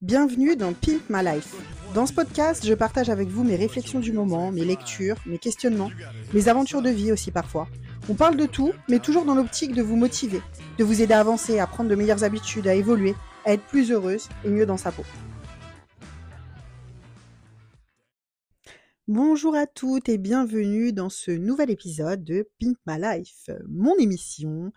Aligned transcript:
Bienvenue 0.00 0.54
dans 0.54 0.74
Pimp 0.74 1.02
My 1.10 1.24
Life. 1.24 1.56
Dans 1.92 2.06
ce 2.06 2.12
podcast, 2.12 2.64
je 2.64 2.72
partage 2.72 3.10
avec 3.10 3.26
vous 3.26 3.42
mes 3.42 3.56
réflexions 3.56 3.98
du 3.98 4.12
moment, 4.12 4.52
mes 4.52 4.64
lectures, 4.64 5.16
mes 5.26 5.38
questionnements, 5.38 5.90
mes 6.32 6.46
aventures 6.46 6.82
de 6.82 6.88
vie 6.88 7.10
aussi 7.10 7.32
parfois. 7.32 7.66
On 8.08 8.14
parle 8.14 8.36
de 8.36 8.46
tout, 8.46 8.72
mais 8.88 9.00
toujours 9.00 9.24
dans 9.24 9.34
l'optique 9.34 9.74
de 9.74 9.82
vous 9.82 9.96
motiver, 9.96 10.40
de 10.78 10.84
vous 10.84 11.02
aider 11.02 11.14
à 11.14 11.18
avancer, 11.18 11.58
à 11.58 11.66
prendre 11.66 11.90
de 11.90 11.96
meilleures 11.96 12.22
habitudes, 12.22 12.68
à 12.68 12.76
évoluer, 12.76 13.16
à 13.44 13.54
être 13.54 13.64
plus 13.64 13.90
heureuse 13.90 14.28
et 14.44 14.50
mieux 14.50 14.66
dans 14.66 14.76
sa 14.76 14.92
peau. 14.92 15.02
Bonjour 19.08 19.56
à 19.56 19.66
toutes 19.66 20.08
et 20.08 20.18
bienvenue 20.18 20.92
dans 20.92 21.08
ce 21.08 21.32
nouvel 21.32 21.70
épisode 21.70 22.22
de 22.22 22.48
Pimp 22.60 22.78
My 22.86 23.00
Life, 23.00 23.50
mon 23.68 23.96
émission 23.96 24.70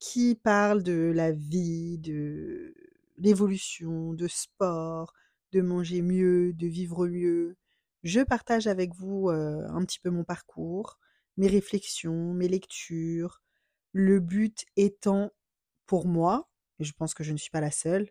qui 0.00 0.34
parle 0.34 0.82
de 0.82 1.12
la 1.14 1.30
vie, 1.30 1.96
de 1.98 2.74
l'évolution, 3.16 4.12
de 4.12 4.26
sport, 4.28 5.12
de 5.52 5.60
manger 5.60 6.02
mieux, 6.02 6.52
de 6.52 6.66
vivre 6.66 7.06
mieux. 7.06 7.56
Je 8.02 8.20
partage 8.20 8.66
avec 8.66 8.94
vous 8.94 9.28
un 9.30 9.84
petit 9.84 10.00
peu 10.00 10.10
mon 10.10 10.24
parcours, 10.24 10.98
mes 11.36 11.48
réflexions, 11.48 12.34
mes 12.34 12.48
lectures. 12.48 13.40
Le 13.92 14.20
but 14.20 14.64
étant 14.76 15.30
pour 15.86 16.06
moi, 16.06 16.48
et 16.80 16.84
je 16.84 16.92
pense 16.92 17.14
que 17.14 17.24
je 17.24 17.32
ne 17.32 17.36
suis 17.38 17.50
pas 17.50 17.60
la 17.60 17.70
seule, 17.70 18.10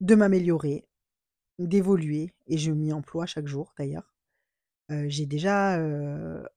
de 0.00 0.14
m'améliorer, 0.14 0.86
d'évoluer, 1.58 2.32
et 2.46 2.58
je 2.58 2.70
m'y 2.70 2.92
emploie 2.92 3.26
chaque 3.26 3.48
jour 3.48 3.74
d'ailleurs. 3.76 4.14
J'ai 4.90 5.26
déjà 5.26 5.82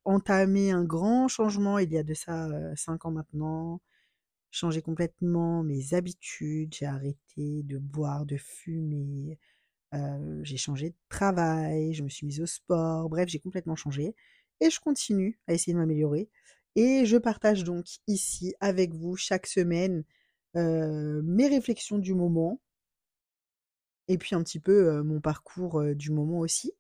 entamé 0.06 0.72
un 0.72 0.84
grand 0.84 1.28
changement 1.28 1.80
il 1.80 1.92
y 1.92 1.98
a 1.98 2.04
de 2.04 2.14
ça 2.14 2.50
cinq 2.76 3.06
ans 3.06 3.12
maintenant. 3.12 3.82
Changé 4.54 4.82
complètement 4.82 5.64
mes 5.64 5.94
habitudes, 5.94 6.76
j'ai 6.76 6.86
arrêté 6.86 7.64
de 7.64 7.78
boire, 7.78 8.26
de 8.26 8.36
fumer, 8.38 9.40
j'ai 10.44 10.58
changé 10.58 10.90
de 10.90 10.96
travail, 11.10 11.94
je 11.94 12.04
me 12.04 12.10
suis 12.10 12.26
mise 12.26 12.42
au 12.42 12.46
sport, 12.46 13.10
bref, 13.10 13.30
j'ai 13.30 13.40
complètement 13.40 13.78
changé 13.78 14.14
et 14.60 14.70
je 14.70 14.80
continue 14.80 15.40
à 15.48 15.54
essayer 15.54 15.74
de 15.74 15.78
m'améliorer. 15.80 16.30
Et 16.76 17.06
je 17.06 17.18
partage 17.18 17.64
donc 17.64 17.86
ici 18.08 18.54
avec 18.60 18.94
vous 18.94 19.16
chaque 19.16 19.48
semaine 19.48 20.04
mes 20.54 21.48
réflexions 21.48 21.98
du 21.98 22.14
moment 22.14 22.62
et 24.10 24.18
puis 24.18 24.36
un 24.36 24.44
petit 24.44 24.60
peu 24.60 25.02
mon 25.02 25.22
parcours 25.22 25.82
du 25.96 26.12
moment 26.12 26.40
aussi. 26.40 26.74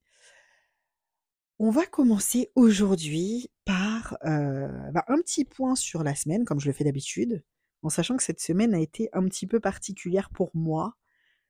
On 1.58 1.70
va 1.70 1.86
commencer 1.86 2.52
aujourd'hui 2.56 3.50
par 3.64 4.18
bah, 4.24 5.06
un 5.08 5.22
petit 5.22 5.46
point 5.46 5.76
sur 5.76 6.04
la 6.04 6.16
semaine, 6.16 6.44
comme 6.44 6.60
je 6.60 6.68
le 6.68 6.74
fais 6.74 6.84
d'habitude, 6.84 7.44
en 7.84 7.90
sachant 7.90 8.18
que 8.18 8.24
cette 8.24 8.40
semaine 8.40 8.74
a 8.74 8.80
été 8.80 9.10
un 9.14 9.24
petit 9.26 9.48
peu 9.48 9.60
particulière 9.60 10.30
pour 10.30 10.52
moi. 10.54 10.96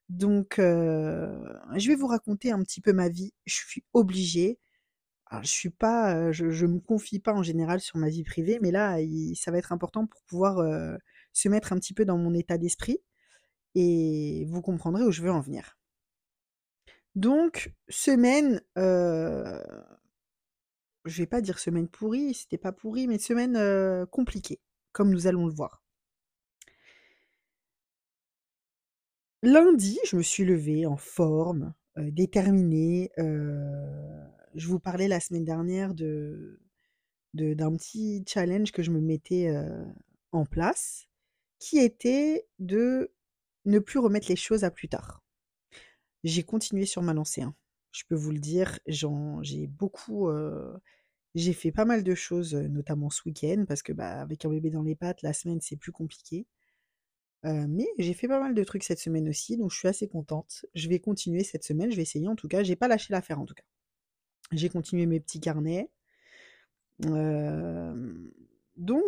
Donc, 0.10 0.56
je 0.58 1.88
vais 1.88 1.96
vous 1.96 2.08
raconter 2.08 2.52
un 2.52 2.62
petit 2.64 2.82
peu 2.82 2.94
ma 2.94 3.10
vie. 3.10 3.34
Je 3.46 3.56
suis 3.56 3.84
obligée. 3.94 4.60
je 5.42 5.50
suis 5.50 5.70
pas, 5.70 6.32
je, 6.32 6.52
je, 6.52 6.66
me 6.66 6.80
confie 6.80 7.20
pas 7.20 7.34
en 7.34 7.44
général 7.44 7.80
sur 7.82 7.98
ma 7.98 8.10
vie 8.10 8.24
privée, 8.24 8.60
mais 8.62 8.72
là, 8.72 8.98
ça 9.36 9.52
va 9.52 9.58
être 9.58 9.72
important 9.74 10.08
pour 10.08 10.22
pouvoir 10.24 10.58
se 11.34 11.50
mettre 11.50 11.74
un 11.74 11.78
petit 11.80 11.94
peu 11.94 12.06
dans 12.06 12.18
mon 12.18 12.34
état 12.34 12.58
d'esprit 12.58 13.00
et 13.76 14.46
vous 14.50 14.62
comprendrez 14.62 15.04
où 15.04 15.12
je 15.12 15.22
veux 15.22 15.32
en 15.32 15.42
venir. 15.42 15.78
Donc, 17.16 17.74
semaine, 17.90 18.62
je 21.06 21.18
vais 21.22 21.28
pas 21.28 21.42
dire 21.42 21.60
semaine 21.60 21.88
pourrie, 21.88 22.34
c'était 22.34 22.58
pas 22.58 22.72
pourri, 22.72 23.08
mais 23.08 23.18
semaine 23.18 23.56
euh, 23.56 24.06
compliquée, 24.06 24.60
comme 24.92 25.12
nous 25.12 25.28
allons 25.28 25.46
le 25.46 25.54
voir. 25.54 25.84
Lundi, 29.44 29.98
je 30.06 30.16
me 30.16 30.22
suis 30.22 30.46
levée 30.46 30.86
en 30.86 30.98
forme, 30.98 31.74
déterminée. 31.98 33.10
Je 33.18 34.68
vous 34.68 34.80
parlais 34.80 35.08
la 35.08 35.20
semaine 35.20 35.46
dernière 35.46 35.96
de 35.96 36.60
d'un 37.34 37.76
petit 37.78 38.24
challenge 38.28 38.72
que 38.72 38.84
je 38.84 38.92
me 38.92 39.00
mettais 39.00 39.52
en 40.32 40.46
place, 40.46 41.08
qui 41.60 41.80
était 41.80 42.46
de 42.60 43.14
ne 43.66 43.80
plus 43.80 44.00
remettre 44.00 44.28
les 44.30 44.36
choses 44.36 44.64
à 44.64 44.70
plus 44.70 44.90
tard. 44.90 45.24
J'ai 46.24 46.44
continué 46.44 46.86
sur 46.86 47.02
ma 47.02 47.14
lancée. 47.14 47.42
Hein. 47.42 47.56
Je 47.92 48.04
peux 48.08 48.16
vous 48.16 48.32
le 48.32 48.40
dire, 48.40 48.80
j'ai 48.86 49.66
beaucoup, 49.66 50.30
j'ai 51.34 51.54
fait 51.54 51.72
pas 51.72 51.86
mal 51.86 52.04
de 52.04 52.14
choses, 52.14 52.54
notamment 52.54 53.10
ce 53.10 53.24
week-end, 53.26 53.66
parce 53.68 53.82
que 53.82 53.92
bah, 53.92 54.22
avec 54.22 54.46
un 54.46 54.50
bébé 54.50 54.70
dans 54.70 54.84
les 54.84 54.96
pattes, 54.96 55.24
la 55.24 55.34
semaine 55.34 55.62
c'est 55.62 55.78
plus 55.78 55.92
compliqué. 55.92 56.46
Mais 57.44 57.88
j'ai 57.98 58.14
fait 58.14 58.28
pas 58.28 58.40
mal 58.40 58.54
de 58.54 58.64
trucs 58.64 58.84
cette 58.84 59.00
semaine 59.00 59.28
aussi, 59.30 59.58
donc 59.58 59.72
je 59.72 59.78
suis 59.78 59.88
assez 59.88 60.08
contente. 60.08 60.66
Je 60.76 60.88
vais 60.90 61.00
continuer 61.00 61.44
cette 61.44 61.64
semaine, 61.64 61.92
je 61.92 61.96
vais 61.96 62.04
essayer 62.04 62.28
en 62.28 62.36
tout 62.36 62.48
cas. 62.48 62.64
J'ai 62.64 62.76
pas 62.76 62.88
lâché 62.88 63.14
l'affaire 63.14 63.40
en 63.40 63.46
tout 63.46 63.56
cas. 63.56 63.64
J'ai 64.52 64.70
continué 64.70 65.06
mes 65.06 65.20
petits 65.20 65.40
carnets. 65.40 65.90
donc 67.00 67.12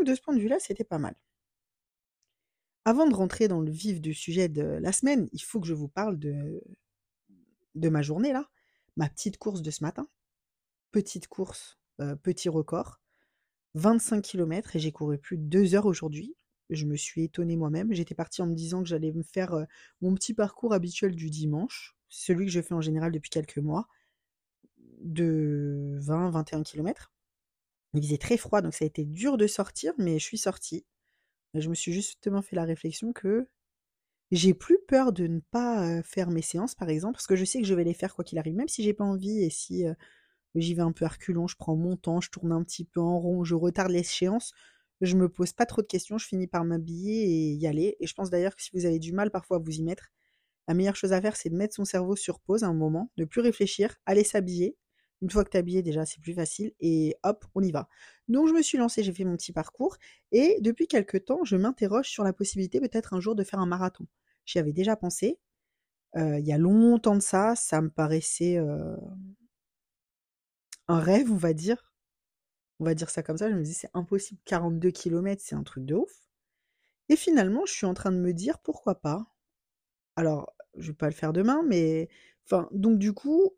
de 0.05 0.16
ce 0.16 0.21
point 0.21 0.35
de 0.35 0.39
vue-là, 0.39 0.59
c'était 0.59 0.83
pas 0.83 0.99
mal. 0.99 1.16
Avant 2.85 3.07
de 3.07 3.16
rentrer 3.16 3.47
dans 3.47 3.61
le 3.61 3.71
vif 3.71 4.01
du 4.01 4.13
sujet 4.13 4.50
de 4.50 4.63
la 4.63 4.91
semaine, 4.91 5.29
il 5.31 5.39
faut 5.39 5.61
que 5.61 5.67
je 5.67 5.73
vous 5.73 5.88
parle 5.88 6.19
de, 6.19 6.61
ma 7.75 8.01
journée 8.01 8.33
là 8.33 8.50
ma 8.95 9.09
petite 9.09 9.38
course 9.38 9.61
de 9.63 9.71
ce 9.71 9.83
matin. 9.83 10.07
Petite 10.91 11.27
course, 11.27 11.79
petit 12.21 12.50
record. 12.50 13.00
25 13.75 14.21
km 14.21 14.75
et 14.75 14.79
j'ai 14.79 14.91
couru 14.91 15.17
plus 15.17 15.38
de 15.38 15.44
deux 15.44 15.75
heures 15.75 15.88
aujourd'hui. 15.88 16.35
Je 16.73 16.85
me 16.85 16.95
suis 16.95 17.23
étonnée 17.23 17.56
moi-même. 17.56 17.94
J'étais 17.94 18.16
partie 18.16 18.41
en 18.41 18.47
me 18.47 18.56
disant 18.56 18.81
que 18.81 18.89
j'allais 18.89 19.11
me 19.11 19.23
faire 19.23 19.66
mon 20.01 20.13
petit 20.16 20.34
parcours 20.34 20.73
habituel 20.73 21.16
du 21.16 21.29
dimanche, 21.29 21.95
celui 22.09 22.45
que 22.45 22.51
je 22.51 22.61
fais 22.61 22.73
en 22.73 22.81
général 22.81 23.11
depuis 23.11 23.29
quelques 23.29 23.57
mois, 23.57 23.88
de 25.01 25.97
20-21 26.01 26.63
km. 26.63 27.12
Il 27.94 28.01
faisait 28.03 28.17
très 28.17 28.38
froid, 28.38 28.62
donc 28.62 28.73
ça 28.73 28.85
a 28.85 28.88
été 28.88 29.06
dur 29.06 29.38
de 29.38 29.47
sortir, 29.47 29.94
mais 29.97 30.19
je 30.19 30.23
suis 30.23 30.38
sortie. 30.38 30.85
Je 31.53 31.69
me 31.69 31.75
suis 31.75 31.94
justement 31.94 32.41
fait 32.41 32.56
la 32.56 32.63
réflexion 32.63 33.13
que 33.13 33.47
j'ai 34.31 34.56
plus 34.56 34.79
peur 34.88 35.13
de 35.13 35.28
ne 35.28 35.39
pas, 35.39 36.01
faire 36.01 36.31
mes 36.31 36.41
séances, 36.41 36.73
par 36.73 36.89
exemple, 36.89 37.13
parce 37.13 37.28
que 37.28 37.35
je 37.35 37.45
sais 37.45 37.62
que 37.62 37.67
je 37.67 37.75
vais 37.75 37.83
les 37.83 37.94
faire 37.94 38.16
quoi 38.16 38.23
qu'il 38.23 38.39
arrive, 38.39 38.56
même 38.56 38.67
si 38.67 38.81
j'ai 38.83 38.94
pas 38.94 39.03
envie 39.03 39.44
et 39.44 39.51
si, 39.51 39.85
j'y 40.56 40.73
vais 40.73 40.81
un 40.81 40.91
peu 40.91 41.06
à 41.06 41.09
je 41.09 41.56
prends 41.57 41.75
mon 41.75 41.95
temps, 41.95 42.22
je 42.22 42.29
tourne 42.29 42.51
un 42.51 42.63
petit 42.63 42.85
peu 42.85 43.00
en 43.00 43.19
rond, 43.19 43.44
je 43.44 43.56
retarde 43.56 43.91
l'échéance, 43.91 44.53
je 45.06 45.16
me 45.16 45.30
pose 45.30 45.53
pas 45.53 45.66
trop 45.66 45.81
de 45.81 45.88
questions, 45.88 46.18
je 46.18 46.28
finis 46.28 46.47
par 46.47 46.64
m'habiller 46.66 47.24
et 47.24 47.53
y 47.53 47.68
aller 47.68 47.97
et 48.00 48.08
je 48.08 48.14
pense 48.14 48.30
d'ailleurs 48.30 48.56
que 48.56 48.62
si 48.62 48.69
vous 48.74 48.86
avez 48.86 49.00
du 49.00 49.14
mal 49.14 49.31
parfois 49.31 49.58
à 49.58 49.59
vous 49.59 49.72
y 49.72 49.84
mettre, 49.84 50.09
la 50.68 50.74
meilleure 50.74 50.96
chose 50.96 51.14
à 51.14 51.22
faire, 51.22 51.36
c'est 51.36 51.50
de 51.50 51.56
mettre 51.56 51.75
son 51.75 51.86
cerveau 51.86 52.16
sur 52.16 52.40
pause 52.40 52.64
à 52.64 52.68
un 52.68 52.74
moment, 52.74 53.12
de 53.18 53.25
plus 53.25 53.42
réfléchir, 53.42 53.96
aller 54.06 54.24
s'habiller. 54.24 54.78
Une 55.22 55.30
fois 55.30 55.44
que 55.44 55.50
tu 55.50 55.58
es 55.58 55.59
habillé, 55.59 55.81
déjà, 55.81 56.06
c'est 56.06 56.19
plus 56.22 56.34
facile 56.34 56.74
et 56.80 57.16
hop, 57.24 57.46
on 57.56 57.62
y 57.62 57.72
va. 57.72 57.88
Donc 58.28 58.47
je 58.47 58.53
me 58.53 58.62
suis 58.62 58.78
lancée, 58.78 59.03
j'ai 59.03 59.13
fait 59.13 59.24
mon 59.25 59.38
petit 59.38 59.53
parcours 59.53 59.97
et 60.31 60.58
depuis 60.62 60.88
quelques 60.88 61.25
temps, 61.25 61.44
je 61.44 61.56
m'interroge 61.56 62.09
sur 62.09 62.24
la 62.24 62.34
possibilité 62.34 62.80
peut-être 62.80 63.13
un 63.13 63.19
jour 63.19 63.36
de 63.36 63.44
faire 63.44 63.59
un 63.59 63.66
marathon. 63.66 64.06
J'y 64.46 64.59
avais 64.59 64.74
déjà 64.74 64.96
pensé. 64.96 65.40
il 66.16 66.46
y 66.46 66.53
a 66.53 66.58
longtemps 66.58 67.16
de 67.16 67.22
ça, 67.22 67.56
ça 67.56 67.81
me 67.81 67.90
paraissait 67.90 68.58
un 70.88 71.00
rêve, 71.00 71.31
on 71.31 71.38
va 71.38 71.53
dire. 71.53 71.93
On 72.83 72.85
va 72.85 72.95
dire 72.95 73.09
ça 73.09 73.23
comme 73.23 73.38
ça. 73.38 73.49
Je 73.49 73.55
me 73.55 73.63
dis, 73.63 73.73
c'est 73.73 73.89
impossible, 73.94 74.41
42 74.44 74.91
km, 74.91 75.41
c'est 75.41 75.55
un 75.55 75.63
truc 75.63 75.85
de 75.85 75.95
ouf. 75.95 76.27
Et 77.07 77.16
finalement, 77.16 77.66
je 77.66 77.71
suis 77.71 77.85
en 77.85 77.94
train 77.94 78.11
de 78.11 78.17
me 78.17 78.33
dire, 78.33 78.59
pourquoi 78.59 78.95
pas? 78.99 79.25
Alors, 80.17 80.53
je 80.75 80.88
vais 80.88 80.94
pas 80.94 81.05
le 81.07 81.13
faire 81.13 81.31
demain, 81.31 81.63
mais... 81.66 82.09
Enfin, 82.45 82.67
donc 82.73 82.99
du 82.99 83.13
coup, 83.13 83.53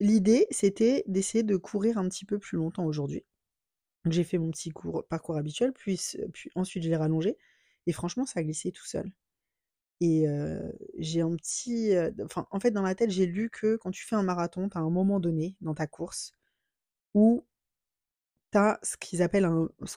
l'idée, 0.00 0.48
c'était 0.50 1.04
d'essayer 1.06 1.44
de 1.44 1.56
courir 1.56 1.96
un 1.96 2.08
petit 2.08 2.24
peu 2.24 2.40
plus 2.40 2.56
longtemps 2.56 2.86
aujourd'hui. 2.86 3.24
J'ai 4.04 4.24
fait 4.24 4.38
mon 4.38 4.50
petit 4.50 4.72
parcours 5.08 5.36
habituel, 5.36 5.72
puis, 5.72 6.00
puis 6.32 6.50
ensuite 6.56 6.82
je 6.82 6.88
l'ai 6.88 6.96
rallongé. 6.96 7.38
Et 7.86 7.92
franchement, 7.92 8.26
ça 8.26 8.40
a 8.40 8.42
glissé 8.42 8.72
tout 8.72 8.84
seul. 8.84 9.12
Et 10.00 10.26
j'ai 10.96 11.20
un 11.20 11.36
petit. 11.36 11.92
Enfin, 12.24 12.48
en 12.50 12.58
fait, 12.58 12.72
dans 12.72 12.82
la 12.82 12.96
tête, 12.96 13.10
j'ai 13.10 13.26
lu 13.26 13.48
que 13.48 13.76
quand 13.76 13.92
tu 13.92 14.04
fais 14.04 14.16
un 14.16 14.24
marathon, 14.24 14.68
tu 14.68 14.76
as 14.76 14.80
un 14.80 14.90
moment 14.90 15.20
donné 15.20 15.56
dans 15.60 15.74
ta 15.74 15.86
course 15.86 16.32
où 17.14 17.44
as 18.54 18.78
ce 18.82 18.96
qu'ils 18.96 19.22
appellent 19.22 19.48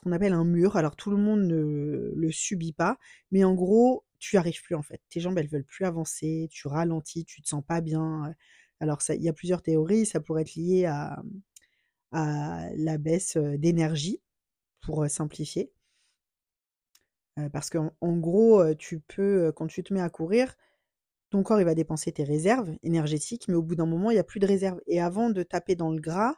qu'on 0.02 0.12
appelle 0.12 0.32
un 0.32 0.44
mur. 0.44 0.76
Alors, 0.76 0.96
tout 0.96 1.10
le 1.10 1.16
monde 1.16 1.42
ne 1.42 2.12
le 2.14 2.32
subit 2.32 2.72
pas, 2.72 2.98
mais 3.30 3.44
en 3.44 3.54
gros, 3.54 4.04
tu 4.18 4.36
arrives 4.36 4.62
plus 4.62 4.74
en 4.74 4.82
fait. 4.82 5.00
Tes 5.08 5.20
jambes, 5.20 5.38
elles 5.38 5.48
veulent 5.48 5.64
plus 5.64 5.84
avancer, 5.84 6.48
tu 6.50 6.68
ralentis, 6.68 7.24
tu 7.24 7.42
te 7.42 7.48
sens 7.48 7.64
pas 7.64 7.80
bien. 7.80 8.34
Alors, 8.80 9.00
il 9.08 9.22
y 9.22 9.28
a 9.28 9.32
plusieurs 9.32 9.62
théories. 9.62 10.06
Ça 10.06 10.20
pourrait 10.20 10.42
être 10.42 10.54
lié 10.56 10.86
à, 10.86 11.22
la 12.12 12.98
baisse 12.98 13.36
d'énergie, 13.36 14.20
pour 14.82 15.08
simplifier 15.08 15.72
parce 17.52 17.70
qu'en 17.70 17.92
en 18.00 18.16
gros, 18.18 18.74
tu 18.74 19.00
peux, 19.00 19.52
quand 19.52 19.66
tu 19.66 19.82
te 19.82 19.94
mets 19.94 20.02
à 20.02 20.10
courir, 20.10 20.54
ton 21.30 21.42
corps 21.42 21.62
va 21.64 21.74
dépenser 21.74 22.12
tes 22.12 22.24
réserves 22.24 22.76
énergétiques, 22.82 23.48
mais 23.48 23.54
au 23.54 23.62
bout 23.62 23.74
d'un 23.74 23.86
moment, 23.86 24.10
il 24.10 24.16
y 24.16 24.20
a 24.20 24.24
plus 24.24 24.40
de 24.40 24.46
réserves 24.46 24.80
et 24.86 25.00
avant 25.00 25.30
de 25.30 25.42
taper 25.42 25.74
dans 25.74 25.90
le 25.90 26.00
gras, 26.00 26.36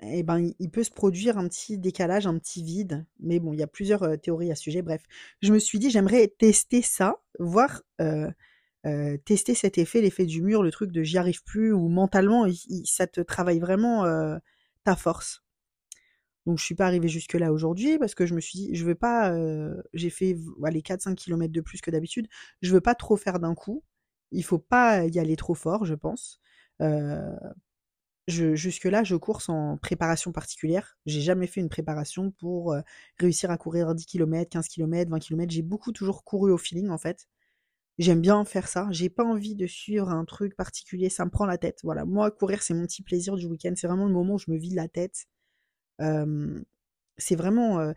eh 0.00 0.22
ben, 0.22 0.52
il 0.58 0.70
peut 0.70 0.84
se 0.84 0.90
produire 0.90 1.38
un 1.38 1.48
petit 1.48 1.78
décalage, 1.78 2.26
un 2.26 2.38
petit 2.38 2.62
vide. 2.62 3.06
Mais 3.20 3.40
bon, 3.40 3.52
il 3.52 3.58
y 3.58 3.62
a 3.62 3.66
plusieurs 3.66 4.20
théories 4.20 4.50
à 4.50 4.54
ce 4.54 4.62
sujet. 4.62 4.82
Bref, 4.82 5.02
je 5.42 5.52
me 5.52 5.58
suis 5.58 5.78
dit, 5.78 5.90
j'aimerais 5.90 6.28
tester 6.28 6.82
ça, 6.82 7.20
voir 7.38 7.82
tester 9.24 9.54
cet 9.54 9.76
effet, 9.76 10.00
l'effet 10.00 10.24
du 10.24 10.40
mur, 10.40 10.62
le 10.62 10.70
truc 10.70 10.92
de 10.92 11.02
j'y 11.02 11.18
arrive 11.18 11.42
plus, 11.42 11.72
ou 11.72 11.88
mentalement, 11.88 12.46
ça 12.84 13.06
te 13.06 13.20
travaille 13.20 13.58
vraiment 13.58 14.04
ta 14.84 14.96
force. 14.96 15.42
Donc 16.46 16.58
je 16.58 16.64
suis 16.64 16.74
pas 16.74 16.86
arrivée 16.86 17.08
jusque 17.08 17.34
là 17.34 17.52
aujourd'hui 17.52 17.98
parce 17.98 18.14
que 18.14 18.24
je 18.24 18.34
me 18.34 18.40
suis 18.40 18.58
dit 18.58 18.74
je 18.74 18.82
veux 18.86 18.94
pas 18.94 19.34
j'ai 19.92 20.08
fait 20.08 20.34
les 20.70 20.80
4 20.80 21.02
5 21.02 21.14
km 21.14 21.52
de 21.52 21.60
plus 21.60 21.82
que 21.82 21.90
d'habitude, 21.90 22.26
je 22.62 22.72
veux 22.72 22.80
pas 22.80 22.94
trop 22.94 23.16
faire 23.16 23.38
d'un 23.38 23.54
coup. 23.54 23.84
Il 24.30 24.44
faut 24.44 24.58
pas 24.58 25.04
y 25.04 25.18
aller 25.18 25.36
trop 25.36 25.54
fort, 25.54 25.84
je 25.84 25.94
pense. 25.94 26.40
Jusque-là, 28.28 29.04
je 29.04 29.16
cours 29.16 29.40
sans 29.40 29.78
préparation 29.78 30.32
particulière. 30.32 30.98
J'ai 31.06 31.22
jamais 31.22 31.46
fait 31.46 31.60
une 31.62 31.70
préparation 31.70 32.30
pour 32.32 32.76
réussir 33.18 33.50
à 33.50 33.56
courir 33.56 33.94
10 33.94 34.04
km, 34.04 34.50
15 34.50 34.68
km, 34.68 35.10
20 35.10 35.18
km. 35.18 35.50
J'ai 35.50 35.62
beaucoup 35.62 35.92
toujours 35.92 36.24
couru 36.24 36.52
au 36.52 36.58
feeling, 36.58 36.90
en 36.90 36.98
fait. 36.98 37.26
J'aime 37.98 38.20
bien 38.20 38.44
faire 38.44 38.68
ça. 38.68 38.86
J'ai 38.90 39.08
pas 39.08 39.24
envie 39.24 39.54
de 39.54 39.66
suivre 39.66 40.10
un 40.10 40.26
truc 40.26 40.56
particulier. 40.56 41.08
Ça 41.08 41.24
me 41.24 41.30
prend 41.30 41.46
la 41.46 41.56
tête. 41.58 41.80
Voilà. 41.84 42.04
Moi, 42.04 42.30
courir, 42.30 42.62
c'est 42.62 42.74
mon 42.74 42.84
petit 42.86 43.02
plaisir 43.02 43.34
du 43.36 43.46
week-end. 43.46 43.72
C'est 43.76 43.86
vraiment 43.86 44.06
le 44.06 44.12
moment 44.12 44.34
où 44.34 44.38
je 44.38 44.50
me 44.50 44.58
vide 44.58 44.74
la 44.74 44.88
tête. 44.88 45.26
c'est 47.16 47.36
vraiment. 47.36 47.92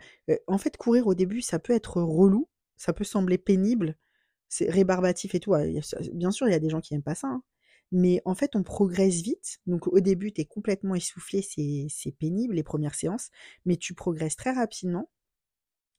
en 0.47 0.57
fait, 0.57 0.77
courir 0.77 1.07
au 1.07 1.13
début, 1.13 1.41
ça 1.41 1.59
peut 1.59 1.73
être 1.73 2.01
relou. 2.01 2.47
Ça 2.77 2.93
peut 2.93 3.03
sembler 3.03 3.37
pénible. 3.37 3.97
C'est 4.49 4.69
rébarbatif 4.69 5.35
et 5.35 5.39
tout. 5.41 5.55
Bien 6.13 6.31
sûr, 6.31 6.47
il 6.47 6.51
y 6.51 6.55
a 6.55 6.59
des 6.59 6.69
gens 6.69 6.81
qui 6.81 6.93
aiment 6.95 7.03
pas 7.03 7.15
ça. 7.15 7.27
Hein. 7.27 7.43
Mais 7.91 8.21
en 8.25 8.35
fait, 8.35 8.55
on 8.55 8.63
progresse 8.63 9.21
vite. 9.21 9.59
Donc 9.67 9.87
au 9.87 9.99
début, 9.99 10.31
tu 10.31 10.41
es 10.41 10.45
complètement 10.45 10.95
essoufflé, 10.95 11.41
c'est 11.41 12.11
pénible 12.11 12.55
les 12.55 12.63
premières 12.63 12.95
séances, 12.95 13.29
mais 13.65 13.77
tu 13.77 13.93
progresses 13.93 14.35
très 14.37 14.51
rapidement. 14.53 15.09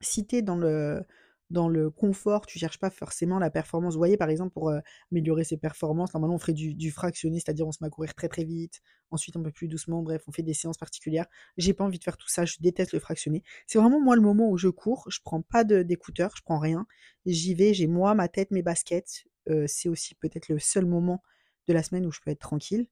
Si 0.00 0.26
tu 0.26 0.36
es 0.36 0.42
dans 0.42 0.56
le, 0.56 1.04
dans 1.50 1.68
le 1.68 1.90
confort, 1.90 2.46
tu 2.46 2.58
cherches 2.58 2.78
pas 2.78 2.90
forcément 2.90 3.38
la 3.38 3.50
performance. 3.50 3.92
Vous 3.94 4.00
voyez, 4.00 4.16
par 4.16 4.30
exemple, 4.30 4.52
pour 4.52 4.72
améliorer 5.12 5.44
ses 5.44 5.58
performances, 5.58 6.14
normalement, 6.14 6.36
on 6.36 6.38
ferait 6.38 6.54
du, 6.54 6.90
fractionné, 6.90 7.40
c'est-à-dire 7.40 7.66
on 7.66 7.72
se 7.72 7.78
met 7.82 7.88
à 7.88 7.90
courir 7.90 8.14
très 8.14 8.28
très 8.28 8.44
vite, 8.44 8.80
ensuite 9.10 9.36
un 9.36 9.42
peu 9.42 9.52
plus 9.52 9.68
doucement, 9.68 10.02
bref, 10.02 10.22
on 10.26 10.32
fait 10.32 10.42
des 10.42 10.54
séances 10.54 10.78
particulières. 10.78 11.26
J'ai 11.58 11.74
pas 11.74 11.84
envie 11.84 11.98
de 11.98 12.04
faire 12.04 12.16
tout 12.16 12.28
ça, 12.28 12.46
je 12.46 12.56
déteste 12.60 12.92
le 12.92 13.00
fractionné. 13.00 13.44
C'est 13.66 13.78
vraiment 13.78 14.00
moi 14.00 14.16
le 14.16 14.22
moment 14.22 14.48
où 14.48 14.56
je 14.56 14.68
cours, 14.68 15.04
je 15.10 15.20
prends 15.22 15.42
pas 15.42 15.62
d'écouteurs, 15.62 16.32
je 16.36 16.42
prends 16.42 16.58
rien. 16.58 16.86
J'y 17.26 17.54
vais, 17.54 17.74
j'ai 17.74 17.86
moi, 17.86 18.14
ma 18.14 18.28
tête, 18.28 18.50
mes 18.50 18.62
baskets. 18.62 19.26
c'est 19.66 19.90
aussi 19.90 20.14
peut-être 20.14 20.48
le 20.48 20.58
seul 20.58 20.86
moment 20.86 21.22
de 21.68 21.72
la 21.72 21.82
semaine 21.82 22.06
où 22.06 22.12
je 22.12 22.20
peux 22.20 22.30
être 22.30 22.40
tranquille. 22.40 22.86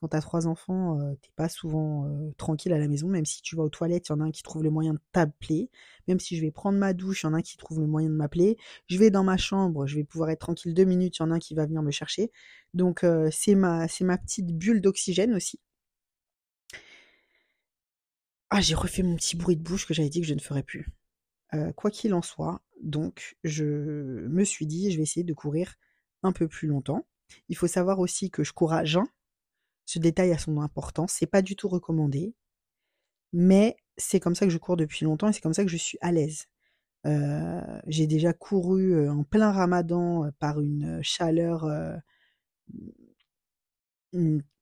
Quand 0.00 0.08
tu 0.08 0.16
as 0.16 0.20
trois 0.20 0.46
enfants, 0.46 1.00
euh, 1.00 1.14
t'es 1.22 1.30
pas 1.36 1.48
souvent 1.48 2.06
euh, 2.06 2.30
tranquille 2.36 2.72
à 2.74 2.78
la 2.78 2.86
maison, 2.86 3.08
même 3.08 3.24
si 3.24 3.40
tu 3.40 3.56
vas 3.56 3.62
aux 3.62 3.70
toilettes, 3.70 4.08
il 4.08 4.12
y 4.12 4.14
en 4.14 4.20
a 4.20 4.24
un 4.24 4.30
qui 4.30 4.42
trouve 4.42 4.62
le 4.62 4.70
moyen 4.70 4.92
de 4.92 5.00
t'appeler. 5.12 5.70
Même 6.06 6.20
si 6.20 6.36
je 6.36 6.42
vais 6.42 6.50
prendre 6.50 6.78
ma 6.78 6.92
douche, 6.92 7.22
il 7.22 7.26
y 7.26 7.28
en 7.28 7.32
a 7.32 7.38
un 7.38 7.42
qui 7.42 7.56
trouve 7.56 7.80
le 7.80 7.86
moyen 7.86 8.10
de 8.10 8.14
m'appeler. 8.14 8.58
Je 8.88 8.98
vais 8.98 9.10
dans 9.10 9.24
ma 9.24 9.38
chambre, 9.38 9.86
je 9.86 9.96
vais 9.96 10.04
pouvoir 10.04 10.28
être 10.30 10.40
tranquille 10.40 10.74
deux 10.74 10.84
minutes, 10.84 11.16
il 11.18 11.20
y 11.20 11.22
en 11.24 11.30
a 11.30 11.36
un 11.36 11.38
qui 11.38 11.54
va 11.54 11.64
venir 11.64 11.82
me 11.82 11.90
chercher. 11.90 12.30
Donc 12.74 13.04
euh, 13.04 13.30
c'est 13.32 13.54
ma, 13.54 13.88
c'est 13.88 14.04
ma 14.04 14.18
petite 14.18 14.48
bulle 14.48 14.82
d'oxygène 14.82 15.34
aussi. 15.34 15.60
Ah, 18.50 18.60
j'ai 18.60 18.74
refait 18.74 19.02
mon 19.02 19.16
petit 19.16 19.36
bruit 19.36 19.56
de 19.56 19.62
bouche 19.62 19.86
que 19.86 19.94
j'avais 19.94 20.08
dit 20.08 20.20
que 20.20 20.26
je 20.26 20.34
ne 20.34 20.40
ferais 20.40 20.62
plus. 20.62 20.88
quoi 21.76 21.90
qu'il 21.90 22.14
en 22.14 22.22
soit, 22.22 22.62
donc 22.82 23.36
je 23.44 23.64
me 23.64 24.44
suis 24.44 24.66
dit, 24.66 24.90
je 24.92 24.98
vais 24.98 25.02
essayer 25.04 25.24
de 25.24 25.32
courir 25.34 25.76
un 26.22 26.32
peu 26.32 26.48
plus 26.48 26.68
longtemps. 26.68 27.06
Il 27.48 27.56
faut 27.56 27.66
savoir 27.66 27.98
aussi 28.00 28.30
que 28.30 28.44
je 28.44 28.52
cours 28.52 28.72
à 28.72 28.84
jeun. 28.84 29.06
Ce 29.86 29.98
détail 29.98 30.32
a 30.32 30.38
son 30.38 30.60
importance. 30.60 31.12
C'est 31.12 31.26
pas 31.26 31.42
du 31.42 31.56
tout 31.56 31.68
recommandé. 31.68 32.34
Mais 33.32 33.76
c'est 33.96 34.20
comme 34.20 34.34
ça 34.34 34.46
que 34.46 34.52
je 34.52 34.58
cours 34.58 34.76
depuis 34.76 35.04
longtemps 35.04 35.28
et 35.28 35.32
c'est 35.32 35.40
comme 35.40 35.54
ça 35.54 35.64
que 35.64 35.70
je 35.70 35.76
suis 35.76 35.98
à 36.00 36.12
l'aise. 36.12 36.46
Euh, 37.06 37.60
j'ai 37.86 38.06
déjà 38.06 38.32
couru 38.32 38.94
euh, 38.94 39.12
en 39.12 39.22
plein 39.22 39.52
ramadan 39.52 40.24
euh, 40.24 40.30
par 40.40 40.60
une 40.60 41.00
chaleur, 41.02 41.64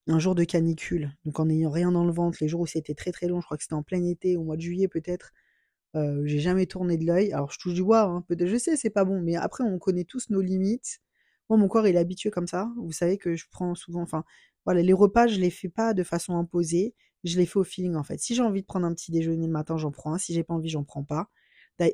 un 0.07 0.19
jour 0.19 0.35
de 0.35 0.45
canicule, 0.45 1.13
donc 1.25 1.41
en 1.41 1.47
n'ayant 1.47 1.71
rien 1.71 1.93
dans 1.93 2.05
le 2.05 2.13
ventre, 2.13 2.39
les 2.41 2.49
jours 2.49 2.61
où 2.61 2.67
c'était 2.67 2.95
très 2.95 3.13
très 3.13 3.29
long, 3.29 3.41
je 3.41 3.47
crois 3.47 3.57
que 3.57 3.63
c'était 3.63 3.75
en 3.75 3.83
plein 3.83 4.05
été, 4.05 4.37
au 4.37 4.45
mois 4.45 4.57
de 4.57 4.61
juillet 4.63 4.89
peut-être, 4.89 5.33
j'ai 5.95 6.41
jamais 6.41 6.67
tourné 6.67 6.99
de 6.99 7.07
l'œil. 7.07 7.33
Alors 7.33 7.53
je 7.53 7.59
touche 7.59 7.75
du 7.75 7.83
bois, 7.85 8.03
hein, 8.03 8.23
peut-être 8.29 8.49
je 8.49 8.59
sais, 8.59 8.77
c'est 8.77 8.91
pas 8.91 9.05
bon, 9.05 9.21
mais 9.23 9.37
après 9.37 9.65
on 9.65 9.79
connaît 9.79 10.05
tous 10.05 10.29
nos 10.31 10.41
limites. 10.41 11.01
Moi, 11.49 11.58
mon 11.58 11.69
corps, 11.69 11.87
est 11.87 11.96
habitué 11.96 12.31
comme 12.31 12.46
ça. 12.46 12.70
Vous 12.76 12.93
savez 12.93 13.19
que 13.19 13.37
je 13.37 13.46
prends 13.50 13.75
souvent, 13.75 14.02
enfin, 14.02 14.25
voilà, 14.64 14.82
les 14.82 14.93
repas, 14.93 15.26
je 15.26 15.38
les 15.38 15.50
fais 15.50 15.69
pas 15.69 15.94
de 15.94 16.02
façon 16.02 16.37
imposée. 16.37 16.94
Je 17.25 17.38
les 17.38 17.46
fais 17.46 17.58
au 17.58 17.64
feeling, 17.64 17.96
en 17.96 18.02
fait. 18.05 18.19
Si 18.19 18.35
j'ai 18.35 18.43
envie 18.43 18.62
de 18.62 18.67
prendre 18.67 18.87
un 18.87 18.94
petit 18.94 19.11
déjeuner 19.11 19.46
le 19.46 19.52
matin, 19.52 19.76
j'en 19.76 19.91
prends 19.91 20.14
un. 20.14 20.19
Si 20.19 20.35
j'ai 20.35 20.44
pas 20.44 20.55
envie, 20.55 20.69
j'en 20.69 20.85
prends 20.85 21.05
pas. 21.05 21.31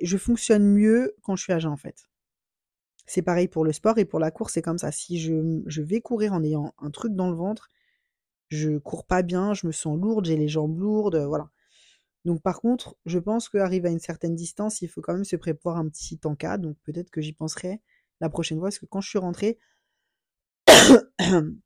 Je 0.02 0.16
fonctionne 0.16 0.64
mieux 0.64 1.14
quand 1.22 1.36
je 1.36 1.42
suis 1.42 1.52
à 1.52 1.58
jeun, 1.58 1.72
en 1.72 1.76
fait. 1.76 2.08
C'est 3.06 3.22
pareil 3.22 3.48
pour 3.48 3.64
le 3.64 3.72
sport 3.72 3.98
et 3.98 4.04
pour 4.04 4.20
la 4.20 4.30
course, 4.30 4.52
c'est 4.54 4.62
comme 4.62 4.78
ça. 4.78 4.92
Si 4.92 5.18
je, 5.18 5.80
vais 5.82 6.00
courir 6.00 6.32
en 6.32 6.44
ayant 6.44 6.74
un 6.78 6.90
truc 6.90 7.14
dans 7.14 7.28
le 7.28 7.36
ventre, 7.36 7.68
je 8.50 8.78
cours 8.78 9.04
pas 9.04 9.22
bien, 9.22 9.54
je 9.54 9.66
me 9.66 9.72
sens 9.72 9.98
lourde, 9.98 10.26
j'ai 10.26 10.36
les 10.36 10.48
jambes 10.48 10.78
lourdes, 10.78 11.16
voilà. 11.16 11.50
Donc 12.24 12.42
par 12.42 12.60
contre, 12.60 12.96
je 13.06 13.18
pense 13.18 13.48
qu'arrive 13.48 13.86
à 13.86 13.90
une 13.90 13.98
certaine 13.98 14.34
distance, 14.36 14.82
il 14.82 14.88
faut 14.88 15.00
quand 15.00 15.14
même 15.14 15.24
se 15.24 15.36
préparer 15.36 15.80
un 15.80 15.88
petit 15.88 16.20
encas. 16.24 16.58
Donc 16.58 16.76
peut-être 16.84 17.10
que 17.10 17.20
j'y 17.20 17.32
penserai 17.32 17.80
la 18.20 18.28
prochaine 18.28 18.58
fois, 18.58 18.68
parce 18.68 18.78
que 18.78 18.86
quand 18.86 19.00
je 19.00 19.08
suis 19.08 19.18
rentrée, 19.18 19.58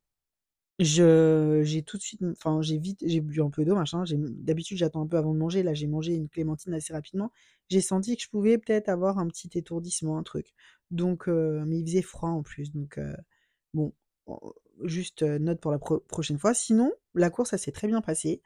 je 0.79 1.61
j'ai 1.63 1.83
tout 1.83 1.97
de 1.97 2.01
suite 2.01 2.21
enfin 2.31 2.61
j'ai 2.61 2.77
vite 2.77 2.99
j'ai 3.05 3.21
bu 3.21 3.41
un 3.41 3.49
peu 3.49 3.63
d'eau 3.65 3.75
machin. 3.75 4.03
D'habitude 4.13 4.77
j'attends 4.77 5.03
un 5.03 5.07
peu 5.07 5.17
avant 5.17 5.33
de 5.33 5.39
manger. 5.39 5.63
Là 5.63 5.73
j'ai 5.73 5.87
mangé 5.87 6.13
une 6.15 6.29
clémentine 6.29 6.73
assez 6.73 6.93
rapidement. 6.93 7.31
J'ai 7.69 7.81
senti 7.81 8.15
que 8.17 8.23
je 8.23 8.29
pouvais 8.29 8.57
peut-être 8.57 8.89
avoir 8.89 9.17
un 9.19 9.27
petit 9.27 9.49
étourdissement 9.57 10.17
un 10.17 10.23
truc. 10.23 10.53
Donc 10.91 11.27
euh, 11.29 11.63
mais 11.65 11.79
il 11.79 11.85
faisait 11.87 12.01
froid 12.01 12.29
en 12.29 12.43
plus. 12.43 12.71
Donc 12.73 12.97
euh, 12.97 13.15
bon 13.73 13.93
juste 14.83 15.23
euh, 15.23 15.39
note 15.39 15.61
pour 15.61 15.71
la 15.71 15.79
prochaine 15.79 16.39
fois. 16.39 16.53
Sinon 16.53 16.91
la 17.13 17.29
course 17.29 17.51
ça 17.51 17.57
s'est 17.57 17.71
très 17.71 17.87
bien 17.87 18.01
passé. 18.01 18.41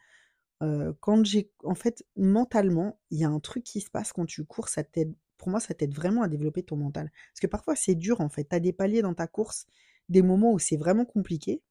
Quand 1.00 1.26
j'ai 1.26 1.52
en 1.64 1.74
fait 1.74 2.04
mentalement 2.18 3.00
il 3.12 3.20
y 3.20 3.24
a 3.24 3.30
un 3.30 3.40
truc 3.40 3.64
qui 3.64 3.80
se 3.80 3.90
passe 3.90 4.12
quand 4.12 4.26
tu 4.26 4.44
cours 4.44 4.68
ça 4.68 4.84
t'aide 4.84 5.16
pour 5.40 5.50
moi, 5.50 5.60
ça 5.60 5.74
t'aide 5.74 5.96
vraiment 5.96 6.22
à 6.22 6.28
développer 6.28 6.62
ton 6.62 6.76
mental. 6.76 7.12
Parce 7.32 7.40
que 7.40 7.48
parfois, 7.48 7.76
c'est 7.76 7.96
dur, 7.96 8.22
en 8.22 8.30
fait. 8.30 8.44
Tu 8.48 8.56
as 8.56 8.60
des 8.60 8.74
paliers 8.74 9.02
dans 9.02 9.16
ta 9.16 9.26
course, 9.26 9.66
des 10.10 10.22
moments 10.22 10.54
où 10.54 10.60
c'est 10.60 10.78
vraiment 10.78 11.06
compliqué, 11.06 11.64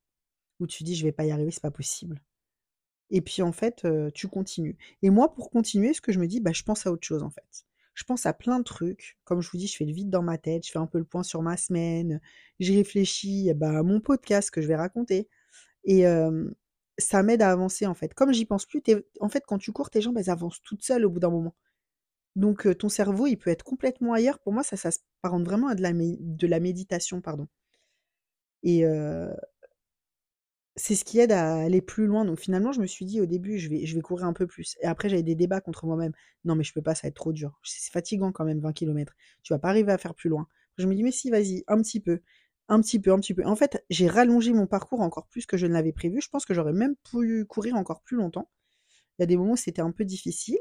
où 0.58 0.66
tu 0.66 0.82
dis, 0.82 0.96
je 0.96 1.04
vais 1.04 1.12
pas 1.12 1.24
y 1.24 1.30
arriver, 1.30 1.52
c'est 1.52 1.62
pas 1.62 1.70
possible. 1.70 2.20
Et 3.10 3.20
puis, 3.20 3.42
en 3.42 3.52
fait, 3.52 3.86
tu 4.14 4.26
continues. 4.28 4.76
Et 5.02 5.10
moi, 5.10 5.32
pour 5.32 5.50
continuer, 5.50 5.94
ce 5.94 6.00
que 6.00 6.12
je 6.12 6.18
me 6.18 6.26
dis, 6.26 6.40
bah, 6.40 6.52
je 6.52 6.62
pense 6.64 6.86
à 6.86 6.92
autre 6.92 7.06
chose, 7.06 7.22
en 7.22 7.30
fait. 7.30 7.64
Je 7.94 8.04
pense 8.04 8.26
à 8.26 8.32
plein 8.32 8.58
de 8.58 8.64
trucs. 8.64 9.18
Comme 9.24 9.40
je 9.40 9.50
vous 9.50 9.58
dis, 9.58 9.66
je 9.66 9.76
fais 9.76 9.84
le 9.84 9.92
vide 9.92 10.10
dans 10.10 10.22
ma 10.22 10.38
tête, 10.38 10.66
je 10.66 10.70
fais 10.70 10.78
un 10.78 10.86
peu 10.86 10.98
le 10.98 11.04
point 11.04 11.22
sur 11.22 11.42
ma 11.42 11.56
semaine, 11.56 12.20
je 12.60 12.72
réfléchis 12.72 13.52
bah, 13.54 13.78
à 13.78 13.82
mon 13.82 14.00
podcast 14.00 14.50
que 14.50 14.60
je 14.60 14.68
vais 14.68 14.76
raconter. 14.76 15.28
Et 15.84 16.04
ça 16.98 17.22
m'aide 17.22 17.42
à 17.42 17.50
avancer, 17.50 17.86
en 17.86 17.94
fait. 17.94 18.14
Comme 18.14 18.32
j'y 18.32 18.44
pense 18.44 18.66
plus, 18.66 18.82
en 19.20 19.28
fait, 19.28 19.44
quand 19.46 19.58
tu 19.58 19.72
cours, 19.72 19.90
tes 19.90 20.00
jambes, 20.00 20.18
elles 20.18 20.30
avancent 20.30 20.62
toutes 20.62 20.82
seules 20.82 21.04
au 21.04 21.10
bout 21.10 21.20
d'un 21.20 21.30
moment. 21.30 21.54
Donc 22.38 22.68
ton 22.78 22.88
cerveau, 22.88 23.26
il 23.26 23.36
peut 23.36 23.50
être 23.50 23.64
complètement 23.64 24.12
ailleurs. 24.12 24.38
Pour 24.38 24.52
moi, 24.52 24.62
ça, 24.62 24.76
ça 24.76 24.90
se 24.92 25.00
vraiment 25.24 25.68
à 25.68 25.74
de 25.74 25.82
la, 26.46 26.60
méditation, 26.60 27.20
pardon. 27.20 27.48
Et 28.62 28.84
c'est 30.76 30.94
ce 30.94 31.04
qui 31.04 31.18
aide 31.18 31.32
à 31.32 31.56
aller 31.56 31.80
plus 31.82 32.06
loin. 32.06 32.24
Donc 32.24 32.38
finalement, 32.38 32.72
je 32.72 32.80
me 32.80 32.86
suis 32.86 33.04
dit 33.04 33.20
au 33.20 33.26
début, 33.26 33.58
je 33.58 33.68
vais, 33.68 34.00
courir 34.00 34.26
un 34.26 34.32
peu 34.32 34.46
plus. 34.46 34.76
Et 34.80 34.86
après, 34.86 35.08
j'avais 35.08 35.24
des 35.24 35.34
débats 35.34 35.60
contre 35.60 35.86
moi-même. 35.86 36.12
Non, 36.44 36.54
mais 36.54 36.64
je 36.64 36.72
peux 36.72 36.82
pas, 36.82 36.94
ça 36.94 37.02
va 37.02 37.08
être 37.08 37.16
trop 37.16 37.32
dur. 37.32 37.58
C'est 37.64 37.92
fatigant 37.92 38.32
quand 38.32 38.44
même, 38.44 38.60
20 38.60 38.72
km. 38.72 39.14
Tu 39.42 39.52
vas 39.52 39.58
pas 39.58 39.68
arriver 39.68 39.92
à 39.92 39.98
faire 39.98 40.14
plus 40.14 40.30
loin. 40.30 40.46
Je 40.78 40.86
me 40.86 40.94
dis, 40.94 41.02
mais 41.02 41.10
si, 41.10 41.30
vas-y, 41.30 41.64
un 41.66 41.82
petit 41.82 42.00
peu. 42.00 42.20
Un 42.68 42.80
petit 42.80 43.00
peu, 43.00 43.12
un 43.12 43.18
petit 43.18 43.34
peu. 43.34 43.44
En 43.44 43.56
fait, 43.56 43.84
j'ai 43.90 44.08
rallongé 44.08 44.52
mon 44.52 44.66
parcours 44.66 45.00
encore 45.00 45.26
plus 45.26 45.46
que 45.46 45.56
je 45.56 45.66
ne 45.66 45.72
l'avais 45.72 45.92
prévu. 45.92 46.20
Je 46.20 46.28
pense 46.28 46.46
que 46.46 46.54
j'aurais 46.54 46.72
même 46.72 46.94
pu 47.10 47.44
courir 47.46 47.74
encore 47.76 48.02
plus 48.02 48.16
longtemps. 48.16 48.48
Il 49.18 49.22
y 49.22 49.24
a 49.24 49.26
des 49.26 49.36
moments 49.36 49.52
où 49.52 49.56
c'était 49.56 49.82
un 49.82 49.90
peu 49.90 50.04
difficile. 50.04 50.58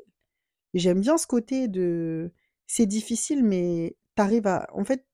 J'aime 0.73 1.01
bien 1.01 1.17
ce 1.17 1.27
côté 1.27 1.67
de 1.67 2.31
c'est 2.67 2.85
difficile, 2.85 3.43
mais 3.43 3.95
t'arrives 4.15 4.47
à. 4.47 4.67
En 4.73 4.83
fait, 4.85 5.05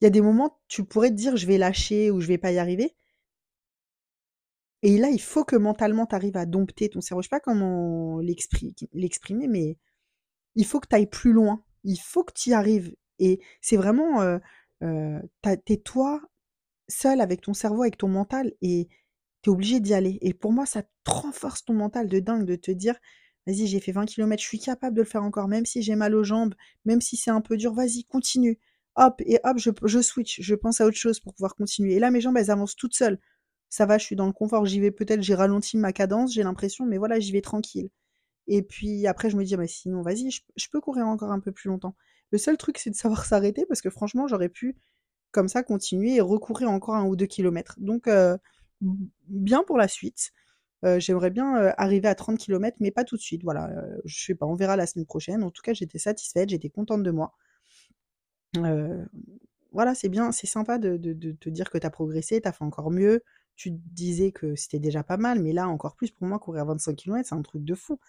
il 0.00 0.04
y 0.04 0.06
a 0.06 0.10
des 0.10 0.20
moments, 0.20 0.60
tu 0.68 0.84
pourrais 0.84 1.10
te 1.10 1.14
dire 1.14 1.36
je 1.36 1.46
vais 1.46 1.58
lâcher 1.58 2.10
ou 2.10 2.20
je 2.20 2.26
vais 2.28 2.38
pas 2.38 2.52
y 2.52 2.58
arriver. 2.58 2.94
Et 4.82 4.96
là, 4.98 5.08
il 5.10 5.20
faut 5.20 5.44
que 5.44 5.56
mentalement 5.56 6.06
tu 6.06 6.14
arrives 6.14 6.36
à 6.36 6.46
dompter 6.46 6.88
ton 6.88 7.00
cerveau. 7.00 7.22
Je 7.22 7.26
sais 7.26 7.30
pas 7.30 7.40
comment 7.40 8.18
l'exprimer, 8.20 9.48
mais 9.48 9.76
il 10.56 10.66
faut 10.66 10.80
que 10.80 10.88
tu 10.88 10.96
ailles 10.96 11.06
plus 11.06 11.32
loin. 11.32 11.64
Il 11.84 11.98
faut 11.98 12.24
que 12.24 12.32
tu 12.34 12.50
y 12.50 12.54
arrives. 12.54 12.94
Et 13.18 13.40
c'est 13.60 13.76
vraiment. 13.76 14.22
Euh, 14.22 14.38
euh, 14.82 15.20
t'es 15.42 15.76
toi 15.78 16.22
seul 16.88 17.20
avec 17.20 17.42
ton 17.42 17.54
cerveau, 17.54 17.82
avec 17.82 17.98
ton 17.98 18.08
mental, 18.08 18.52
et 18.62 18.88
tu 19.42 19.50
es 19.50 19.52
obligé 19.52 19.80
d'y 19.80 19.94
aller. 19.94 20.18
Et 20.22 20.34
pour 20.34 20.52
moi, 20.52 20.66
ça 20.66 20.82
te 20.82 20.88
renforce 21.06 21.64
ton 21.64 21.74
mental 21.74 22.08
de 22.08 22.20
dingue 22.20 22.46
de 22.46 22.56
te 22.56 22.70
dire 22.70 22.96
Vas-y, 23.46 23.66
j'ai 23.66 23.80
fait 23.80 23.92
20 23.92 24.06
km, 24.06 24.42
je 24.42 24.46
suis 24.46 24.58
capable 24.58 24.96
de 24.96 25.02
le 25.02 25.06
faire 25.06 25.22
encore, 25.22 25.48
même 25.48 25.66
si 25.66 25.82
j'ai 25.82 25.96
mal 25.96 26.14
aux 26.14 26.24
jambes, 26.24 26.54
même 26.84 27.00
si 27.00 27.16
c'est 27.16 27.30
un 27.30 27.40
peu 27.40 27.56
dur, 27.56 27.72
vas-y, 27.74 28.04
continue. 28.04 28.58
Hop, 28.96 29.20
et 29.24 29.38
hop, 29.44 29.56
je, 29.58 30.00
switch, 30.02 30.40
je 30.40 30.54
pense 30.54 30.80
à 30.80 30.86
autre 30.86 30.96
chose 30.96 31.20
pour 31.20 31.34
pouvoir 31.34 31.54
continuer. 31.54 31.94
Et 31.94 31.98
là, 32.00 32.10
mes 32.10 32.20
jambes, 32.20 32.36
elles 32.36 32.50
avancent 32.50 32.76
toutes 32.76 32.94
seules. 32.94 33.18
ça 33.70 33.86
va, 33.86 33.98
je 33.98 34.04
suis 34.04 34.16
dans 34.16 34.26
le 34.26 34.32
confort, 34.32 34.66
j'y 34.66 34.80
vais 34.80 34.90
peut-être, 34.90 35.22
j'ai 35.22 35.34
ralenti 35.34 35.76
ma 35.78 35.92
cadence, 35.92 36.34
j'ai 36.34 36.42
l'impression, 36.42 36.86
mais 36.86 36.98
voilà, 36.98 37.20
j'y 37.20 37.32
vais 37.32 37.40
tranquille. 37.40 37.90
Et 38.48 38.62
puis 38.62 39.06
après, 39.06 39.30
je 39.30 39.36
me 39.36 39.44
dis, 39.44 39.56
bah, 39.56 39.66
sinon, 39.66 40.02
vas-y, 40.02 40.30
je, 40.30 40.68
peux 40.70 40.80
courir 40.80 41.06
encore 41.06 41.32
un 41.32 41.40
peu 41.40 41.52
plus 41.52 41.68
longtemps. 41.68 41.94
Le 42.32 42.38
seul 42.38 42.56
truc, 42.56 42.78
c'est 42.78 42.90
de 42.90 42.96
savoir 42.96 43.24
s'arrêter, 43.26 43.64
parce 43.66 43.80
que 43.80 43.90
franchement, 43.90 44.26
j'aurais 44.28 44.48
pu, 44.48 44.76
comme 45.32 45.48
ça, 45.48 45.62
continuer 45.62 46.16
et 46.16 46.20
recourir 46.20 46.70
encore 46.70 46.96
un 46.96 47.04
ou 47.06 47.16
deux 47.16 47.26
kilomètres. 47.26 47.76
Donc, 47.78 48.08
euh, 48.08 48.36
bien 49.28 49.62
pour 49.64 49.78
la 49.78 49.88
suite. 49.88 50.32
Euh, 50.84 50.98
j'aimerais 50.98 51.30
bien 51.30 51.56
euh, 51.56 51.72
arriver 51.76 52.08
à 52.08 52.14
30 52.14 52.38
km, 52.38 52.76
mais 52.80 52.90
pas 52.90 53.04
tout 53.04 53.16
de 53.16 53.20
suite. 53.20 53.42
Voilà, 53.44 53.70
je 54.04 54.24
sais 54.24 54.34
pas, 54.34 54.46
on 54.46 54.54
verra 54.54 54.76
la 54.76 54.86
semaine 54.86 55.06
prochaine. 55.06 55.42
En 55.42 55.50
tout 55.50 55.62
cas, 55.62 55.74
j'étais 55.74 55.98
satisfaite, 55.98 56.50
j'étais 56.50 56.70
contente 56.70 57.02
de 57.02 57.10
moi. 57.10 57.32
voilà, 59.72 59.94
c'est 59.94 60.08
bien, 60.08 60.32
c'est 60.32 60.46
sympa 60.46 60.78
de, 60.78 60.96
te 60.96 61.48
dire 61.48 61.70
que 61.70 61.78
tu 61.78 61.86
as 61.86 61.90
progressé, 61.90 62.40
tu 62.40 62.48
as 62.48 62.52
fait 62.52 62.64
encore 62.64 62.90
mieux. 62.90 63.22
Tu 63.56 63.70
disais 63.72 64.32
que 64.32 64.56
c'était 64.56 64.78
déjà 64.78 65.02
pas 65.02 65.18
mal, 65.18 65.40
mais 65.42 65.52
là, 65.52 65.68
encore 65.68 65.94
plus, 65.94 66.10
pour 66.10 66.26
moi, 66.26 66.38
courir 66.38 66.64
25 66.64 66.96
km, 66.96 67.28
c'est 67.28 67.34
un 67.34 67.42
truc 67.42 67.62
de 67.64 67.74
fou. 67.74 68.00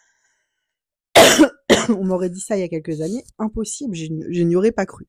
On 1.89 2.05
m'aurait 2.05 2.29
dit 2.29 2.39
ça 2.39 2.57
il 2.57 2.61
y 2.61 2.63
a 2.63 2.69
quelques 2.69 3.01
années, 3.01 3.23
impossible, 3.37 3.95
je, 3.95 4.43
n'y 4.43 4.55
aurais 4.55 4.71
pas 4.71 4.85
cru. 4.85 5.07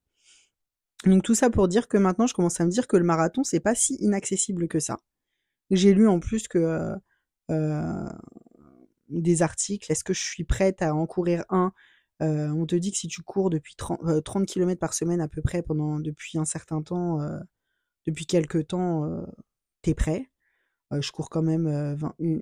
Donc 1.05 1.23
tout 1.23 1.35
ça 1.35 1.51
pour 1.51 1.69
dire 1.69 1.89
que 1.89 1.97
maintenant, 1.97 2.27
je 2.27 2.35
commence 2.35 2.61
à 2.61 2.65
me 2.65 2.71
dire 2.71 2.87
que 2.87 2.97
le 2.97 3.05
marathon, 3.05 3.45
c'est 3.45 3.61
pas 3.61 3.75
si 3.75 3.95
inaccessible 3.97 4.69
que 4.69 4.79
ça. 4.79 4.99
J'ai 5.71 5.95
lu 5.95 6.09
en 6.09 6.21
plus 6.21 6.49
que 6.49 6.59
euh, 6.59 6.95
des 9.13 9.43
articles, 9.43 9.91
est-ce 9.91 10.05
que 10.05 10.15
je 10.15 10.23
suis 10.23 10.45
prête 10.45 10.83
à 10.83 10.95
en 10.95 11.07
courir 11.07 11.45
un 11.51 11.73
euh, 12.23 12.49
On 12.51 12.67
te 12.67 12.77
dit 12.77 12.93
que 12.93 12.99
si 12.99 13.09
tu 13.09 13.23
cours 13.23 13.51
depuis 13.51 13.75
30, 13.77 14.23
30, 14.25 14.47
km 14.47 14.79
par 14.81 14.95
semaine 14.95 15.21
à 15.21 15.29
peu 15.29 15.43
près 15.43 15.63
pendant 15.63 16.01
depuis 16.01 16.39
un 16.39 16.45
certain 16.45 16.83
temps, 16.83 17.21
euh, 17.21 17.39
depuis 18.07 18.27
quelques 18.27 18.69
temps, 18.69 19.25
t'es 19.83 19.95
prêt? 19.95 20.29
je 21.01 21.11
cours 21.11 21.31
quand 21.31 21.41
même, 21.41 21.97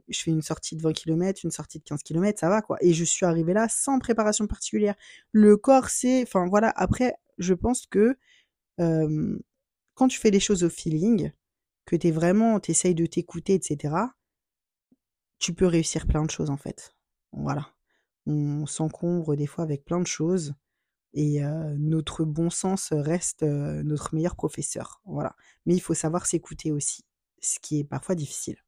je 0.09 0.23
fais 0.23 0.33
une 0.33 0.43
sortie 0.43 0.75
de 0.75 0.83
20 0.83 0.93
km, 0.93 1.40
une 1.45 1.52
sortie 1.52 1.79
de 1.79 1.85
15 1.85 2.02
km, 2.02 2.37
ça 2.40 2.49
va 2.49 2.62
quoi. 2.62 2.79
Et 2.81 2.93
je 2.93 3.05
suis 3.05 3.25
arrivée 3.25 3.52
là 3.52 3.69
sans 3.69 4.00
préparation 4.00 4.49
particulière. 4.49 4.97
Le 5.31 5.57
corps, 5.57 5.88
c'est, 5.88 6.23
enfin 6.23 6.47
voilà. 6.49 6.73
Après, 6.75 7.14
je 7.38 7.55
pense 7.55 7.87
que 7.87 8.17
quand 8.76 10.09
tu 10.09 10.19
fais 10.19 10.31
les 10.31 10.40
choses 10.40 10.64
au 10.64 10.69
feeling, 10.71 11.31
que 11.85 11.95
tu 11.95 12.09
es 12.09 12.11
vraiment, 12.11 12.59
t'essayes 12.59 12.95
de 12.97 13.07
t'écouter, 13.07 13.55
etc 13.55 14.11
tu 15.40 15.52
peux 15.54 15.66
réussir 15.66 16.06
plein 16.06 16.25
de 16.25 16.30
choses 16.30 16.50
en 16.50 16.56
fait. 16.56 16.94
Voilà. 17.32 17.75
On 18.26 18.66
s'encombre 18.66 19.35
des 19.35 19.47
fois 19.47 19.64
avec 19.64 19.85
plein 19.85 20.00
de 20.00 20.06
choses 20.06 20.54
et 21.14 21.40
notre 21.78 22.25
bon 22.25 22.50
sens 22.50 22.92
reste 22.92 23.42
notre 23.42 24.14
meilleur 24.14 24.37
professeur. 24.37 25.00
Voilà. 25.04 25.35
Mais 25.66 25.75
il 25.75 25.80
faut 25.80 25.94
savoir 25.94 26.26
s'écouter 26.26 26.70
aussi, 26.70 27.04
ce 27.40 27.59
qui 27.59 27.80
est 27.80 27.85
parfois 27.85 28.14
difficile. 28.14 28.59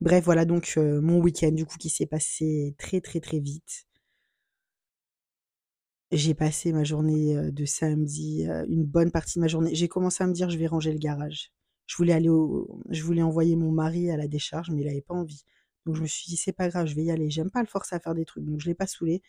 Bref, 0.00 0.24
voilà 0.24 0.46
donc 0.46 0.78
mon 0.78 1.18
week-end 1.18 1.50
du 1.50 1.66
coup 1.66 1.76
qui 1.76 1.90
s'est 1.90 2.06
passé 2.06 2.74
très 2.78 3.02
très 3.02 3.20
très 3.20 3.40
vite. 3.40 3.86
J'ai 6.12 6.34
passé 6.34 6.72
ma 6.72 6.84
journée 6.84 7.52
de 7.52 7.64
samedi, 7.64 8.44
une 8.68 8.84
bonne 8.84 9.10
partie 9.10 9.38
de 9.38 9.42
ma 9.42 9.48
journée. 9.48 9.74
J'ai 9.74 9.88
commencé 9.88 10.24
à 10.24 10.26
me 10.26 10.32
dire 10.32 10.48
je 10.48 10.56
vais 10.56 10.66
ranger 10.66 10.92
le 10.92 10.98
garage 10.98 11.52
je 11.90 11.96
voulais 11.96 12.12
aller 12.12 12.28
je 12.90 13.02
voulais 13.02 13.22
envoyer 13.22 13.56
mon 13.56 13.72
mari 13.72 14.10
à 14.10 14.16
la 14.16 14.28
décharge, 14.28 14.70
mais 14.70 14.82
il 14.82 14.86
n'avait 14.86 15.00
pas 15.00 15.14
envie. 15.14 15.42
Donc 15.86 15.96
je 15.96 16.02
me 16.02 16.06
suis 16.06 16.26
dit 16.28 16.36
c'est 16.36 16.52
pas 16.52 16.68
grave, 16.68 16.86
je 16.86 16.94
vais 16.94 17.02
y 17.02 17.10
aller. 17.10 17.30
J'aime 17.30 17.50
pas 17.50 17.60
le 17.62 17.66
forcer 17.66 17.96
à 17.96 18.00
faire 18.00 18.14
des 18.14 18.24
trucs, 18.24 18.44
donc 18.44 18.60
je 18.60 18.68
l'ai 18.68 18.76
pas 18.76 18.86
saoulé. 18.86 19.22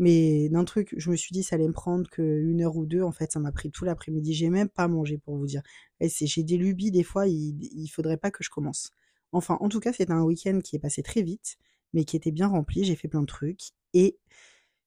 Mais 0.00 0.48
d'un 0.48 0.64
truc, 0.64 0.94
je 0.96 1.10
me 1.10 1.16
suis 1.16 1.32
dit 1.32 1.44
ça 1.44 1.54
allait 1.56 1.68
me 1.68 1.72
prendre 1.72 2.10
qu'une 2.10 2.60
heure 2.62 2.76
ou 2.76 2.86
deux. 2.86 3.02
En 3.02 3.12
fait, 3.12 3.30
ça 3.30 3.38
m'a 3.38 3.52
pris 3.52 3.70
tout 3.70 3.84
l'après-midi. 3.84 4.34
J'ai 4.34 4.50
même 4.50 4.68
pas 4.68 4.88
mangé 4.88 5.18
pour 5.18 5.36
vous 5.36 5.46
dire. 5.46 5.62
J'ai 6.00 6.42
des 6.42 6.56
lubies 6.56 6.90
des 6.90 7.04
fois. 7.04 7.28
Il, 7.28 7.62
il 7.72 7.88
faudrait 7.88 8.16
pas 8.16 8.32
que 8.32 8.42
je 8.42 8.50
commence. 8.50 8.90
Enfin, 9.30 9.56
en 9.60 9.68
tout 9.68 9.78
cas, 9.80 9.92
c'était 9.92 10.12
un 10.12 10.22
week-end 10.24 10.58
qui 10.64 10.74
est 10.76 10.80
passé 10.80 11.02
très 11.04 11.22
vite, 11.22 11.56
mais 11.92 12.04
qui 12.04 12.16
était 12.16 12.32
bien 12.32 12.48
rempli. 12.48 12.82
J'ai 12.84 12.96
fait 12.96 13.08
plein 13.08 13.20
de 13.20 13.26
trucs 13.26 13.70
et 13.94 14.18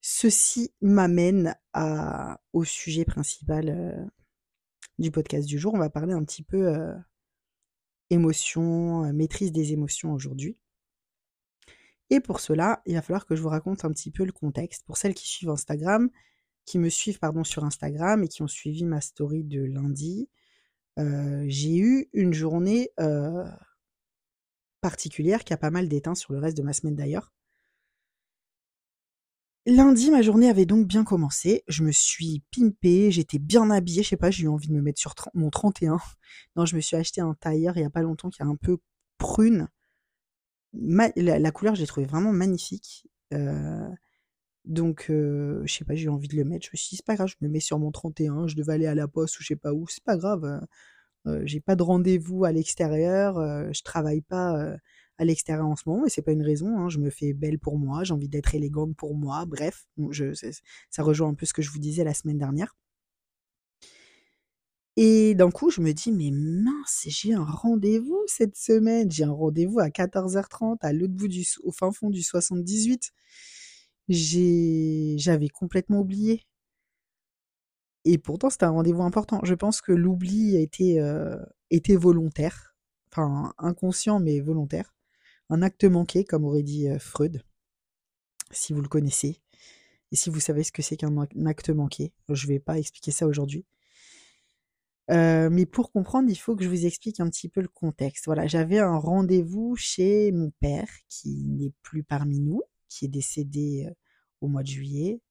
ceci 0.01 0.73
m'amène 0.81 1.55
au 2.53 2.65
sujet 2.65 3.05
principal 3.05 3.69
euh, 3.69 4.05
du 4.99 5.11
podcast 5.11 5.47
du 5.47 5.59
jour. 5.59 5.73
On 5.73 5.79
va 5.79 5.89
parler 5.89 6.13
un 6.13 6.23
petit 6.23 6.43
peu 6.43 6.67
euh, 6.67 6.93
émotion, 8.09 9.05
euh, 9.05 9.13
maîtrise 9.13 9.51
des 9.51 9.73
émotions 9.73 10.13
aujourd'hui. 10.13 10.57
Et 12.09 12.19
pour 12.19 12.39
cela, 12.39 12.81
il 12.85 12.93
va 12.95 13.01
falloir 13.01 13.25
que 13.25 13.35
je 13.35 13.41
vous 13.41 13.49
raconte 13.49 13.83
un 13.83 13.91
petit 13.91 14.11
peu 14.11 14.25
le 14.25 14.31
contexte. 14.31 14.83
Pour 14.85 14.97
celles 14.97 15.15
qui 15.15 15.27
suivent 15.27 15.49
Instagram, 15.49 16.09
qui 16.65 16.77
me 16.79 16.89
suivent 16.89 17.19
pardon, 17.19 17.43
sur 17.43 17.63
Instagram 17.63 18.23
et 18.23 18.27
qui 18.27 18.41
ont 18.43 18.47
suivi 18.47 18.85
ma 18.85 19.01
story 19.01 19.43
de 19.43 19.63
lundi, 19.63 20.29
euh, 20.99 21.43
j'ai 21.47 21.77
eu 21.77 22.09
une 22.13 22.33
journée 22.33 22.91
particulière 24.81 25.43
qui 25.43 25.53
a 25.53 25.57
pas 25.57 25.71
mal 25.71 25.87
d'éteint 25.87 26.15
sur 26.15 26.33
le 26.33 26.39
reste 26.39 26.57
de 26.57 26.63
ma 26.63 26.73
semaine 26.73 26.95
d'ailleurs. 26.95 27.33
Lundi, 29.67 30.11
ma 30.11 30.21
journée 30.21 30.47
avait 30.47 30.67
donc 30.67 30.85
bien 30.85 31.03
commencé. 31.03 31.63
Je 31.67 31.83
me 31.83 31.91
suis 31.91 32.43
pimpée, 32.55 33.09
j'étais 33.09 33.39
bien 33.39 33.71
habillée. 33.71 34.03
Je 34.03 34.09
sais 34.09 34.17
pas, 34.17 34.29
j'ai 34.29 34.43
eu 34.43 34.47
envie 34.47 34.67
de 34.67 34.73
me 34.73 34.81
mettre 34.81 34.99
sur 34.99 35.15
mon 35.33 35.49
31. 35.49 35.97
Non, 36.55 36.65
je 36.65 36.75
me 36.75 36.81
suis 36.81 36.95
acheté 36.95 37.21
un 37.21 37.33
tailleur 37.33 37.75
il 37.75 37.81
y 37.81 37.85
a 37.85 37.89
pas 37.89 38.03
longtemps 38.03 38.29
qui 38.29 38.43
est 38.43 38.45
un 38.45 38.55
peu 38.55 38.77
prune. 39.17 39.67
la, 40.73 41.51
couleur, 41.51 41.73
je 41.75 41.81
l'ai 41.81 41.87
trouvé 41.87 42.05
vraiment 42.05 42.31
magnifique. 42.31 43.07
Euh, 43.33 43.89
donc, 44.65 45.07
euh, 45.09 45.63
je 45.65 45.73
sais 45.73 45.85
pas, 45.85 45.95
j'ai 45.95 46.05
eu 46.05 46.09
envie 46.09 46.27
de 46.27 46.35
le 46.35 46.43
mettre. 46.43 46.65
Je 46.65 46.71
me 46.73 46.77
suis 46.77 46.89
dit, 46.89 46.97
c'est 46.97 47.05
pas 47.05 47.15
grave, 47.15 47.29
je 47.29 47.35
me 47.41 47.49
mets 47.49 47.59
sur 47.59 47.79
mon 47.79 47.91
31. 47.91 48.47
Je 48.47 48.55
devais 48.55 48.73
aller 48.73 48.87
à 48.87 48.95
la 48.95 49.07
poste 49.07 49.39
ou 49.39 49.43
je 49.43 49.47
sais 49.47 49.55
pas 49.55 49.73
où. 49.73 49.87
C'est 49.87 50.03
pas 50.03 50.17
grave. 50.17 50.45
Euh, 51.27 51.41
j'ai 51.45 51.59
pas 51.59 51.75
de 51.75 51.81
rendez-vous 51.83 52.45
à 52.45 52.51
l'extérieur. 52.51 53.35
je 53.73 53.81
travaille 53.81 54.21
pas 54.21 54.77
à 55.17 55.25
l'extérieur 55.25 55.65
en 55.67 55.75
ce 55.75 55.83
moment, 55.87 56.05
et 56.05 56.09
c'est 56.09 56.21
pas 56.21 56.31
une 56.31 56.41
raison. 56.43 56.77
Hein, 56.77 56.89
je 56.89 56.99
me 56.99 57.09
fais 57.09 57.33
belle 57.33 57.59
pour 57.59 57.77
moi, 57.77 58.03
j'ai 58.03 58.13
envie 58.13 58.29
d'être 58.29 58.55
élégante 58.55 58.95
pour 58.95 59.15
moi. 59.15 59.45
Bref, 59.45 59.87
ça 60.89 61.03
rejoint 61.03 61.29
un 61.29 61.33
peu 61.33 61.45
ce 61.45 61.53
que 61.53 61.61
je 61.61 61.71
vous 61.71 61.79
disais 61.79 62.03
la 62.03 62.13
semaine 62.13 62.37
dernière. 62.37 62.75
Et 64.97 65.35
d'un 65.35 65.51
coup, 65.51 65.69
je 65.69 65.81
me 65.81 65.91
dis, 65.93 66.11
mais 66.11 66.31
mince, 66.31 67.03
j'ai 67.07 67.33
un 67.33 67.43
rendez-vous 67.43 68.21
cette 68.27 68.55
semaine. 68.55 69.11
J'ai 69.11 69.25
un 69.25 69.31
rendez-vous 69.31 69.79
à 69.79 69.89
14h30 69.89 70.77
à 70.81 70.93
l'autre 70.93 71.13
bout 71.13 71.27
du, 71.27 71.45
au 71.63 71.71
fin 71.71 71.91
fond 71.91 72.09
du 72.09 72.23
78. 72.23 73.11
J'ai, 74.07 75.15
j'avais 75.17 75.49
complètement 75.49 75.99
oublié. 75.99 76.45
Et 78.05 78.17
pourtant, 78.17 78.49
c'était 78.49 78.65
un 78.65 78.71
rendez-vous 78.71 79.01
important. 79.03 79.41
Je 79.43 79.53
pense 79.55 79.81
que 79.81 79.91
l'oubli 79.91 80.55
été, 80.55 81.01
euh, 81.01 81.37
volontaire. 81.97 82.75
Enfin, 83.11 83.53
inconscient, 83.57 84.19
mais 84.19 84.39
volontaire 84.39 84.94
un 85.49 85.61
acte 85.61 85.85
manqué, 85.85 86.23
comme 86.23 86.45
aurait 86.45 86.63
dit 86.63 86.87
Freud, 86.99 87.43
si 88.51 88.73
vous 88.73 88.81
le 88.81 88.87
connaissez, 88.87 89.41
et 90.11 90.15
si 90.15 90.29
vous 90.29 90.39
savez 90.39 90.63
ce 90.63 90.71
que 90.71 90.81
c'est 90.81 90.97
qu'un 90.97 91.15
acte 91.45 91.69
manqué. 91.69 92.13
Je 92.29 92.47
ne 92.47 92.53
vais 92.53 92.59
pas 92.59 92.77
expliquer 92.77 93.11
ça 93.11 93.27
aujourd'hui. 93.27 93.65
mais 95.09 95.65
pour 95.65 95.91
comprendre, 95.91 96.29
il 96.29 96.35
faut 96.35 96.55
que 96.55 96.63
je 96.63 96.69
vous 96.69 96.85
explique 96.85 97.19
un 97.19 97.29
petit 97.29 97.49
peu 97.49 97.61
le 97.61 97.67
contexte. 97.67 98.25
Voilà, 98.25 98.47
j'avais 98.47 98.79
un 98.79 98.97
rendez-vous 98.97 99.75
chez 99.75 100.31
mon 100.31 100.51
père, 100.59 100.87
qui 101.09 101.43
n'est 101.45 101.73
plus 101.81 102.03
parmi 102.03 102.39
nous, 102.39 102.61
qui 102.89 103.05
est 103.05 103.09
décédé 103.09 103.89
au 104.41 104.47
mois 104.47 104.63
de 104.63 104.67
juillet. 104.67 105.21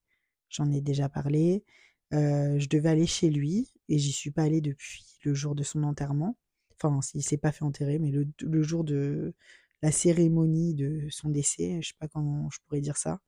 J'en 0.48 0.70
ai 0.70 0.80
déjà 0.80 1.08
parlé. 1.08 1.64
je 2.12 2.68
devais 2.68 2.90
aller 2.90 3.06
chez 3.06 3.30
lui 3.30 3.70
et 3.88 3.98
j'y 3.98 4.12
suis 4.12 4.30
pas 4.30 4.42
allée 4.42 4.60
depuis 4.60 5.04
le 5.24 5.34
jour 5.34 5.54
de 5.54 5.62
son 5.62 5.82
enterrement. 5.82 6.36
Enfin, 6.82 7.00
il 7.14 7.22
s'est 7.22 7.38
pas 7.38 7.52
fait 7.52 7.64
enterrer, 7.64 7.98
mais 7.98 8.12
le 8.12 8.62
jour 8.62 8.84
de, 8.84 9.34
la 9.84 9.92
cérémonie 9.92 10.74
de 10.74 11.06
son 11.10 11.28
décès, 11.28 11.82
je 11.82 11.88
sais 11.88 11.94
pas 12.00 12.08
comment 12.08 12.48
je 12.50 12.58
pourrais 12.64 12.80
dire 12.80 12.96
ça. 12.96 13.20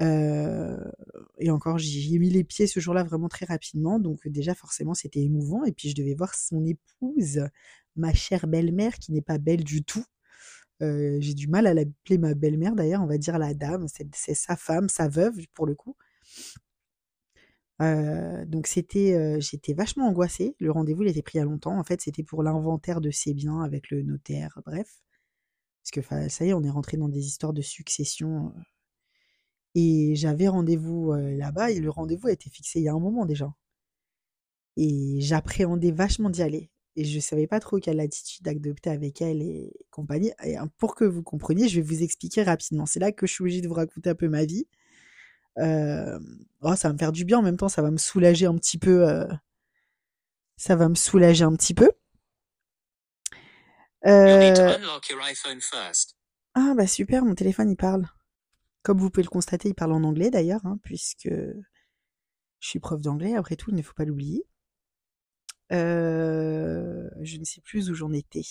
et 0.00 1.50
encore, 1.50 1.78
j'y 1.78 2.14
ai 2.14 2.18
mis 2.18 2.30
les 2.30 2.44
pieds 2.44 2.66
ce 2.68 2.78
jour-là 2.80 3.02
vraiment 3.04 3.28
très 3.28 3.44
rapidement, 3.46 3.98
donc 3.98 4.26
déjà 4.28 4.54
forcément 4.54 4.94
c'était 4.94 5.22
émouvant. 5.22 5.64
Et 5.64 5.72
puis 5.72 5.88
je 5.90 5.96
devais 5.96 6.14
voir 6.14 6.34
son 6.34 6.64
épouse, 6.64 7.40
ma 7.96 8.14
chère 8.14 8.46
belle-mère, 8.46 8.94
qui 8.98 9.12
n'est 9.12 9.20
pas 9.20 9.38
belle 9.38 9.64
du 9.64 9.82
tout. 9.84 10.04
J'ai 10.80 11.34
du 11.34 11.48
mal 11.48 11.66
à 11.66 11.74
l'appeler 11.74 12.18
ma 12.18 12.34
belle-mère 12.34 12.74
d'ailleurs, 12.76 13.02
on 13.02 13.06
va 13.06 13.18
dire 13.18 13.38
la 13.38 13.52
dame, 13.54 13.86
c'est 13.88 14.34
sa 14.34 14.56
femme, 14.56 14.88
sa 14.88 15.08
veuve 15.08 15.36
pour 15.54 15.66
le 15.66 15.74
coup. 15.74 15.96
donc 17.80 18.66
c'était, 18.68 19.40
j'étais 19.40 19.74
vachement 19.74 20.08
angoissée. 20.08 20.54
Le 20.60 20.70
rendez-vous 20.70 21.02
il 21.02 21.08
était 21.08 21.22
pris 21.22 21.40
à 21.40 21.44
longtemps. 21.44 21.76
En 21.78 21.84
fait, 21.84 22.00
c'était 22.00 22.22
pour 22.22 22.42
l'inventaire 22.44 23.00
de 23.00 23.10
ses 23.10 23.34
biens 23.34 23.60
avec 23.62 23.90
le 23.90 24.02
notaire. 24.02 24.60
Bref. 24.66 25.02
Parce 25.82 25.90
que 25.90 26.28
ça 26.28 26.44
y 26.44 26.50
est, 26.50 26.54
on 26.54 26.62
est 26.62 26.70
rentré 26.70 26.96
dans 26.96 27.08
des 27.08 27.26
histoires 27.26 27.52
de 27.52 27.62
succession. 27.62 28.52
Et 29.74 30.14
j'avais 30.14 30.48
rendez-vous 30.48 31.12
là-bas 31.14 31.70
et 31.70 31.80
le 31.80 31.90
rendez-vous 31.90 32.28
a 32.28 32.32
été 32.32 32.50
fixé 32.50 32.80
il 32.80 32.84
y 32.84 32.88
a 32.88 32.92
un 32.92 33.00
moment 33.00 33.26
déjà. 33.26 33.52
Et 34.76 35.16
j'appréhendais 35.20 35.90
vachement 35.90 36.30
d'y 36.30 36.42
aller. 36.42 36.70
Et 36.94 37.04
je 37.04 37.16
ne 37.16 37.20
savais 37.22 37.46
pas 37.46 37.58
trop 37.58 37.78
quelle 37.78 38.00
attitude 38.00 38.46
adopter 38.46 38.90
avec 38.90 39.22
elle 39.22 39.42
et 39.42 39.72
compagnie. 39.90 40.32
Et 40.44 40.56
pour 40.78 40.94
que 40.94 41.04
vous 41.04 41.22
compreniez, 41.22 41.68
je 41.68 41.80
vais 41.80 41.86
vous 41.86 42.02
expliquer 42.02 42.42
rapidement. 42.42 42.86
C'est 42.86 43.00
là 43.00 43.12
que 43.12 43.26
je 43.26 43.32
suis 43.32 43.42
obligée 43.42 43.60
de 43.62 43.68
vous 43.68 43.74
raconter 43.74 44.10
un 44.10 44.14
peu 44.14 44.28
ma 44.28 44.44
vie. 44.44 44.66
oh, 45.58 46.76
ça 46.76 46.88
va 46.88 46.92
me 46.92 46.98
faire 46.98 47.12
du 47.12 47.24
bien 47.24 47.38
en 47.38 47.42
même 47.42 47.56
temps, 47.56 47.68
ça 47.68 47.82
va 47.82 47.90
me 47.90 47.98
soulager 47.98 48.46
un 48.46 48.56
petit 48.56 48.78
peu. 48.78 49.26
ça 50.56 50.76
va 50.76 50.88
me 50.88 50.94
soulager 50.94 51.44
un 51.44 51.54
petit 51.56 51.74
peu. 51.74 51.90
Euh, 54.06 54.76
Ah 56.54 56.74
bah 56.76 56.86
super, 56.86 57.24
mon 57.24 57.34
téléphone 57.34 57.70
il 57.70 57.76
parle. 57.76 58.06
Comme 58.82 58.98
vous 58.98 59.10
pouvez 59.10 59.22
le 59.22 59.28
constater, 59.28 59.68
il 59.68 59.74
parle 59.74 59.92
en 59.92 60.02
anglais 60.02 60.30
d'ailleurs, 60.30 60.64
hein, 60.64 60.78
puisque 60.82 61.28
je 61.28 62.68
suis 62.68 62.80
prof 62.80 63.00
d'anglais, 63.00 63.34
après 63.34 63.56
tout, 63.56 63.70
il 63.70 63.76
ne 63.76 63.82
faut 63.82 63.94
pas 63.94 64.04
l'oublier. 64.04 64.44
Euh, 65.72 67.08
je 67.22 67.38
ne 67.38 67.44
sais 67.44 67.60
plus 67.60 67.90
où 67.90 67.94
j'en 67.94 68.12
étais. 68.12 68.42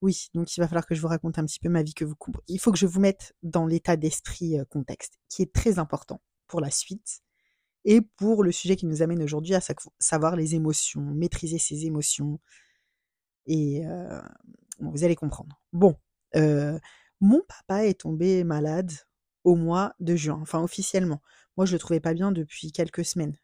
Oui, 0.00 0.28
donc 0.34 0.56
il 0.56 0.60
va 0.60 0.66
falloir 0.66 0.86
que 0.86 0.94
je 0.94 1.00
vous 1.00 1.08
raconte 1.08 1.38
un 1.38 1.44
petit 1.44 1.60
peu 1.60 1.68
ma 1.68 1.82
vie, 1.82 1.94
que 1.94 2.04
vous 2.04 2.16
Il 2.48 2.58
faut 2.58 2.72
que 2.72 2.78
je 2.78 2.86
vous 2.86 3.00
mette 3.00 3.34
dans 3.42 3.66
l'état 3.66 3.96
d'esprit 3.96 4.58
euh, 4.58 4.64
contexte, 4.64 5.18
qui 5.28 5.42
est 5.42 5.52
très 5.52 5.78
important 5.78 6.20
pour 6.46 6.60
la 6.60 6.70
suite 6.70 7.22
et 7.84 8.00
pour 8.00 8.44
le 8.44 8.52
sujet 8.52 8.76
qui 8.76 8.86
nous 8.86 9.02
amène 9.02 9.22
aujourd'hui 9.22 9.54
à 9.54 9.60
savoir 9.98 10.36
les 10.36 10.54
émotions, 10.54 11.02
maîtriser 11.02 11.58
ses 11.58 11.86
émotions. 11.86 12.40
Et 13.46 13.86
euh, 13.86 14.20
vous 14.80 15.04
allez 15.04 15.16
comprendre. 15.16 15.60
Bon, 15.72 15.96
mon 17.20 17.40
papa 17.46 17.86
est 17.86 18.00
tombé 18.00 18.44
malade 18.44 18.92
au 19.44 19.56
mois 19.56 19.94
de 20.00 20.16
juin, 20.16 20.38
enfin 20.42 20.62
officiellement. 20.62 21.20
Moi, 21.56 21.66
je 21.66 21.72
le 21.72 21.78
trouvais 21.78 22.00
pas 22.00 22.14
bien 22.14 22.32
depuis 22.32 22.72
quelques 22.72 23.04
semaines. 23.04 23.36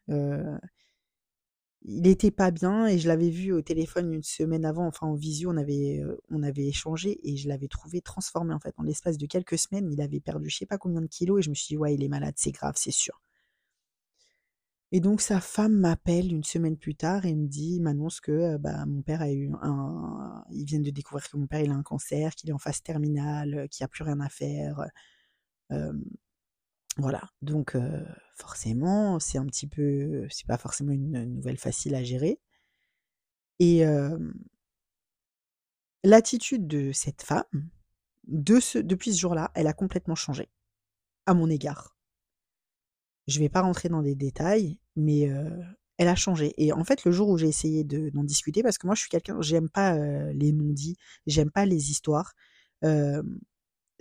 il 1.81 2.07
était 2.07 2.31
pas 2.31 2.51
bien 2.51 2.87
et 2.87 2.99
je 2.99 3.07
l'avais 3.07 3.29
vu 3.29 3.51
au 3.53 3.61
téléphone 3.61 4.13
une 4.13 4.23
semaine 4.23 4.65
avant, 4.65 4.85
enfin 4.85 5.07
en 5.07 5.15
visio, 5.15 5.51
on 5.51 5.57
avait, 5.57 6.01
on 6.29 6.43
avait 6.43 6.67
échangé 6.67 7.19
et 7.23 7.37
je 7.37 7.47
l'avais 7.47 7.67
trouvé 7.67 8.01
transformé 8.01 8.53
en 8.53 8.59
fait. 8.59 8.73
En 8.77 8.83
l'espace 8.83 9.17
de 9.17 9.25
quelques 9.25 9.57
semaines, 9.57 9.89
il 9.91 10.01
avait 10.01 10.19
perdu 10.19 10.49
je 10.49 10.57
sais 10.57 10.65
pas 10.65 10.77
combien 10.77 11.01
de 11.01 11.07
kilos 11.07 11.39
et 11.39 11.41
je 11.43 11.49
me 11.49 11.55
suis 11.55 11.67
dit, 11.67 11.77
ouais, 11.77 11.93
il 11.95 12.03
est 12.03 12.09
malade, 12.09 12.35
c'est 12.37 12.51
grave, 12.51 12.75
c'est 12.77 12.91
sûr. 12.91 13.21
Et 14.91 15.01
donc 15.01 15.21
sa 15.21 15.39
femme 15.39 15.75
m'appelle 15.75 16.33
une 16.33 16.43
semaine 16.43 16.75
plus 16.77 16.95
tard 16.95 17.25
et 17.25 17.35
me 17.35 17.47
dit, 17.47 17.79
m'annonce 17.79 18.19
que 18.21 18.57
bah, 18.57 18.85
mon 18.87 19.03
père 19.03 19.21
a 19.21 19.31
eu 19.31 19.51
un, 19.61 20.43
ils 20.51 20.65
viennent 20.65 20.81
de 20.83 20.89
découvrir 20.89 21.29
que 21.29 21.37
mon 21.37 21.45
père 21.47 21.61
il 21.61 21.69
a 21.71 21.75
un 21.75 21.83
cancer, 21.83 22.33
qu'il 22.33 22.49
est 22.49 22.53
en 22.53 22.57
phase 22.57 22.81
terminale, 22.81 23.67
qu'il 23.69 23.83
n'y 23.83 23.85
a 23.85 23.87
plus 23.87 24.03
rien 24.03 24.19
à 24.19 24.29
faire. 24.29 24.83
Voilà, 26.97 27.29
donc 27.41 27.77
forcément, 28.35 29.19
c'est 29.19 29.37
un 29.37 29.45
petit 29.45 29.67
peu, 29.67 30.27
c'est 30.29 30.47
pas 30.47 30.57
forcément 30.57 30.91
une 30.91 31.23
nouvelle 31.35 31.57
facile 31.57 31.95
à 31.95 32.03
gérer. 32.03 32.39
Et 33.59 33.83
l'attitude 36.03 36.67
de 36.67 36.91
cette 36.93 37.21
femme, 37.21 37.43
depuis 38.27 39.13
ce 39.13 39.19
jour-là, 39.19 39.51
elle 39.53 39.67
a 39.67 39.73
complètement 39.73 40.15
changé 40.15 40.49
à 41.27 41.35
mon 41.35 41.49
égard. 41.49 41.95
Je 43.29 43.39
vais 43.39 43.49
pas 43.49 43.61
rentrer 43.61 43.87
dans 43.87 44.01
des 44.01 44.15
détails, 44.15 44.77
mais 44.95 45.29
elle 45.97 46.07
a 46.07 46.15
changé. 46.15 46.53
Et 46.57 46.73
en 46.73 46.83
fait, 46.83 47.05
le 47.05 47.11
jour 47.11 47.29
où 47.29 47.37
j'ai 47.37 47.47
essayé 47.47 47.83
d'en 47.83 48.23
discuter, 48.23 48.63
parce 48.63 48.77
que 48.77 48.87
moi, 48.87 48.95
je 48.95 49.01
suis 49.01 49.09
quelqu'un, 49.09 49.37
j'aime 49.41 49.69
pas 49.69 49.97
les 50.33 50.51
non-dits, 50.51 50.97
j'aime 51.27 51.51
pas 51.51 51.65
les 51.65 51.91
histoires 51.91 52.33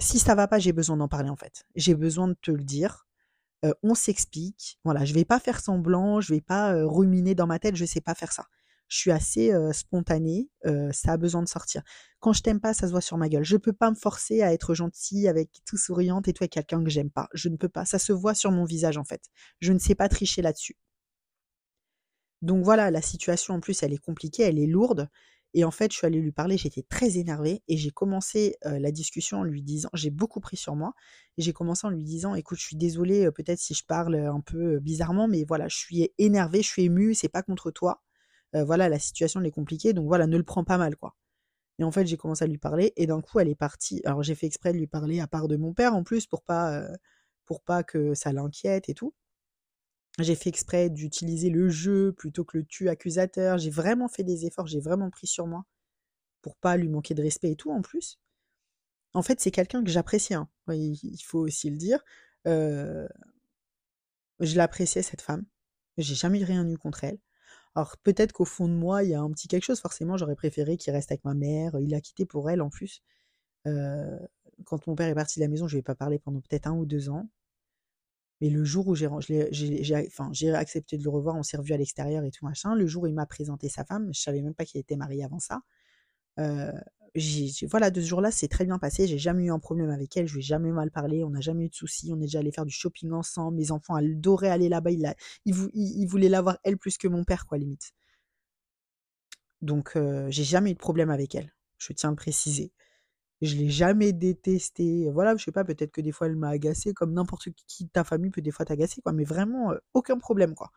si 0.01 0.21
ça 0.21 0.37
va 0.37 0.47
pas, 0.47 0.61
j'ai 0.61 0.73
besoin 0.73 0.97
d'en 0.97 1.09
parler 1.09 1.29
en 1.29 1.37
fait. 1.37 1.65
J'ai 1.75 1.95
besoin 1.95 2.29
de 2.29 2.37
te 2.41 2.53
le 2.53 2.63
dire. 2.63 3.07
on 3.83 3.95
s'explique. 3.95 4.79
Voilà, 4.85 5.05
je 5.05 5.15
vais 5.15 5.25
pas 5.25 5.41
faire 5.41 5.61
semblant, 5.61 6.21
je 6.21 6.33
vais 6.33 6.41
pas 6.41 6.73
ruminer 6.85 7.35
dans 7.35 7.47
ma 7.47 7.59
tête, 7.59 7.77
je 7.77 7.85
sais 7.85 8.01
pas 8.01 8.15
faire 8.15 8.33
ça. 8.33 8.47
Je 8.89 8.97
suis 8.97 9.11
assez 9.11 9.53
spontanée, 9.73 10.49
ça 10.93 11.13
a 11.13 11.17
besoin 11.17 11.43
de 11.43 11.49
sortir. 11.49 11.83
Quand 12.21 12.33
je 12.33 12.43
t'aime 12.43 12.61
pas, 12.61 12.75
ça 12.75 12.87
se 12.87 12.93
voit 12.93 13.01
sur 13.01 13.19
ma 13.19 13.29
gueule. 13.29 13.45
Je 13.45 13.57
peux 13.57 13.73
pas 13.73 13.91
me 13.91 13.97
forcer 13.97 14.43
à 14.43 14.53
être 14.53 14.75
gentille 14.75 15.29
avec 15.29 15.51
tout 15.67 15.77
souriante 15.77 16.27
et 16.27 16.33
tout 16.33 16.43
avec 16.43 16.53
quelqu'un 16.53 16.83
que 16.83 16.91
j'aime 16.91 17.11
pas. 17.11 17.29
Je 17.35 17.49
ne 17.49 17.57
peux 17.57 17.69
pas. 17.69 17.85
Ça 17.85 17.99
se 17.99 18.13
voit 18.13 18.35
sur 18.35 18.51
mon 18.51 18.65
visage 18.65 18.97
en 18.97 19.05
fait. 19.05 19.23
Je 19.61 19.73
ne 19.73 19.79
sais 19.79 19.95
pas 19.95 20.09
tricher 20.09 20.43
là-dessus. 20.43 20.77
Donc 22.41 22.65
voilà, 22.65 22.91
la 22.91 23.03
situation 23.03 23.55
en 23.55 23.61
plus, 23.61 23.83
elle 23.83 23.93
est 23.93 23.99
compliquée, 23.99 24.45
elle 24.45 24.59
est 24.59 24.67
lourde. 24.67 25.09
Et 25.55 25.65
en 25.65 25.71
fait, 25.71 25.93
je 25.93 25.97
suis 25.97 26.07
allée 26.07 26.21
lui 26.21 26.31
parler, 26.31 26.59
j'étais 26.59 26.83
très 26.83 27.17
énervée 27.17 27.63
et 27.69 27.77
j'ai 27.79 27.91
commencé 27.91 28.57
la 28.63 28.93
discussion 28.93 29.39
en 29.39 29.45
lui 29.45 29.63
disant, 29.63 29.89
j'ai 29.95 30.11
beaucoup 30.11 30.41
pris 30.41 30.59
sur 30.59 30.77
moi, 30.77 30.93
et 31.39 31.43
j'ai 31.43 31.55
commencé 31.55 31.87
en 31.87 31.91
lui 31.91 32.05
disant, 32.05 32.35
écoute, 32.35 32.59
je 32.59 32.65
suis 32.65 32.77
désolée, 32.77 33.31
peut-être 33.33 33.59
si 33.59 33.73
je 33.73 33.83
parle 33.85 34.17
un 34.17 34.41
peu 34.41 34.79
bizarrement, 34.79 35.27
mais 35.27 35.45
voilà, 35.45 35.67
je 35.69 35.77
suis 35.77 36.11
énervée, 36.19 36.63
je 36.63 36.69
suis 36.69 36.85
émue, 36.85 37.15
c'est 37.15 37.31
pas 37.31 37.43
contre 37.43 37.71
toi. 37.71 38.03
Voilà, 38.55 38.89
la 38.89 38.99
situation 38.99 39.43
est 39.43 39.51
compliquée, 39.51 39.93
donc 39.93 40.07
voilà, 40.07 40.27
ne 40.27 40.37
le 40.37 40.45
prends 40.45 40.65
pas 40.65 40.79
mal, 40.79 40.97
quoi. 40.97 41.17
Et 41.79 41.85
en 41.85 41.93
fait, 41.93 42.07
j'ai 42.07 42.17
commencé 42.17 42.45
à 42.45 42.49
lui 42.49 42.59
parler, 42.59 42.93
et 42.97 43.07
d'un 43.07 43.21
coup, 43.21 43.39
elle 43.41 43.49
est 43.49 43.55
partie. 43.55 44.03
Alors, 44.05 44.23
j'ai 44.23 44.35
fait 44.35 44.47
exprès 44.47 44.73
de 44.73 44.79
lui 44.79 44.87
parler 44.89 45.21
à 45.21 45.27
part 45.27 45.49
de 45.49 45.57
mon 45.57 45.75
père 45.75 45.95
en 45.95 46.03
plus, 46.03 46.27
pour 46.27 46.43
pas, 46.43 46.83
pour 47.47 47.63
pas 47.63 47.83
que 47.85 48.15
ça 48.15 48.33
l'inquiète 48.33 48.89
et 48.89 48.95
tout. 48.95 49.15
J'ai 50.19 50.35
fait 50.35 50.49
exprès 50.49 50.91
d'utiliser 50.91 51.49
le 51.51 51.69
jeu 51.69 52.13
plutôt 52.13 52.45
que 52.45 52.59
le 52.59 52.65
tu 52.65 52.89
accusateur. 52.89 53.59
J'ai 53.59 53.71
vraiment 53.71 54.09
fait 54.09 54.25
des 54.25 54.47
efforts, 54.47 54.67
j'ai 54.67 54.81
vraiment 54.81 55.11
pris 55.11 55.29
sur 55.29 55.47
moi 55.47 55.65
pour 56.43 56.57
pas 56.57 56.77
lui 56.77 56.89
manquer 56.89 57.15
de 57.15 57.23
respect 57.23 57.53
et 57.53 57.57
tout 57.57 57.71
en 57.71 57.83
plus. 57.83 58.19
En 59.15 59.23
fait, 59.23 59.41
c'est 59.41 59.51
quelqu'un 59.51 59.85
que 59.85 59.91
j'apprécie. 59.91 60.35
Hein. 60.35 60.49
Il 60.69 61.23
faut 61.25 61.41
aussi 61.41 61.71
le 61.71 61.77
dire. 61.77 62.05
je 62.45 63.07
l'appréciais 64.41 65.03
cette 65.03 65.23
femme. 65.23 65.45
J'ai 65.99 66.15
jamais 66.15 66.43
rien 66.45 66.69
eu 66.69 66.77
contre 66.77 67.05
elle. 67.05 67.19
Alors 67.75 67.97
peut-être 67.99 68.33
qu'au 68.33 68.45
fond 68.45 68.69
de 68.69 68.75
moi, 68.75 69.05
il 69.05 69.11
y 69.11 69.15
a 69.15 69.21
un 69.21 69.31
petit 69.31 69.49
quelque 69.49 69.65
chose. 69.65 69.81
Forcément, 69.81 70.17
j'aurais 70.17 70.37
préféré 70.37 70.77
qu'il 70.77 70.93
reste 70.93 71.11
avec 71.13 71.25
ma 71.25 71.35
mère. 71.35 71.79
Il 71.81 71.95
a 71.95 72.01
quitté 72.01 72.27
pour 72.27 72.51
elle 72.51 72.63
en 72.63 72.71
plus. 72.71 73.03
quand 74.65 74.87
mon 74.87 74.95
père 74.97 75.09
est 75.09 75.15
parti 75.15 75.41
de 75.41 75.45
la 75.45 75.49
maison, 75.49 75.67
je 75.69 75.75
lui 75.75 75.81
ai 75.81 75.83
pas 75.83 75.95
parlé 75.95 76.19
pendant 76.19 76.41
peut-être 76.41 76.67
un 76.67 76.75
ou 76.75 76.87
deux 76.87 77.11
ans. 77.11 77.29
Mais 78.41 78.51
le 78.51 78.65
jour 78.65 78.87
où 78.87 78.95
j'ai 78.95 79.07
enfin, 79.09 80.31
accepté 80.55 80.97
de 80.97 81.03
le 81.03 81.11
revoir, 81.11 81.37
on 81.37 81.43
s'est 81.43 81.57
revu 81.57 81.73
à 81.73 81.77
l'extérieur 81.77 82.25
et 82.25 82.31
tout 82.31 82.45
machin. 82.45 82.75
Le 82.75 82.87
jour 82.87 83.03
où 83.03 83.07
il 83.07 83.15
m'a 83.15 83.27
présenté 83.27 83.69
sa 83.69 83.85
femme, 83.85 84.13
je 84.13 84.21
savais 84.21 84.43
même 84.43 84.55
pas 84.55 84.65
qu'il 84.65 84.81
était 84.81 84.97
marié 84.97 85.25
avant 85.25 85.41
ça. 85.41 85.63
Euh, 86.39 86.73
voilà, 87.71 87.91
de 87.91 88.01
ce 88.01 88.07
jour-là, 88.07 88.31
c'est 88.31 88.49
très 88.49 88.65
bien 88.65 88.79
passé. 88.79 89.07
J'ai 89.07 89.19
jamais 89.19 89.45
eu 89.45 89.51
un 89.51 89.59
problème 89.59 89.91
avec 89.91 90.17
elle. 90.17 90.27
Je 90.27 90.35
lui 90.35 90.41
ai 90.41 90.43
jamais 90.43 90.71
mal 90.71 90.91
parlé. 90.91 91.25
On 91.25 91.31
n'a 91.31 91.41
jamais 91.41 91.67
eu 91.67 91.69
de 91.69 91.75
soucis. 91.75 92.13
On 92.13 92.17
est 92.17 92.25
déjà 92.25 92.41
allé 92.41 92.53
faire 92.53 92.67
du 92.67 92.73
shopping 92.73 93.13
ensemble. 93.13 93.57
Mes 93.57 93.71
enfants 93.71 93.95
adoraient 93.95 94.51
aller 94.51 94.69
là-bas. 94.69 94.91
Il, 94.91 95.15
il, 95.45 95.55
il, 95.75 96.07
voulait 96.07 96.29
l'avoir 96.29 96.59
elle 96.65 96.79
plus 96.79 96.99
que 96.99 97.09
mon 97.09 97.25
père, 97.25 97.47
quoi, 97.47 97.59
limite. 97.59 97.93
Donc, 99.63 99.99
j'ai 100.29 100.45
jamais 100.45 100.71
eu 100.71 100.75
de 100.75 100.79
problème 100.79 101.11
avec 101.11 101.35
elle. 101.35 101.53
Je 101.79 101.93
tiens 101.93 102.11
à 102.11 102.13
le 102.13 102.17
préciser. 102.17 102.73
Je 103.41 103.57
l'ai 103.57 103.71
jamais 103.71 104.13
détestée. 104.13 105.11
Voilà, 105.11 105.37
je 105.37 105.45
sais 105.45 105.53
pas, 105.53 105.65
peut-être 105.65 105.93
que 105.93 106.01
des 106.01 106.13
fois 106.13 106.27
elle 106.27 106.37
m'a 106.37 106.49
agacé, 106.49 106.93
comme 106.93 107.13
n'importe 107.13 107.51
qui 107.67 107.85
de 107.85 107.91
ta 107.91 108.05
famille 108.05 108.31
peut 108.31 108.43
des 108.43 108.51
fois 108.51 108.67
t'agacer, 108.67 109.01
quoi. 109.01 109.13
Mais 109.13 109.25
vraiment, 109.25 109.73
aucun 109.95 110.19
problème, 110.19 110.55
quoi. 110.55 110.71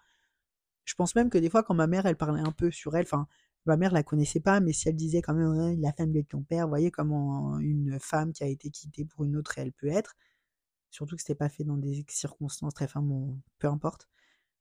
Je 0.85 0.95
pense 0.95 1.15
même 1.15 1.29
que 1.29 1.37
des 1.37 1.49
fois, 1.49 1.63
quand 1.63 1.73
ma 1.73 1.87
mère, 1.87 2.05
elle 2.05 2.17
parlait 2.17 2.41
un 2.41 2.51
peu 2.51 2.71
sur 2.71 2.95
elle, 2.95 3.03
enfin, 3.03 3.27
ma 3.65 3.77
mère 3.77 3.93
la 3.93 4.03
connaissait 4.03 4.39
pas, 4.39 4.59
mais 4.59 4.73
si 4.73 4.89
elle 4.89 4.95
disait 4.95 5.21
quand 5.21 5.33
même 5.33 5.79
la 5.81 5.93
femme 5.93 6.11
de 6.11 6.21
ton 6.21 6.43
père, 6.43 6.67
voyez 6.67 6.91
comment 6.91 7.59
une 7.59 7.99
femme 7.99 8.33
qui 8.33 8.43
a 8.43 8.47
été 8.47 8.69
quittée 8.69 9.05
pour 9.05 9.23
une 9.25 9.35
autre, 9.37 9.57
elle 9.57 9.71
peut 9.73 9.87
être. 9.87 10.15
Surtout 10.91 11.15
que 11.15 11.21
c'était 11.21 11.35
pas 11.35 11.49
fait 11.49 11.63
dans 11.63 11.77
des 11.77 12.05
circonstances 12.09 12.73
très, 12.73 12.85
enfin, 12.85 13.01
bon, 13.01 13.39
peu 13.59 13.67
importe. 13.67 14.09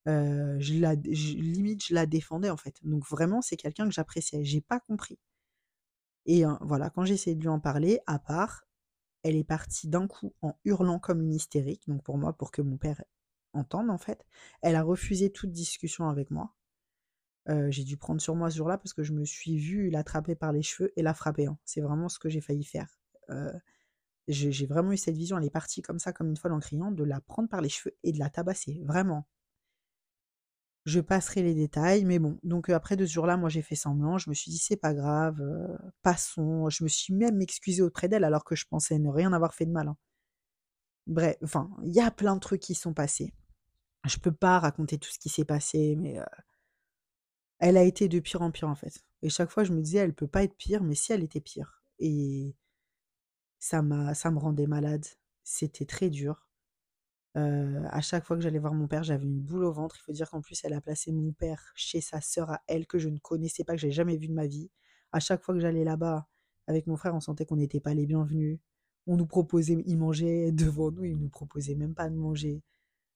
je 0.07 0.81
la, 0.81 0.95
limite, 0.95 1.85
je 1.87 1.95
la 1.95 2.07
défendais 2.07 2.51
en 2.51 2.57
fait. 2.57 2.77
Donc 2.85 3.07
vraiment, 3.09 3.43
c'est 3.43 3.57
quelqu'un 3.57 3.87
que 3.87 3.95
j'appréciais. 3.95 4.45
J'ai 4.45 4.61
pas 4.61 4.81
compris. 4.81 5.19
Et 6.27 6.45
voilà, 6.61 6.91
quand 6.91 7.05
j'ai 7.05 7.15
essayé 7.15 7.37
de 7.37 7.41
lui 7.43 7.49
en 7.49 7.61
parler, 7.61 8.01
à 8.07 8.19
part, 8.19 8.65
elle 9.23 9.37
est 9.37 9.45
partie 9.45 9.89
d'un 9.89 10.07
coup 10.07 10.35
en 10.43 10.55
hurlant 10.65 10.99
comme 10.99 11.23
une 11.23 11.33
hystérique, 11.35 11.83
donc 11.89 12.03
pour 12.03 12.19
moi, 12.19 12.33
pour 12.33 12.51
que 12.53 12.63
mon 12.63 12.77
père 12.77 13.03
entende 13.53 13.91
en 13.91 13.99
fait. 13.99 14.25
Elle 14.63 14.77
a 14.77 14.83
refusé 14.83 15.31
toute 15.33 15.53
discussion 15.53 16.09
avec 16.09 16.31
moi. 16.31 16.55
J'ai 17.47 17.85
dû 17.85 17.97
prendre 17.97 18.21
sur 18.21 18.35
moi 18.37 18.51
ce 18.51 18.57
jour-là 18.57 18.79
parce 18.79 18.93
que 18.93 19.03
je 19.03 19.13
me 19.13 19.25
suis 19.25 19.59
vue 19.59 19.91
l'attraper 19.91 20.35
par 20.35 20.53
les 20.53 20.63
cheveux 20.63 20.93
et 20.97 21.03
la 21.03 21.15
frapper. 21.15 21.47
Hein. 21.47 21.59
C'est 21.65 21.81
vraiment 21.81 22.09
ce 22.09 22.19
que 22.19 22.29
j'ai 22.29 22.41
failli 22.41 22.65
faire. 22.65 23.01
j'ai 24.29 24.67
vraiment 24.67 24.93
eu 24.93 24.97
cette 24.97 25.17
vision, 25.17 25.39
elle 25.39 25.45
est 25.45 25.51
partie 25.51 25.83
comme 25.83 25.99
ça, 25.99 26.13
comme 26.13 26.29
une 26.29 26.37
folle 26.37 26.53
en 26.53 26.61
criant, 26.61 26.93
de 26.93 27.05
la 27.05 27.21
prendre 27.21 27.49
par 27.49 27.61
les 27.61 27.69
cheveux 27.69 27.97
et 28.03 28.13
de 28.13 28.19
la 28.19 28.31
tabasser, 28.31 28.81
vraiment. 28.85 29.27
Je 30.87 31.01
passerai 31.01 31.43
les 31.43 31.55
détails, 31.55 32.05
mais 32.05 32.19
bon. 32.19 32.39
Donc 32.43 32.71
après 32.71 32.97
de 32.97 33.05
ce 33.05 33.13
jour-là, 33.13 33.37
moi 33.37 33.51
j'ai 33.51 33.63
fait 33.63 33.75
semblant. 33.75 34.17
Je 34.17 34.31
me 34.31 34.35
suis 34.35 34.51
dit 34.51 34.59
c'est 34.59 34.77
pas 34.77 34.95
grave, 34.95 35.41
passons. 36.03 36.71
Je 36.71 36.85
me 36.85 36.89
suis 36.89 37.13
même 37.15 37.41
excusée 37.43 37.83
auprès 37.83 38.09
d'elle 38.09 38.25
alors 38.25 38.45
que 38.45 38.57
je 38.57 38.67
pensais 38.67 38.99
ne 38.99 39.09
rien 39.09 39.33
avoir 39.33 39.55
fait 39.55 39.67
de 39.67 39.73
mal. 39.73 39.89
Hein. 39.89 39.97
Bref, 41.07 41.37
enfin, 41.43 41.71
il 41.85 41.93
y 41.95 42.01
a 42.01 42.11
plein 42.11 42.35
de 42.35 42.41
trucs 42.41 42.63
qui 42.63 42.75
sont 42.75 42.95
passés. 42.95 43.35
Je 44.07 44.19
peux 44.19 44.33
pas 44.33 44.59
raconter 44.59 44.99
tout 44.99 45.11
ce 45.11 45.19
qui 45.19 45.29
s'est 45.29 45.45
passé, 45.45 45.97
mais 45.97 46.19
elle 47.61 47.77
a 47.77 47.85
été 47.85 48.09
de 48.09 48.21
pire 48.21 48.43
en 48.43 48.51
pire 48.51 48.69
en 48.69 48.75
fait. 48.75 49.05
Et 49.23 49.31
chaque 49.31 49.51
fois 49.51 49.65
je 49.65 49.73
me 49.73 49.81
disais 49.83 49.99
elle 49.99 50.15
peut 50.15 50.27
pas 50.29 50.45
être 50.45 50.57
pire, 50.57 50.83
mais 50.83 50.95
si 50.95 51.13
elle 51.13 51.23
était 51.25 51.41
pire. 51.41 51.83
Et 51.99 52.55
ça 53.59 53.83
m'a, 53.83 54.15
ça 54.15 54.31
me 54.31 54.39
rendait 54.39 54.67
malade. 54.67 55.07
C'était 55.45 55.87
très 55.87 56.11
dur 56.11 56.47
à 57.35 58.01
chaque 58.01 58.25
fois 58.25 58.37
que 58.37 58.43
j'allais 58.43 58.59
voir 58.59 58.75
mon 58.75 58.89
père, 58.89 59.03
j'avais 59.03 59.25
une 59.27 59.41
boule 59.41 59.65
au 59.65 59.73
ventre. 59.73 59.97
Il 59.99 60.03
faut 60.03 60.13
dire 60.13 60.29
qu'en 60.31 60.41
plus, 60.41 60.61
elle 60.65 60.73
a 60.73 60.81
placé 60.81 61.13
mon 61.13 61.33
père 61.33 61.73
chez 61.75 62.01
sa 62.01 62.21
sœur 62.21 62.51
à 62.51 62.61
elle, 62.67 62.87
que 62.87 62.99
je 62.99 63.09
ne 63.09 63.19
connaissais 63.19 63.65
pas, 63.65 63.75
que 63.75 63.81
j'ai 63.81 63.93
jamais 63.93 64.17
vu 64.17 64.29
de 64.29 64.33
ma 64.33 64.47
vie. 64.47 64.71
À 65.13 65.21
chaque 65.21 65.43
fois 65.43 65.55
que 65.55 65.61
j'allais 65.61 65.85
là-bas 65.85 66.27
avec 66.67 66.87
mon 66.87 66.97
frère, 66.97 67.15
on 67.15 67.21
sentait 67.21 67.45
qu'on 67.47 67.57
n'était 67.57 67.81
pas 67.81 67.95
les 67.95 68.07
bienvenus. 68.07 68.59
On 69.07 69.17
nous 69.17 69.27
proposait, 69.27 69.83
il 69.87 69.97
mangeait 69.99 70.53
devant 70.53 70.91
nous, 70.91 71.05
il 71.05 71.17
nous 71.17 71.29
proposait 71.29 71.75
même 71.75 71.95
pas 71.95 72.09
de 72.09 72.15
manger. 72.17 72.63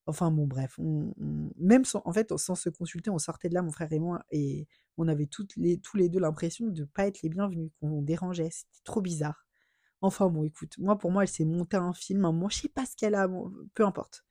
Enfin 0.06 0.30
bon, 0.30 0.46
bref, 0.46 0.78
même 1.56 1.84
sans, 1.84 2.02
en 2.04 2.12
fait, 2.12 2.36
sans 2.36 2.54
se 2.54 2.68
consulter, 2.68 3.10
on 3.10 3.18
sortait 3.18 3.48
de 3.48 3.54
là, 3.54 3.62
mon 3.62 3.72
frère 3.72 3.92
et 3.92 3.98
moi, 3.98 4.22
et 4.30 4.68
on 4.98 5.08
avait 5.08 5.26
tous 5.26 5.46
les 5.56 6.08
deux 6.08 6.20
l'impression 6.20 6.66
de 6.66 6.82
ne 6.82 6.86
pas 6.86 7.06
être 7.06 7.22
les 7.22 7.30
bienvenus, 7.30 7.70
qu'on 7.80 8.02
dérangeait. 8.02 8.50
C'était 8.50 8.84
trop 8.84 9.00
bizarre. 9.00 9.46
Enfin 10.02 10.28
bon, 10.28 10.44
écoute, 10.44 10.76
moi 10.78 10.98
pour 10.98 11.10
moi, 11.10 11.22
elle 11.22 11.28
s'est 11.28 11.46
montée 11.46 11.78
un 11.78 11.94
film, 11.94 12.24
un 12.26 12.32
moment, 12.32 12.48
je 12.50 12.60
sais 12.60 12.68
pas 12.68 12.84
ce 12.86 12.96
qu'elle 12.96 13.14
a, 13.14 13.28
peu 13.74 13.86
importe. 13.86 14.24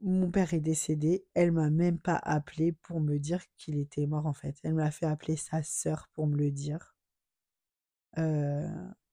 Mon 0.00 0.30
père 0.30 0.54
est 0.54 0.60
décédé, 0.60 1.24
elle 1.34 1.52
m'a 1.52 1.70
même 1.70 1.98
pas 2.00 2.16
appelé 2.16 2.72
pour 2.72 3.00
me 3.00 3.18
dire 3.18 3.42
qu'il 3.58 3.78
était 3.78 4.06
mort 4.06 4.26
en 4.26 4.32
fait. 4.32 4.56
Elle 4.64 4.74
m'a 4.74 4.90
fait 4.90 5.06
appeler 5.06 5.36
sa 5.36 5.62
sœur 5.62 6.08
pour 6.14 6.26
me 6.26 6.36
le 6.36 6.50
dire. 6.50 6.96
Euh, 8.18 8.68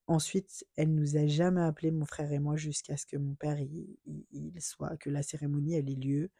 ensuite, 0.07 0.65
elle 0.75 0.93
nous 0.93 1.17
a 1.17 1.27
jamais 1.27 1.61
appelé 1.61 1.91
mon 1.91 2.05
frère 2.05 2.31
et 2.31 2.39
moi 2.39 2.55
jusqu'à 2.55 2.97
ce 2.97 3.05
que 3.05 3.17
mon 3.17 3.35
père 3.35 3.59
il, 3.59 4.53
soit 4.59 4.97
que 4.97 5.09
la 5.09 5.23
cérémonie 5.23 5.75
ait 5.75 5.81
lieu. 5.81 6.31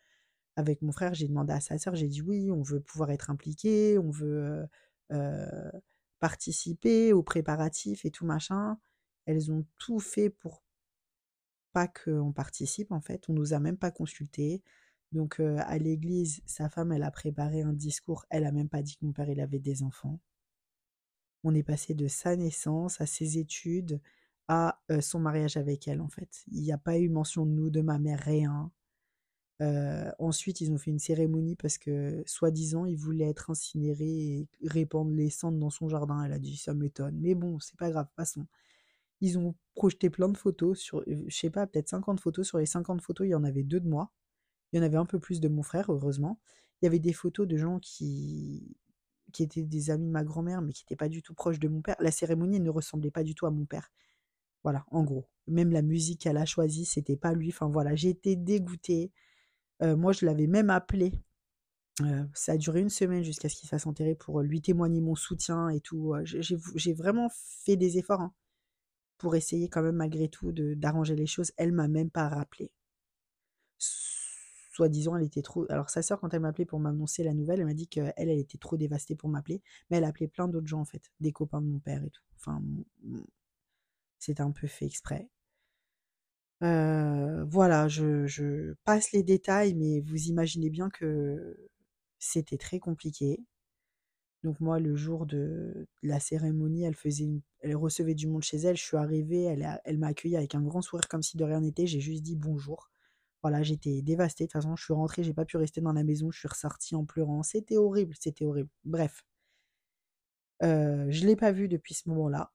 Avec 0.55 0.81
mon 0.81 0.91
frère, 0.91 1.13
j'ai 1.13 1.27
demandé 1.27 1.53
à 1.53 1.59
sa 1.59 1.77
sœur, 1.77 1.95
j'ai 1.95 2.07
dit 2.07 2.21
oui, 2.21 2.51
on 2.51 2.61
veut 2.61 2.79
pouvoir 2.79 3.11
être 3.11 3.29
impliqué, 3.29 3.97
on 3.99 4.09
veut 4.11 4.67
euh, 5.11 5.71
participer 6.19 7.13
aux 7.13 7.23
préparatifs 7.23 8.05
et 8.05 8.11
tout 8.11 8.25
machin. 8.25 8.77
Elles 9.25 9.51
ont 9.51 9.65
tout 9.77 9.99
fait 9.99 10.29
pour 10.29 10.63
pas 11.73 11.87
qu'on 11.87 12.31
participe 12.31 12.91
en 12.91 13.01
fait. 13.01 13.27
On 13.29 13.33
nous 13.33 13.53
a 13.53 13.59
même 13.59 13.77
pas 13.77 13.91
consulté. 13.91 14.63
Donc 15.11 15.39
à 15.39 15.77
l'église, 15.77 16.41
sa 16.45 16.69
femme, 16.69 16.91
elle 16.91 17.03
a 17.03 17.11
préparé 17.11 17.61
un 17.61 17.73
discours. 17.73 18.25
Elle 18.29 18.45
a 18.45 18.51
même 18.51 18.69
pas 18.69 18.81
dit 18.81 18.97
que 18.97 19.05
mon 19.05 19.13
père 19.13 19.29
il 19.29 19.39
avait 19.41 19.59
des 19.59 19.83
enfants. 19.83 20.19
On 21.45 21.53
est 21.53 21.63
passé 21.63 21.93
de 21.93 22.07
sa 22.07 22.35
naissance 22.35 22.99
à 22.99 23.05
ses 23.05 23.37
études 23.37 24.01
à 24.47 24.79
son 24.99 25.19
mariage 25.19 25.57
avec 25.57 25.87
elle 25.87 26.01
en 26.01 26.09
fait. 26.09 26.43
Il 26.51 26.61
n'y 26.61 26.71
a 26.71 26.77
pas 26.77 26.97
eu 26.97 27.07
mention 27.07 27.45
de 27.45 27.51
nous, 27.51 27.69
de 27.69 27.81
ma 27.81 27.99
mère, 27.99 28.19
rien. 28.19 28.71
ensuite, 30.19 30.61
ils 30.61 30.71
ont 30.71 30.77
fait 30.79 30.91
une 30.91 30.99
cérémonie 30.99 31.55
parce 31.55 31.77
que, 31.77 32.23
soi-disant, 32.25 32.85
il 32.85 32.97
voulait 32.97 33.29
être 33.29 33.51
incinéré 33.51 34.05
et 34.05 34.47
répandre 34.67 35.11
les 35.11 35.29
cendres 35.29 35.59
dans 35.59 35.69
son 35.69 35.87
jardin. 35.87 36.23
Elle 36.23 36.33
a 36.33 36.39
dit, 36.39 36.57
ça 36.57 36.73
m'étonne. 36.73 37.17
Mais 37.19 37.35
bon, 37.35 37.59
c'est 37.59 37.77
pas 37.77 37.91
grave, 37.91 38.07
passons. 38.15 38.47
Ils 39.21 39.37
ont 39.39 39.55
projeté 39.75 40.09
plein 40.09 40.29
de 40.29 40.37
photos, 40.37 40.79
sur, 40.79 41.03
je 41.07 41.35
sais 41.35 41.49
pas, 41.51 41.67
peut-être 41.67 41.89
50 41.89 42.19
photos. 42.19 42.47
Sur 42.47 42.57
les 42.59 42.65
50 42.65 43.01
photos, 43.01 43.27
il 43.27 43.31
y 43.31 43.35
en 43.35 43.43
avait 43.43 43.63
deux 43.63 43.79
de 43.79 43.87
moi. 43.87 44.11
Il 44.73 44.77
y 44.77 44.79
en 44.79 44.83
avait 44.83 44.97
un 44.97 45.05
peu 45.05 45.19
plus 45.19 45.39
de 45.39 45.47
mon 45.47 45.63
frère, 45.63 45.91
heureusement. 45.91 46.39
Il 46.81 46.85
y 46.85 46.87
avait 46.87 46.99
des 46.99 47.13
photos 47.13 47.47
de 47.47 47.57
gens 47.57 47.79
qui, 47.79 48.77
qui 49.35 49.43
étaient 49.43 49.63
des 49.63 49.89
amis 49.89 50.07
de 50.07 50.11
ma 50.11 50.23
grand-mère, 50.23 50.61
mais 50.61 50.73
qui 50.73 50.83
n'étaient 50.83 50.95
pas 50.95 51.09
du 51.09 51.21
tout 51.21 51.33
proches 51.33 51.59
de 51.59 51.67
mon 51.67 51.81
père. 51.81 51.95
La 51.99 52.11
cérémonie 52.11 52.59
ne 52.59 52.69
ressemblait 52.69 53.11
pas 53.11 53.23
du 53.23 53.35
tout 53.35 53.45
à 53.45 53.51
mon 53.51 53.65
père. 53.65 53.91
Voilà, 54.63 54.85
en 54.91 55.03
gros. 55.03 55.27
Même 55.47 55.71
la 55.71 55.81
musique 55.81 56.21
qu'elle 56.21 56.37
a 56.37 56.45
choisie, 56.45 56.85
c'était 56.85 57.17
pas 57.17 57.33
lui. 57.33 57.49
Enfin 57.49 57.69
voilà, 57.69 57.95
j'ai 57.95 58.09
été 58.09 58.35
dégoûtée. 58.35 59.11
Euh, 59.83 59.95
moi, 59.95 60.11
je 60.13 60.25
l'avais 60.25 60.47
même 60.47 60.69
appelé. 60.69 61.11
Euh, 62.01 62.23
ça 62.33 62.53
a 62.53 62.57
duré 62.57 62.81
une 62.81 62.89
semaine 62.89 63.23
jusqu'à 63.23 63.49
ce 63.49 63.55
qu'il 63.55 63.69
fasse 63.69 63.85
enterrer 63.85 64.15
pour 64.15 64.41
lui 64.41 64.61
témoigner 64.61 65.01
mon 65.01 65.15
soutien 65.15 65.69
et 65.69 65.81
tout. 65.81 66.13
Euh, 66.13 66.23
j'ai 66.25 66.93
vraiment 66.93 67.29
fait 67.29 67.77
des 67.77 67.97
efforts. 67.97 68.21
Hein 68.21 68.33
pour 69.17 69.35
essayer 69.35 69.69
quand 69.69 69.81
même 69.81 69.95
malgré 69.95 70.27
tout 70.29 70.51
d'arranger 70.51 71.15
les 71.15 71.27
choses. 71.27 71.51
Elle 71.57 71.71
m'a 71.71 71.87
même 71.87 72.09
pas 72.09 72.29
rappelé. 72.29 72.71
Soi-disant, 74.75 75.15
elle 75.15 75.23
était 75.23 75.41
trop. 75.41 75.65
Alors 75.69 75.89
sa 75.89 76.01
sœur, 76.01 76.19
quand 76.19 76.33
elle 76.33 76.41
m'a 76.41 76.49
appelé 76.49 76.65
pour 76.65 76.81
m'annoncer 76.81 77.23
la 77.23 77.33
nouvelle, 77.33 77.61
elle 77.61 77.65
m'a 77.65 77.73
dit 77.73 77.87
qu'elle, 77.87 78.13
elle 78.17 78.29
était 78.29 78.57
trop 78.57 78.75
dévastée 78.75 79.15
pour 79.15 79.29
m'appeler. 79.29 79.61
Mais 79.89 79.97
elle 79.97 80.03
a 80.03 80.09
appelé 80.09 80.27
plein 80.27 80.49
d'autres 80.49 80.67
gens 80.67 80.81
en 80.81 80.85
fait, 80.85 81.13
des 81.21 81.31
copains 81.31 81.61
de 81.61 81.67
mon 81.67 81.79
père 81.79 82.03
et 82.03 82.09
tout. 82.09 82.23
Enfin, 82.35 82.61
c'était 84.19 84.41
un 84.41 84.51
peu 84.51 84.67
fait 84.67 84.85
exprès. 84.85 85.29
Euh, 86.61 87.45
voilà, 87.45 87.87
je, 87.87 88.73
passe 88.83 89.13
les 89.13 89.23
détails, 89.23 89.75
mais 89.75 90.01
vous 90.01 90.27
imaginez 90.27 90.69
bien 90.69 90.89
que 90.89 91.69
c'était 92.19 92.57
très 92.57 92.79
compliqué. 92.79 93.45
Donc 94.43 94.59
moi, 94.59 94.79
le 94.81 94.93
jour 94.97 95.25
de 95.25 95.87
la 96.03 96.19
cérémonie, 96.19 96.83
elle 96.83 97.75
recevait 97.77 98.13
du 98.13 98.27
monde 98.27 98.43
chez 98.43 98.57
elle. 98.57 98.75
Je 98.75 98.83
suis 98.83 98.97
arrivée, 98.97 99.43
elle, 99.43 99.79
elle 99.85 99.97
m'a 99.99 100.07
accueilli 100.07 100.35
avec 100.35 100.53
un 100.53 100.61
grand 100.61 100.81
sourire 100.81 101.07
comme 101.07 101.23
si 101.23 101.37
de 101.37 101.45
rien 101.45 101.61
n'était. 101.61 101.87
J'ai 101.87 102.01
juste 102.01 102.23
dit 102.23 102.35
bonjour. 102.35 102.89
Voilà, 103.45 103.61
j'étais 103.61 104.01
dévastée. 104.01 104.45
De 104.45 104.47
toute 104.47 104.53
façon, 104.53 104.75
je 104.75 104.83
suis 104.83 104.93
rentrée, 104.93 105.21
j'ai 105.21 105.31
pas 105.35 105.45
pu 105.45 105.57
rester 105.57 105.79
dans 105.79 105.93
la 105.93 106.03
maison. 106.03 106.31
Je 106.31 106.39
suis 106.39 106.47
ressortie 106.47 106.95
en 106.95 107.05
pleurant. 107.05 107.43
C'était 107.43 107.77
horrible, 107.77 108.15
c'était 108.19 108.43
horrible. 108.43 108.71
Bref, 108.85 109.23
euh, 110.63 111.05
je 111.11 111.27
l'ai 111.27 111.35
pas 111.35 111.51
vue 111.51 111.67
depuis 111.67 111.93
ce 111.93 112.09
moment-là. 112.09 112.51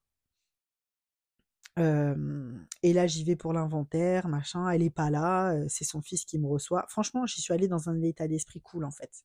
et 2.83 2.93
là, 2.93 3.07
j'y 3.07 3.23
vais 3.23 3.37
pour 3.37 3.53
l'inventaire, 3.53 4.27
machin. 4.27 4.69
Elle 4.71 4.83
est 4.83 4.91
pas 4.91 5.11
là, 5.11 5.57
c'est 5.69 5.85
son 5.85 6.03
fils 6.03 6.25
qui 6.25 6.41
me 6.41 6.49
reçoit. 6.49 6.85
Franchement, 6.89 7.25
j'y 7.25 7.41
suis 7.41 7.55
allée 7.55 7.69
dans 7.69 7.89
un 7.89 8.03
état 8.03 8.27
d'esprit 8.27 8.61
cool 8.61 8.85
en 8.85 8.91
fait. 8.91 9.25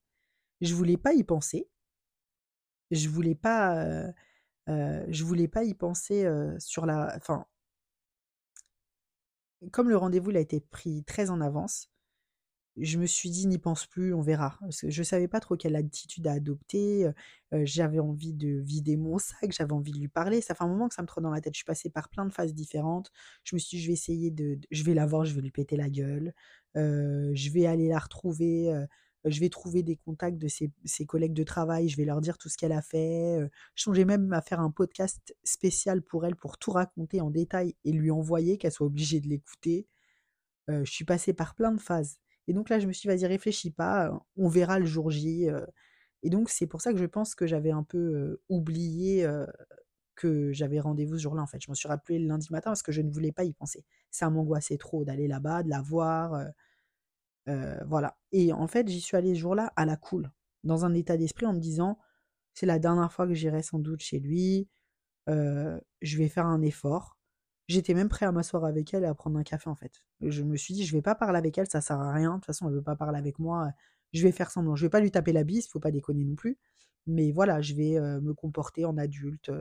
Je 0.61 0.75
voulais 0.75 0.97
pas 0.97 1.13
y 1.13 1.23
penser. 1.23 1.67
Je 2.91 3.09
voulais 3.09 3.33
pas, 3.33 4.13
je 4.67 5.23
voulais 5.23 5.47
pas 5.47 5.63
y 5.63 5.73
penser 5.73 6.29
sur 6.59 6.85
la. 6.85 7.15
Enfin, 7.17 7.47
comme 9.71 9.89
le 9.89 9.97
rendez-vous 9.97 10.31
a 10.31 10.39
été 10.39 10.59
pris 10.59 11.03
très 11.03 11.29
en 11.29 11.41
avance, 11.41 11.89
je 12.77 12.97
me 12.97 13.05
suis 13.05 13.29
dit 13.29 13.47
n'y 13.47 13.57
pense 13.57 13.85
plus, 13.85 14.13
on 14.13 14.21
verra. 14.21 14.57
Parce 14.61 14.81
que 14.81 14.89
je 14.89 15.03
savais 15.03 15.27
pas 15.27 15.39
trop 15.39 15.55
quelle 15.55 15.75
attitude 15.75 16.27
à 16.27 16.33
adopter. 16.33 17.09
j'avais 17.51 17.99
envie 17.99 18.33
de 18.33 18.59
vider 18.59 18.97
mon 18.97 19.17
sac, 19.19 19.51
j'avais 19.51 19.71
envie 19.73 19.91
de 19.91 19.99
lui 19.99 20.07
parler. 20.09 20.41
Ça 20.41 20.55
fait 20.55 20.63
un 20.63 20.67
moment 20.67 20.89
que 20.89 20.95
ça 20.95 21.01
me 21.01 21.07
trotte 21.07 21.23
dans 21.23 21.31
la 21.31 21.41
tête. 21.41 21.53
Je 21.53 21.59
suis 21.59 21.65
passée 21.65 21.89
par 21.89 22.09
plein 22.09 22.25
de 22.25 22.33
phases 22.33 22.53
différentes. 22.53 23.11
Je 23.43 23.55
me 23.55 23.59
suis 23.59 23.77
dit, 23.77 23.83
je 23.83 23.87
vais 23.87 23.93
essayer 23.93 24.31
de, 24.31 24.59
je 24.71 24.83
vais 24.83 24.93
la 24.93 25.05
voir, 25.05 25.25
je 25.25 25.33
vais 25.35 25.41
lui 25.41 25.51
péter 25.51 25.77
la 25.77 25.89
gueule. 25.89 26.33
je 26.75 27.49
vais 27.51 27.65
aller 27.65 27.87
la 27.87 27.99
retrouver 27.99 28.85
je 29.25 29.39
vais 29.39 29.49
trouver 29.49 29.83
des 29.83 29.95
contacts 29.97 30.37
de 30.37 30.47
ses, 30.47 31.05
collègues 31.05 31.33
de 31.33 31.43
travail, 31.43 31.89
je 31.89 31.97
vais 31.97 32.05
leur 32.05 32.21
dire 32.21 32.37
tout 32.37 32.49
ce 32.49 32.57
qu'elle 32.57 32.71
a 32.71 32.81
fait. 32.81 33.39
Je 33.75 33.83
songeais 33.83 34.05
même 34.05 34.31
à 34.33 34.41
faire 34.41 34.59
un 34.59 34.71
podcast 34.71 35.35
spécial 35.43 36.01
pour 36.01 36.25
elle, 36.25 36.35
pour 36.35 36.57
tout 36.57 36.71
raconter 36.71 37.21
en 37.21 37.31
détail 37.31 37.75
et 37.83 37.91
lui 37.91 38.11
envoyer, 38.11 38.57
qu'elle 38.57 38.71
soit 38.71 38.87
obligée 38.87 39.19
de 39.19 39.27
l'écouter. 39.27 39.87
je 40.67 40.91
suis 40.91 41.05
passée 41.05 41.33
par 41.33 41.55
plein 41.55 41.71
de 41.71 41.81
phases. 41.81 42.17
Et 42.47 42.53
donc 42.53 42.69
là, 42.69 42.79
je 42.79 42.87
me 42.87 42.93
suis 42.93 43.09
dit, 43.09 43.15
vas-y, 43.15 43.25
réfléchis 43.27 43.71
pas, 43.71 44.11
on 44.37 44.47
verra 44.47 44.79
le 44.79 44.85
jour 44.85 45.09
J. 45.09 45.47
Et 46.23 46.29
donc, 46.29 46.49
c'est 46.49 46.67
pour 46.67 46.81
ça 46.81 46.91
que 46.91 46.99
je 46.99 47.05
pense 47.05 47.35
que 47.35 47.47
j'avais 47.47 47.71
un 47.71 47.83
peu 47.83 48.39
oublié 48.49 49.27
que 50.15 50.51
j'avais 50.53 50.79
rendez-vous 50.79 51.17
ce 51.17 51.23
jour-là, 51.23 51.41
en 51.41 51.47
fait. 51.47 51.61
Je 51.61 51.69
me 51.69 51.75
suis 51.75 51.87
rappelé 51.87 52.19
le 52.19 52.27
lundi 52.27 52.47
matin 52.51 52.71
parce 52.71 52.83
que 52.83 52.91
je 52.91 53.01
ne 53.01 53.11
voulais 53.11 53.31
pas 53.31 53.43
y 53.43 53.53
penser. 53.53 53.85
Ça 54.11 54.29
m'angoissait 54.29 54.77
trop 54.77 55.03
d'aller 55.03 55.27
là-bas, 55.27 55.63
de 55.63 55.69
la 55.69 55.81
voir 55.81 56.45
voilà. 57.47 58.17
Et 58.31 58.53
en 58.53 58.67
fait, 58.67 58.87
j'y 58.87 59.01
suis 59.01 59.17
allée 59.17 59.35
ce 59.35 59.39
jour-là 59.39 59.71
à 59.75 59.85
la 59.85 59.97
cool, 59.97 60.31
dans 60.63 60.85
un 60.85 60.93
état 60.93 61.17
d'esprit 61.17 61.45
en 61.45 61.53
me 61.53 61.59
disant, 61.59 61.99
c'est 62.53 62.65
la 62.65 62.79
dernière 62.79 63.11
fois 63.11 63.27
que 63.27 63.33
j'irai 63.33 63.61
sans 63.61 63.79
doute 63.79 64.01
chez 64.01 64.19
lui, 64.19 64.69
je 65.27 66.17
vais 66.17 66.29
faire 66.29 66.45
un 66.45 66.61
effort. 66.61 67.17
J'étais 67.67 67.95
même 67.95 68.09
prêt 68.09 68.27
à 68.27 68.31
m'asseoir 68.31 68.63
avec 68.65 68.93
elle 68.93 69.03
et 69.03 69.07
à 69.07 69.15
prendre 69.15 69.39
un 69.39 69.43
café 69.43 69.69
en 69.71 69.75
fait. 69.75 70.03
Je 70.21 70.43
me 70.43 70.55
suis 70.55 70.75
dit, 70.75 70.85
je 70.85 70.95
vais 70.95 71.01
pas 71.01 71.15
parler 71.15 71.39
avec 71.39 71.57
elle, 71.57 71.67
ça 71.67 71.81
sert 71.81 71.99
à 71.99 72.13
rien. 72.13 72.29
De 72.29 72.35
toute 72.35 72.45
façon, 72.45 72.67
elle 72.67 72.75
veut 72.75 72.83
pas 72.83 72.95
parler 72.95 73.17
avec 73.17 73.39
moi. 73.39 73.71
Je 74.13 74.21
vais 74.21 74.31
faire 74.31 74.51
semblant. 74.51 74.75
Je 74.75 74.85
vais 74.85 74.89
pas 74.89 74.99
lui 74.99 75.09
taper 75.09 75.33
la 75.33 75.43
bise, 75.43 75.67
faut 75.67 75.79
pas 75.79 75.89
déconner 75.89 76.23
non 76.23 76.35
plus. 76.35 76.59
Mais 77.07 77.31
voilà, 77.31 77.61
je 77.61 77.73
vais 77.73 77.99
me 78.21 78.33
comporter 78.35 78.85
en 78.85 78.97
adulte 78.97 79.51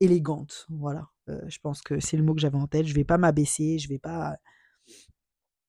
élégante. 0.00 0.66
Voilà. 0.68 1.08
je 1.26 1.58
pense 1.58 1.82
que 1.82 2.00
c'est 2.00 2.16
le 2.16 2.22
mot 2.22 2.34
que 2.34 2.40
j'avais 2.40 2.58
en 2.58 2.66
tête. 2.66 2.86
Je 2.86 2.94
vais 2.94 3.04
pas 3.04 3.18
m'abaisser, 3.18 3.78
je 3.78 3.88
vais 3.88 3.98
pas 3.98 4.36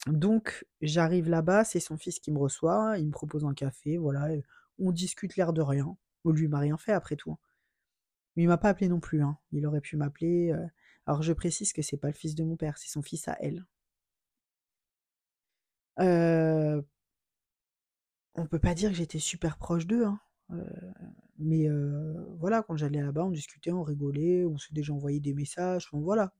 donc, 0.07 0.65
j'arrive 0.81 1.29
là-bas, 1.29 1.63
c'est 1.63 1.79
son 1.79 1.97
fils 1.97 2.19
qui 2.19 2.31
me 2.31 2.37
reçoit, 2.37 2.97
il 2.97 3.07
me 3.07 3.11
propose 3.11 3.45
un 3.45 3.53
café, 3.53 3.97
voilà, 3.97 4.29
on 4.79 4.91
discute 4.91 5.35
l'air 5.35 5.53
de 5.53 5.61
rien. 5.61 5.97
lui 6.25 6.47
m'a 6.47 6.59
rien 6.59 6.77
fait 6.77 6.91
après 6.93 7.15
tout. 7.15 7.31
Hein. 7.31 7.39
Mais 8.35 8.43
il 8.43 8.47
m'a 8.47 8.57
pas 8.57 8.69
appelé 8.69 8.87
non 8.89 8.99
plus, 8.99 9.21
hein. 9.23 9.37
il 9.51 9.65
aurait 9.65 9.81
pu 9.81 9.97
m'appeler. 9.97 10.53
Alors 11.05 11.21
je 11.23 11.33
précise 11.33 11.73
que 11.73 11.81
c'est 11.81 11.97
pas 11.97 12.07
le 12.07 12.13
fils 12.13 12.35
de 12.35 12.43
mon 12.43 12.55
père, 12.57 12.77
c'est 12.77 12.89
son 12.89 13.01
fils 13.01 13.27
à 13.27 13.37
elle. 13.39 13.65
Euh... 15.99 16.81
On 18.35 18.45
peut 18.45 18.59
pas 18.59 18.75
dire 18.75 18.91
que 18.91 18.95
j'étais 18.95 19.19
super 19.19 19.57
proche 19.57 19.87
d'eux, 19.87 20.05
hein. 20.05 20.19
mais 21.39 21.67
voilà, 22.39 22.61
quand 22.63 22.77
j'allais 22.77 23.01
là-bas, 23.01 23.25
on 23.25 23.31
discutait, 23.31 23.71
on 23.71 23.83
rigolait, 23.83 24.45
on 24.45 24.57
s'est 24.57 24.73
déjà 24.73 24.93
envoyé 24.93 25.19
des 25.19 25.33
messages, 25.33 25.89
voilà. 25.91 26.33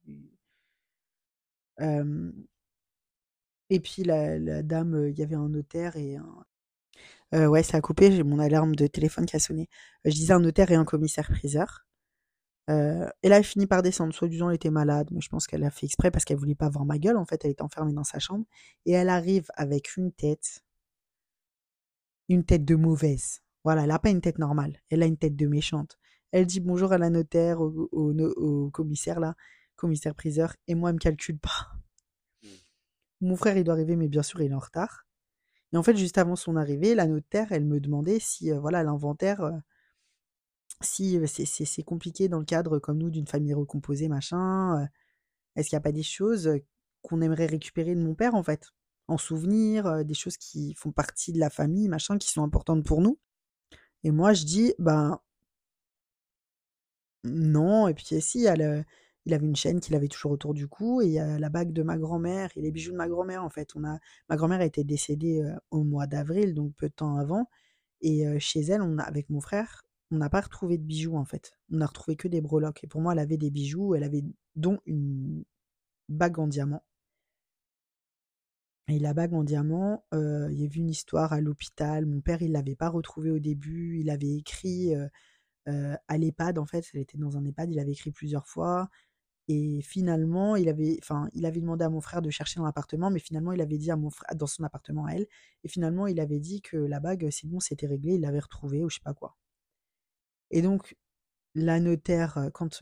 Et 3.70 3.80
puis 3.80 4.04
la, 4.04 4.64
dame, 4.64 5.08
il 5.10 5.18
y 5.20 5.24
avait 5.24 5.36
un 5.36 5.50
notaire 5.50 5.96
et 5.98 6.18
un. 6.18 7.48
ouais, 7.50 7.64
ça 7.64 7.78
a 7.78 7.82
coupé, 7.82 8.12
j'ai 8.12 8.24
mon 8.24 8.40
alarme 8.40 8.76
de 8.76 8.88
téléphone 8.88 9.26
qui 9.26 9.36
a 9.36 9.40
sonné. 9.40 9.70
je 10.06 10.12
disais 10.12 10.34
un 10.34 10.40
notaire 10.40 10.72
et 10.72 10.76
un 10.76 10.86
commissaire-priseur. 10.86 11.86
et 12.70 12.74
là, 13.30 13.38
elle 13.38 13.44
finit 13.44 13.68
par 13.68 13.82
descendre. 13.84 14.14
Soit-disant, 14.14 14.50
elle 14.50 14.56
était 14.56 14.70
malade, 14.70 15.10
mais 15.12 15.22
je 15.22 15.30
pense 15.30 15.48
qu'elle 15.48 15.64
a 15.64 15.72
fait 15.72 15.86
exprès 15.86 16.12
parce 16.12 16.26
qu'elle 16.26 16.38
voulait 16.38 16.56
pas 16.56 16.70
voir 16.70 16.86
ma 16.86 16.98
gueule. 16.98 17.18
En 17.18 17.26
fait, 17.26 17.44
elle 17.46 17.52
était 17.52 17.62
enfermée 17.64 17.94
dans 17.94 18.04
sa 18.04 18.20
chambre. 18.20 18.46
Et 18.86 18.92
elle 18.94 19.10
arrive 19.10 19.48
avec 19.56 19.98
une 19.98 20.12
tête. 20.12 20.64
Une 22.30 22.44
tête 22.46 22.66
de 22.66 22.76
mauvaise. 22.76 23.42
Voilà, 23.64 23.84
elle 23.84 23.90
n'a 23.90 24.00
pas 24.00 24.10
une 24.10 24.22
tête 24.22 24.40
normale. 24.40 24.82
Elle 24.90 25.04
a 25.04 25.06
une 25.06 25.18
tête 25.18 25.36
de 25.36 25.48
méchante. 25.48 25.98
Elle 26.32 26.46
dit 26.46 26.60
bonjour 26.60 26.92
à 26.94 26.98
la 26.98 27.10
notaire, 27.10 27.62
au, 27.62 27.90
au 27.92 28.70
commissaire 28.72 29.20
là, 29.20 29.36
commissaire-priseur, 29.76 30.56
et 30.68 30.76
moi, 30.76 30.90
elle 30.90 30.96
me 30.96 31.00
calcule 31.00 31.40
pas. 31.40 31.77
Mon 33.22 33.36
frère, 33.36 33.58
il 33.58 33.64
doit 33.64 33.74
arriver, 33.74 33.96
mais 33.96 34.08
bien 34.08 34.24
sûr, 34.24 34.42
il 34.42 34.52
est 34.52 34.56
en 34.56 34.60
retard. 34.60 35.06
Et 35.74 35.78
en 35.78 35.84
fait, 35.84 35.98
juste 35.98 36.18
avant 36.18 36.36
son 36.36 36.56
arrivée, 36.56 36.96
la 36.96 37.08
notaire, 37.08 37.52
elle 37.52 37.66
me 37.66 37.80
demandait 37.80 38.20
si, 38.20 38.52
voilà, 38.52 38.84
l'inventaire, 38.84 39.52
si 40.82 41.20
c'est 41.28 41.84
compliqué 41.84 42.30
dans 42.30 42.40
le 42.40 42.46
cadre, 42.46 42.80
comme 42.80 42.98
nous, 42.98 43.10
d'une 43.10 43.28
famille 43.28 43.54
recomposée, 43.54 44.08
machin. 44.08 44.88
Est-ce 45.56 45.70
qu'il 45.70 45.76
n'y 45.76 45.82
a 45.82 45.82
pas 45.82 45.92
des 45.92 46.04
choses 46.04 46.52
qu'on 47.02 47.22
aimerait 47.22 47.48
récupérer 47.48 47.96
de 47.96 48.02
mon 48.02 48.16
père, 48.16 48.36
en 48.36 48.44
fait? 48.44 48.72
En 49.08 49.18
souvenir, 49.18 50.06
des 50.06 50.14
choses 50.14 50.38
qui 50.38 50.74
font 50.76 50.92
partie 50.92 51.34
de 51.34 51.40
la 51.40 51.50
famille, 51.50 51.88
machin, 51.88 52.18
qui 52.18 52.30
sont 52.30 52.44
importantes 52.44 52.86
pour 52.86 53.02
nous. 53.02 53.18
Et 54.04 54.12
moi, 54.12 54.34
je 54.34 54.46
dis, 54.46 54.74
ben, 54.80 55.20
non. 57.24 57.88
Et 57.88 57.94
puis, 57.94 58.22
si, 58.22 58.48
il 59.28 59.34
avait 59.34 59.46
une 59.46 59.56
chaîne 59.56 59.80
qu'il 59.80 59.94
avait 59.94 60.08
toujours 60.08 60.32
autour 60.32 60.54
du 60.54 60.68
cou, 60.68 61.02
et 61.02 61.20
a 61.20 61.38
la 61.38 61.50
bague 61.50 61.74
de 61.74 61.84
ma 61.84 61.98
grand-mère 61.98 62.50
et 62.56 62.62
les 62.62 62.72
bijoux 62.72 62.94
de 62.94 62.98
ma 62.98 63.08
grand-mère, 63.08 63.44
en 63.44 63.50
fait. 63.50 63.76
On 63.76 63.84
a, 63.84 64.00
ma 64.30 64.38
grand-mère 64.38 64.62
été 64.62 64.84
décédée 64.84 65.44
au 65.70 65.84
mois 65.84 66.08
d'avril, 66.08 66.54
donc 66.56 66.74
peu 66.76 66.88
de 66.88 66.94
temps 66.94 67.18
avant. 67.18 67.50
Et 68.02 68.26
chez 68.40 68.62
elle, 68.62 68.82
on 68.82 68.98
a, 68.98 69.04
avec 69.04 69.30
mon 69.30 69.42
frère, 69.42 69.84
on 70.12 70.18
n'a 70.18 70.30
pas 70.30 70.40
retrouvé 70.42 70.78
de 70.78 70.84
bijoux, 70.84 71.18
en 71.18 71.26
fait. 71.26 71.58
On 71.72 71.78
n'a 71.78 71.86
retrouvé 71.86 72.16
que 72.16 72.30
des 72.30 72.40
breloques. 72.40 72.84
Et 72.84 72.88
pour 72.88 73.02
moi, 73.02 73.14
elle 73.14 73.20
avait 73.20 73.38
des 73.38 73.52
bijoux, 73.52 73.96
elle 73.96 74.04
avait 74.04 74.24
dont 74.56 74.80
une 74.86 75.44
bague 76.08 76.40
en 76.40 76.48
diamant. 76.48 76.84
Et 78.88 79.00
la 79.00 79.14
bague 79.14 79.34
en 79.34 79.44
diamant, 79.44 80.06
il 80.14 80.54
y 80.54 80.64
a 80.64 80.66
eu 80.66 80.78
une 80.78 80.90
histoire 80.90 81.34
à 81.34 81.42
l'hôpital. 81.42 82.06
Mon 82.06 82.22
père, 82.22 82.42
il 82.42 82.54
l'avait 82.54 82.78
pas 82.78 82.88
retrouvée 82.88 83.32
au 83.32 83.40
début. 83.40 84.00
Il 84.00 84.10
avait 84.10 84.38
écrit 84.38 84.94
à 85.66 86.18
l'EHPAD, 86.18 86.58
en 86.58 86.66
fait. 86.66 86.86
Elle 86.94 87.02
était 87.02 87.18
dans 87.18 87.36
un 87.36 87.44
EHPAD. 87.44 87.70
Il 87.72 87.80
avait 87.80 87.92
écrit 87.92 88.12
plusieurs 88.12 88.48
fois. 88.48 88.88
Et 89.50 89.82
finalement, 89.82 90.56
il 90.58 90.70
avait, 90.70 90.98
enfin, 91.02 91.30
il 91.34 91.46
avait 91.46 91.62
demandé 91.62 91.86
à 91.86 91.90
mon 91.90 92.02
frère 92.02 92.22
de 92.22 92.30
chercher 92.30 92.60
dans 92.60 92.66
l'appartement, 92.66 93.10
mais 93.10 93.20
finalement, 93.20 93.54
il 93.54 93.62
avait 93.62 93.78
dit 93.78 93.92
à 93.92 93.96
mon 93.96 94.10
frère, 94.10 94.36
dans 94.36 94.48
son 94.48 94.64
appartement 94.64 95.06
à 95.06 95.14
elle, 95.14 95.28
et 95.64 95.68
finalement, 95.70 96.08
il 96.08 96.20
avait 96.20 96.40
dit 96.40 96.62
que 96.62 96.78
la 96.78 97.00
bague, 97.00 97.30
c'est 97.32 97.48
bon, 97.48 97.60
c'était 97.60 97.88
réglé, 97.88 98.16
il 98.16 98.22
l'avait 98.22 98.40
retrouvée, 98.40 98.84
ou 98.84 98.90
je 98.90 98.96
sais 98.96 99.02
pas 99.04 99.14
quoi. 99.14 99.38
Et 100.52 100.62
donc, 100.62 100.96
la 101.56 101.80
notaire, 101.80 102.50
quand 102.54 102.82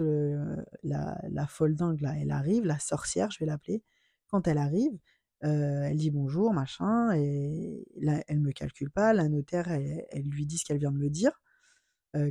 la, 0.84 1.22
la 1.30 1.48
folle 1.48 1.76
dingue, 1.76 2.02
là, 2.02 2.14
elle 2.20 2.32
arrive, 2.32 2.66
la 2.66 2.80
sorcière, 2.80 3.32
je 3.32 3.40
vais 3.40 3.46
l'appeler, 3.46 3.84
quand 4.28 4.48
elle 4.48 4.58
arrive, 4.58 4.98
elle 5.42 5.98
dit 5.98 6.12
bonjour, 6.12 6.54
machin, 6.54 7.14
et 7.16 7.86
là, 7.98 8.24
elle 8.28 8.40
me 8.40 8.52
calcule 8.52 8.90
pas. 8.92 9.14
La 9.14 9.30
notaire, 9.30 9.70
elle, 9.70 10.24
lui 10.26 10.46
dit 10.46 10.58
ce 10.58 10.66
qu'elle 10.66 10.80
vient 10.80 10.92
de 10.92 10.98
me 10.98 11.10
dire, 11.10 11.40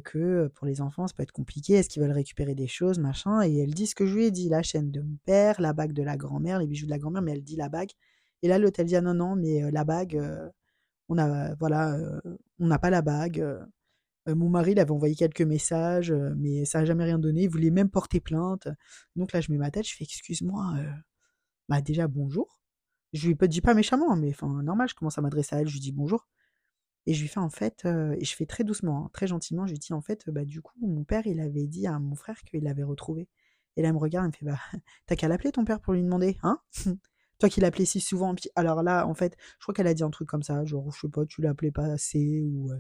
que 0.05 0.49
pour 0.55 0.66
les 0.66 0.81
enfants, 0.81 1.07
ça 1.07 1.14
peut 1.14 1.23
être 1.23 1.33
compliqué. 1.33 1.75
Est-ce 1.75 1.88
qu'ils 1.88 2.03
veulent 2.03 2.12
récupérer 2.12 2.55
des 2.55 2.66
choses, 2.66 2.99
machin 2.99 3.42
Et 3.42 3.59
elle 3.59 3.75
dit 3.75 3.87
ce 3.87 3.94
que 3.94 4.07
je 4.07 4.14
lui 4.14 4.25
ai 4.27 4.31
dit 4.31 4.49
la 4.49 4.62
chaîne 4.62 4.90
de 4.90 5.01
mon 5.01 5.16
père, 5.25 5.61
la 5.61 5.73
bague 5.73 5.92
de 5.92 6.03
la 6.03 6.16
grand-mère, 6.16 6.59
les 6.59 6.66
bijoux 6.66 6.87
de 6.87 6.90
la 6.90 6.99
grand-mère, 6.99 7.23
mais 7.23 7.33
elle 7.33 7.42
dit 7.42 7.57
la 7.57 7.68
bague. 7.68 7.90
Et 8.42 8.49
là, 8.49 8.59
l'hôtel 8.59 8.87
dit 8.87 8.97
ah 8.97 9.01
non, 9.01 9.14
non, 9.14 9.37
mais 9.37 9.70
la 9.70 9.85
bague, 9.85 10.20
on 11.09 11.18
a, 11.18 11.55
voilà, 11.57 11.99
on 12.59 12.66
n'a 12.66 12.79
pas 12.79 12.90
la 12.90 13.03
bague. 13.03 13.44
mon 14.27 14.49
mari, 14.49 14.73
il 14.73 14.81
avait 14.81 14.90
envoyé 14.90 15.14
quelques 15.14 15.42
messages, 15.42 16.12
mais 16.37 16.64
ça 16.64 16.81
n'a 16.81 16.85
jamais 16.87 17.05
rien 17.05 17.18
donné. 17.18 17.42
Il 17.44 17.51
voulait 17.51 17.70
même 17.70 17.90
porter 17.90 18.20
plainte. 18.20 18.68
Donc 19.16 19.33
là, 19.33 19.40
je 19.40 19.53
mets 19.53 19.59
ma 19.59 19.70
tête, 19.70 19.87
je 19.87 19.94
fais 19.97 20.05
excuse-moi. 20.05 20.75
bah 21.68 21.81
déjà 21.83 22.09
bonjour. 22.09 22.61
Je 23.14 23.29
lui 23.29 23.37
dis 23.49 23.61
pas 23.61 23.75
méchamment, 23.75 24.16
mais 24.16 24.31
enfin, 24.31 24.62
normal, 24.62 24.88
je 24.88 24.94
commence 24.94 25.18
à 25.18 25.23
m'adresser 25.23 25.57
à 25.57 25.61
elle, 25.61 25.68
je 25.68 25.75
lui 25.75 25.81
dis 25.81 25.92
bonjour. 25.92 26.27
Et 27.07 27.14
je 27.14 27.21
lui 27.21 27.29
fais 27.29 27.40
en 27.40 27.51
fait, 27.51 27.85
et 27.85 28.25
je 28.25 28.35
fais 28.37 28.47
très 28.47 28.64
doucement, 28.64 29.07
hein, 29.07 29.11
très 29.12 29.27
gentiment, 29.27 29.67
je 29.67 29.73
lui 29.73 29.79
dis 29.79 29.93
en 29.93 30.01
fait, 30.01 30.29
bah 30.31 30.45
du 30.45 30.62
coup, 30.62 30.79
mon 30.81 31.05
père, 31.05 31.27
il 31.27 31.40
avait 31.40 31.67
dit 31.67 31.87
à 31.87 31.99
mon 31.99 32.14
frère 32.14 32.40
qu'il 32.43 32.62
l'avait 32.64 32.83
retrouvé. 32.83 33.29
Et 33.77 33.83
là, 33.83 33.88
elle 33.88 33.95
me 33.95 33.99
regarde, 33.99 34.25
elle 34.25 34.29
me 34.29 34.33
fait, 34.33 34.47
bah, 34.47 34.61
t'as 35.07 35.17
qu'à 35.17 35.29
l'appeler 35.29 35.53
ton 35.53 35.64
père 35.64 35.81
pour 35.81 35.93
lui 35.95 36.03
demander, 36.03 36.38
hein? 36.43 36.61
Toi 37.40 37.49
qui 37.49 37.61
l'appelais 37.61 37.85
si 37.85 38.01
souvent. 38.01 38.35
Alors 38.55 38.83
là, 38.83 39.07
en 39.07 39.14
fait, 39.14 39.37
je 39.59 39.64
crois 39.64 39.75
qu'elle 39.75 39.88
a 39.88 39.95
dit 39.95 40.05
un 40.05 40.11
truc 40.11 40.29
comme 40.29 40.43
ça, 40.43 40.64
genre, 40.64 40.90
je 40.93 41.01
sais 41.01 41.09
pas, 41.09 41.27
tu 41.27 41.43
l'appelais 41.43 41.73
pas 41.73 41.87
assez, 41.87 42.43
ou. 42.43 42.71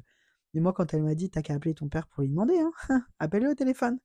Mais 0.54 0.60
moi, 0.60 0.72
quand 0.72 0.94
elle 0.94 1.02
m'a 1.02 1.14
dit, 1.16 1.30
t'as 1.30 1.42
qu'à 1.42 1.54
appeler 1.54 1.74
ton 1.74 1.88
père 1.88 2.06
pour 2.06 2.22
lui 2.22 2.30
demander, 2.30 2.58
hein 2.58 2.72
Appelle-le 3.18 3.50
au 3.50 3.54
téléphone. 3.54 3.98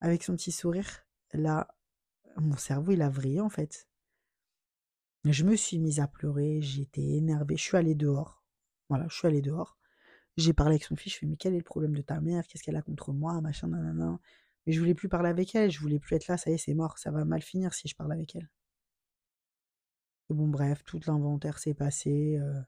Avec 0.00 0.22
son 0.24 0.34
petit 0.34 0.52
sourire, 0.52 1.06
là, 1.32 1.68
mon 2.36 2.56
cerveau, 2.56 2.92
il 2.92 3.02
a 3.02 3.10
vrillé, 3.10 3.40
en 3.40 3.50
fait. 3.50 3.86
Je 5.24 5.44
me 5.44 5.54
suis 5.54 5.78
mise 5.78 6.00
à 6.00 6.08
pleurer, 6.08 6.60
j'étais 6.62 7.02
énervée, 7.02 7.56
je 7.56 7.62
suis 7.62 7.76
allée 7.76 7.94
dehors. 7.94 8.41
Voilà, 8.92 9.06
je 9.08 9.16
suis 9.16 9.26
allée 9.26 9.40
dehors. 9.40 9.78
J'ai 10.36 10.52
parlé 10.52 10.74
avec 10.74 10.84
son 10.84 10.96
fils, 10.96 11.14
je 11.14 11.18
fais 11.20 11.26
mais 11.26 11.36
quel 11.36 11.54
est 11.54 11.58
le 11.58 11.64
problème 11.64 11.94
de 11.96 12.02
ta 12.02 12.20
mère? 12.20 12.46
Qu'est-ce 12.46 12.62
qu'elle 12.62 12.76
a 12.76 12.82
contre 12.82 13.14
moi? 13.14 13.40
Machin, 13.40 13.68
nanana. 13.68 14.20
Mais 14.66 14.74
je 14.74 14.80
voulais 14.80 14.94
plus 14.94 15.08
parler 15.08 15.30
avec 15.30 15.54
elle, 15.54 15.70
je 15.70 15.80
voulais 15.80 15.98
plus 15.98 16.14
être 16.16 16.28
là, 16.28 16.36
ça 16.36 16.50
y 16.50 16.54
est, 16.54 16.58
c'est 16.58 16.74
mort, 16.74 16.98
ça 16.98 17.10
va 17.10 17.24
mal 17.24 17.40
finir 17.40 17.72
si 17.72 17.88
je 17.88 17.96
parle 17.96 18.12
avec 18.12 18.36
elle. 18.36 18.50
bon, 20.28 20.46
bref, 20.46 20.84
tout 20.84 21.00
l'inventaire 21.06 21.58
s'est 21.58 21.72
passé. 21.72 22.38
Euh, 22.38 22.60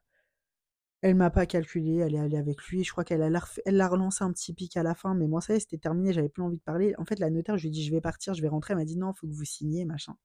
elle 1.03 1.15
m'a 1.15 1.29
pas 1.31 1.45
calculé, 1.45 1.97
elle 1.99 2.15
est 2.15 2.19
allée 2.19 2.39
avec 2.39 2.63
lui. 2.69 2.85
Je 2.85 2.91
crois 2.91 3.05
qu'elle 3.05 3.23
a 3.23 3.89
relancé 3.89 4.25
un 4.25 4.33
petit 4.33 4.55
pic 4.55 4.79
à 4.79 4.83
la 4.83 4.95
fin, 4.95 5.15
mais 5.15 5.27
moi, 5.27 5.43
ça 5.43 5.53
y 5.53 5.57
est, 5.57 5.61
c'était 5.61 5.77
terminé, 5.77 6.15
j'avais 6.15 6.31
plus 6.31 6.43
envie 6.43 6.57
de 6.57 6.63
parler. 6.63 6.95
En 6.97 7.05
fait, 7.05 7.19
la 7.19 7.29
notaire, 7.29 7.59
je 7.59 7.65
lui 7.65 7.69
ai 7.69 7.73
dit, 7.73 7.85
je 7.85 7.93
vais 7.93 8.01
partir, 8.01 8.33
je 8.33 8.41
vais 8.41 8.49
rentrer. 8.49 8.73
Elle 8.73 8.79
m'a 8.79 8.87
dit, 8.87 8.97
non, 8.97 9.13
faut 9.13 9.27
que 9.27 9.33
vous 9.33 9.45
signiez, 9.45 9.85
machin. 9.85 10.17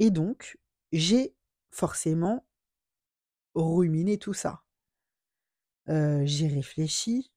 Et 0.00 0.10
donc, 0.10 0.58
j'ai 0.92 1.34
forcément 1.70 2.44
ruminé 3.54 4.18
tout 4.18 4.34
ça. 4.34 4.62
j'ai 5.86 6.48
réfléchi. 6.48 7.30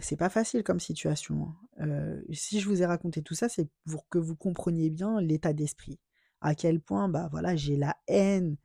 c'est 0.00 0.16
pas 0.16 0.28
facile 0.28 0.62
comme 0.62 0.80
situation. 0.80 1.54
Hein. 1.78 2.20
si 2.32 2.60
je 2.60 2.68
vous 2.68 2.82
ai 2.82 2.86
raconté 2.86 3.22
tout 3.22 3.34
ça, 3.34 3.48
c'est 3.48 3.68
pour 3.88 4.08
que 4.08 4.18
vous 4.18 4.36
compreniez 4.36 4.90
bien 4.90 5.20
l'état 5.20 5.52
d'esprit. 5.52 5.98
À 6.40 6.54
quel 6.54 6.80
point, 6.80 7.08
bah 7.08 7.28
voilà, 7.30 7.56
j'ai 7.56 7.76
la 7.76 7.96
haine 8.08 8.56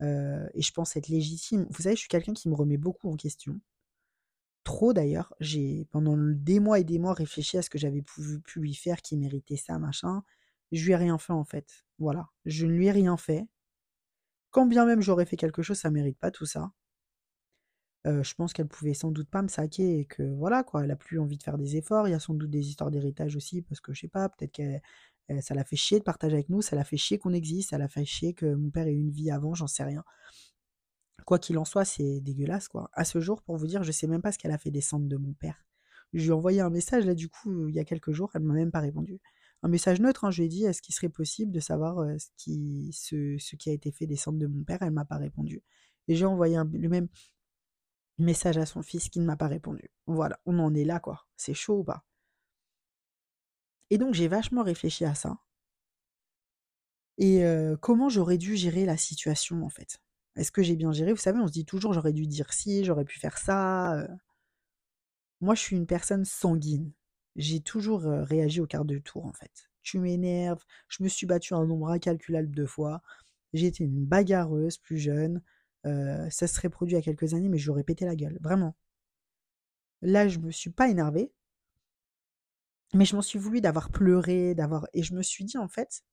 et 0.00 0.62
je 0.62 0.72
pense 0.72 0.96
être 0.96 1.08
légitime. 1.08 1.66
Vous 1.70 1.82
savez, 1.82 1.94
je 1.94 2.00
suis 2.00 2.08
quelqu'un 2.08 2.34
qui 2.34 2.48
me 2.48 2.54
remet 2.54 2.78
beaucoup 2.78 3.10
en 3.10 3.16
question. 3.16 3.60
Trop 4.64 4.92
d'ailleurs. 4.92 5.34
J'ai 5.40 5.86
pendant 5.90 6.16
des 6.16 6.60
mois 6.60 6.78
et 6.78 6.84
des 6.84 6.98
mois 6.98 7.14
réfléchi 7.14 7.58
à 7.58 7.62
ce 7.62 7.70
que 7.70 7.78
j'avais 7.78 8.02
pu, 8.02 8.40
pu 8.40 8.60
lui 8.60 8.74
faire 8.74 9.02
qui 9.02 9.16
méritait 9.16 9.56
ça, 9.56 9.78
machin. 9.78 10.22
Je 10.70 10.84
lui 10.84 10.92
ai 10.92 10.96
rien 10.96 11.18
fait 11.18 11.32
en 11.32 11.44
fait. 11.44 11.84
Voilà, 11.98 12.28
je 12.44 12.66
ne 12.66 12.72
lui 12.72 12.86
ai 12.86 12.92
rien 12.92 13.16
fait. 13.16 13.46
Quand 14.52 14.66
bien 14.66 14.84
même 14.86 15.00
j'aurais 15.00 15.24
fait 15.26 15.36
quelque 15.36 15.62
chose, 15.62 15.78
ça 15.78 15.90
mérite 15.90 16.18
pas 16.18 16.30
tout 16.30 16.46
ça. 16.46 16.70
je 18.04 18.34
pense 18.34 18.52
qu'elle 18.52 18.68
pouvait 18.68 18.94
sans 18.94 19.10
doute 19.10 19.28
pas 19.30 19.42
me 19.42 19.48
saquer 19.48 20.00
et 20.00 20.04
que 20.04 20.22
voilà 20.34 20.62
quoi, 20.62 20.84
elle 20.84 20.90
a 20.90 20.96
plus 20.96 21.18
envie 21.18 21.38
de 21.38 21.42
faire 21.42 21.58
des 21.58 21.76
efforts. 21.76 22.06
Il 22.08 22.12
y 22.12 22.14
a 22.14 22.20
sans 22.20 22.34
doute 22.34 22.50
des 22.50 22.68
histoires 22.68 22.90
d'héritage 22.90 23.34
aussi 23.36 23.62
parce 23.62 23.80
que 23.80 23.92
je 23.94 24.00
sais 24.02 24.08
pas, 24.08 24.28
peut-être 24.28 24.52
que 24.54 25.40
ça 25.40 25.54
l'a 25.54 25.64
fait 25.64 25.76
chier 25.76 25.98
de 25.98 26.04
partager 26.04 26.34
avec 26.34 26.48
nous, 26.50 26.62
ça 26.62 26.76
l'a 26.76 26.84
fait 26.84 26.96
chier 26.98 27.18
qu'on 27.18 27.32
existe, 27.32 27.70
ça 27.70 27.78
l'a 27.78 27.88
fait 27.88 28.04
chier 28.04 28.34
que 28.34 28.46
mon 28.54 28.70
père 28.70 28.86
ait 28.86 28.92
eu 28.92 28.98
une 29.00 29.10
vie 29.10 29.30
avant, 29.30 29.54
j'en 29.54 29.66
sais 29.66 29.84
rien. 29.84 30.04
Quoi 31.24 31.38
qu'il 31.38 31.56
en 31.58 31.64
soit, 31.64 31.84
c'est 31.84 32.20
dégueulasse 32.20 32.68
quoi. 32.68 32.90
À 32.92 33.04
ce 33.04 33.20
jour, 33.20 33.42
pour 33.42 33.56
vous 33.56 33.66
dire, 33.66 33.82
je 33.84 33.92
sais 33.92 34.06
même 34.06 34.22
pas 34.22 34.32
ce 34.32 34.38
qu'elle 34.38 34.52
a 34.52 34.58
fait 34.58 34.70
descendre 34.70 35.06
de 35.06 35.16
mon 35.16 35.32
père. 35.34 35.64
Je 36.12 36.22
lui 36.24 36.28
ai 36.28 36.32
envoyé 36.32 36.60
un 36.60 36.68
message 36.70 37.06
là 37.06 37.14
du 37.14 37.28
coup 37.30 37.68
il 37.68 37.74
y 37.74 37.78
a 37.78 37.84
quelques 37.84 38.12
jours, 38.12 38.30
elle 38.34 38.42
m'a 38.42 38.54
même 38.54 38.70
pas 38.70 38.80
répondu 38.80 39.20
un 39.62 39.68
message 39.68 40.00
neutre. 40.00 40.24
Hein, 40.24 40.30
je 40.30 40.38
lui 40.38 40.46
ai 40.46 40.48
dit 40.48 40.64
est-ce 40.64 40.82
qu'il 40.82 40.94
serait 40.94 41.08
possible 41.08 41.52
de 41.52 41.60
savoir 41.60 42.04
ce, 42.18 42.28
qui, 42.36 43.70
a 43.70 43.72
été 43.72 43.90
fait 43.90 44.06
descendre 44.06 44.38
de 44.38 44.46
mon 44.46 44.64
père? 44.64 44.82
Elle 44.82 44.90
m'a 44.90 45.04
pas 45.04 45.16
répondu. 45.16 45.62
Et 46.08 46.14
j'ai 46.16 46.24
envoyé 46.24 46.56
le 46.56 46.88
même 46.88 47.08
message 48.18 48.58
à 48.58 48.66
son 48.66 48.82
fils 48.82 49.08
qui 49.08 49.20
ne 49.20 49.24
m'a 49.24 49.36
pas 49.36 49.48
répondu. 49.48 49.90
Voilà, 50.06 50.40
on 50.46 50.58
en 50.58 50.74
est 50.74 50.84
là, 50.84 51.00
quoi. 51.00 51.26
C'est 51.36 51.54
chaud 51.54 51.78
ou 51.78 51.84
pas? 51.84 52.04
Et 53.90 53.98
donc 53.98 54.14
j'ai 54.14 54.28
vachement 54.28 54.62
réfléchi 54.62 55.04
à 55.04 55.14
ça. 55.14 55.38
Et 57.18 57.44
comment 57.80 58.08
j'aurais 58.08 58.38
dû 58.38 58.56
gérer 58.56 58.84
la 58.84 58.96
situation, 58.96 59.62
en 59.64 59.68
fait? 59.68 60.00
Est-ce 60.34 60.50
que 60.50 60.62
j'ai 60.62 60.76
bien 60.76 60.92
géré? 60.92 61.12
Vous 61.12 61.18
savez, 61.18 61.38
on 61.38 61.46
se 61.46 61.52
dit 61.52 61.66
toujours 61.66 61.92
j'aurais 61.92 62.12
dû 62.14 62.26
dire 62.26 62.52
si, 62.52 62.84
j'aurais 62.84 63.04
pu 63.04 63.18
faire 63.20 63.38
ça. 63.38 64.06
Moi, 65.40 65.54
je 65.54 65.60
suis 65.60 65.76
une 65.76 65.86
personne 65.86 66.24
sanguine 66.24 66.92
j'ai 67.36 67.60
toujours 67.60 68.02
réagi 68.02 68.60
au 68.60 68.66
quart 68.66 68.84
de 68.84 68.98
tour 68.98 69.26
en 69.26 69.32
fait. 69.32 69.70
Tu 69.82 69.98
m'énerves, 69.98 70.62
je 70.88 71.02
me 71.02 71.08
suis 71.08 71.26
battue 71.26 71.54
un 71.54 71.66
nombre 71.66 71.88
incalculable 71.88 72.54
de 72.54 72.66
fois, 72.66 73.02
j'ai 73.52 73.66
été 73.66 73.84
une 73.84 74.04
bagarreuse 74.04 74.78
plus 74.78 74.98
jeune, 74.98 75.42
ça 75.84 76.46
serait 76.46 76.68
produit 76.68 76.96
a 76.96 77.02
quelques 77.02 77.34
années, 77.34 77.48
mais 77.48 77.58
j'aurais 77.58 77.84
pété 77.84 78.04
la 78.04 78.16
gueule, 78.16 78.38
vraiment. 78.40 78.76
Là, 80.02 80.28
je 80.28 80.38
me 80.38 80.50
suis 80.50 80.70
pas 80.70 80.88
énervée, 80.88 81.32
mais 82.94 83.04
je 83.04 83.16
m'en 83.16 83.22
suis 83.22 83.38
voulu 83.38 83.60
d'avoir 83.60 83.90
pleuré, 83.90 84.54
d'avoir. 84.54 84.86
Et 84.92 85.02
je 85.02 85.14
me 85.14 85.22
suis 85.22 85.44
dit, 85.44 85.58
en 85.58 85.68
fait, 85.68 86.04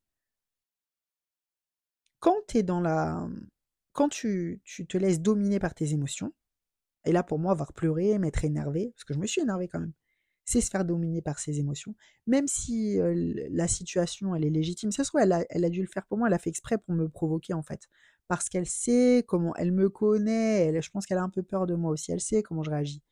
quand 2.20 2.36
tu 2.48 2.58
es 2.60 2.64
dans 2.64 2.80
la. 2.82 3.28
Quand 3.94 4.10
tu, 4.10 4.62
tu 4.64 4.86
te 4.88 4.98
laisses 4.98 5.22
dominer 5.22 5.60
par 5.60 5.74
tes 5.74 5.92
émotions, 5.94 6.34
et 7.06 7.12
là, 7.12 7.24
pour 7.24 7.40
moi, 7.40 7.52
avoir 7.52 7.74
pleuré, 7.74 8.18
m'être 8.20 8.46
énervé, 8.46 8.92
parce 8.96 9.04
que 9.04 9.14
je 9.14 9.20
me 9.20 9.26
suis 9.28 9.42
énervé 9.42 9.68
quand 9.68 9.80
même, 9.80 9.94
c'est 10.50 10.62
se 10.62 10.72
faire 10.72 10.84
dominer 10.84 11.22
par 11.22 11.38
ses 11.38 11.60
émotions. 11.60 11.94
Même 12.26 12.48
si 12.48 12.98
la 13.52 13.68
situation, 13.68 14.36
elle 14.36 14.44
est 14.46 14.50
légitime, 14.50 14.92
ça 14.92 15.04
se 15.04 15.10
trouve, 15.10 15.22
elle 15.22 15.32
a, 15.66 15.70
dû 15.70 15.82
le 15.82 15.88
faire 15.88 16.08
pour 16.08 16.18
moi, 16.18 16.28
elle 16.28 16.34
a 16.34 16.40
fait 16.40 16.50
exprès 16.50 16.80
pour 16.80 16.96
me 16.96 17.08
provoquer, 17.08 17.54
en 17.54 17.62
fait. 17.62 17.88
Parce 18.28 18.50
qu'elle 18.50 18.66
sait 18.66 19.24
comment, 19.28 19.56
elle 19.58 19.72
me 19.72 19.90
connaît, 19.90 20.66
elle, 20.66 20.82
je 20.82 20.90
pense 20.90 21.06
qu'elle 21.06 21.20
a 21.20 21.24
un 21.24 21.30
peu 21.30 21.44
peur 21.44 21.68
de 21.68 21.76
moi 21.76 21.92
aussi, 21.92 22.12
elle 22.12 22.20
sait 22.20 22.42
comment 22.42 22.64
je 22.64 22.72
réagis. 22.72 23.04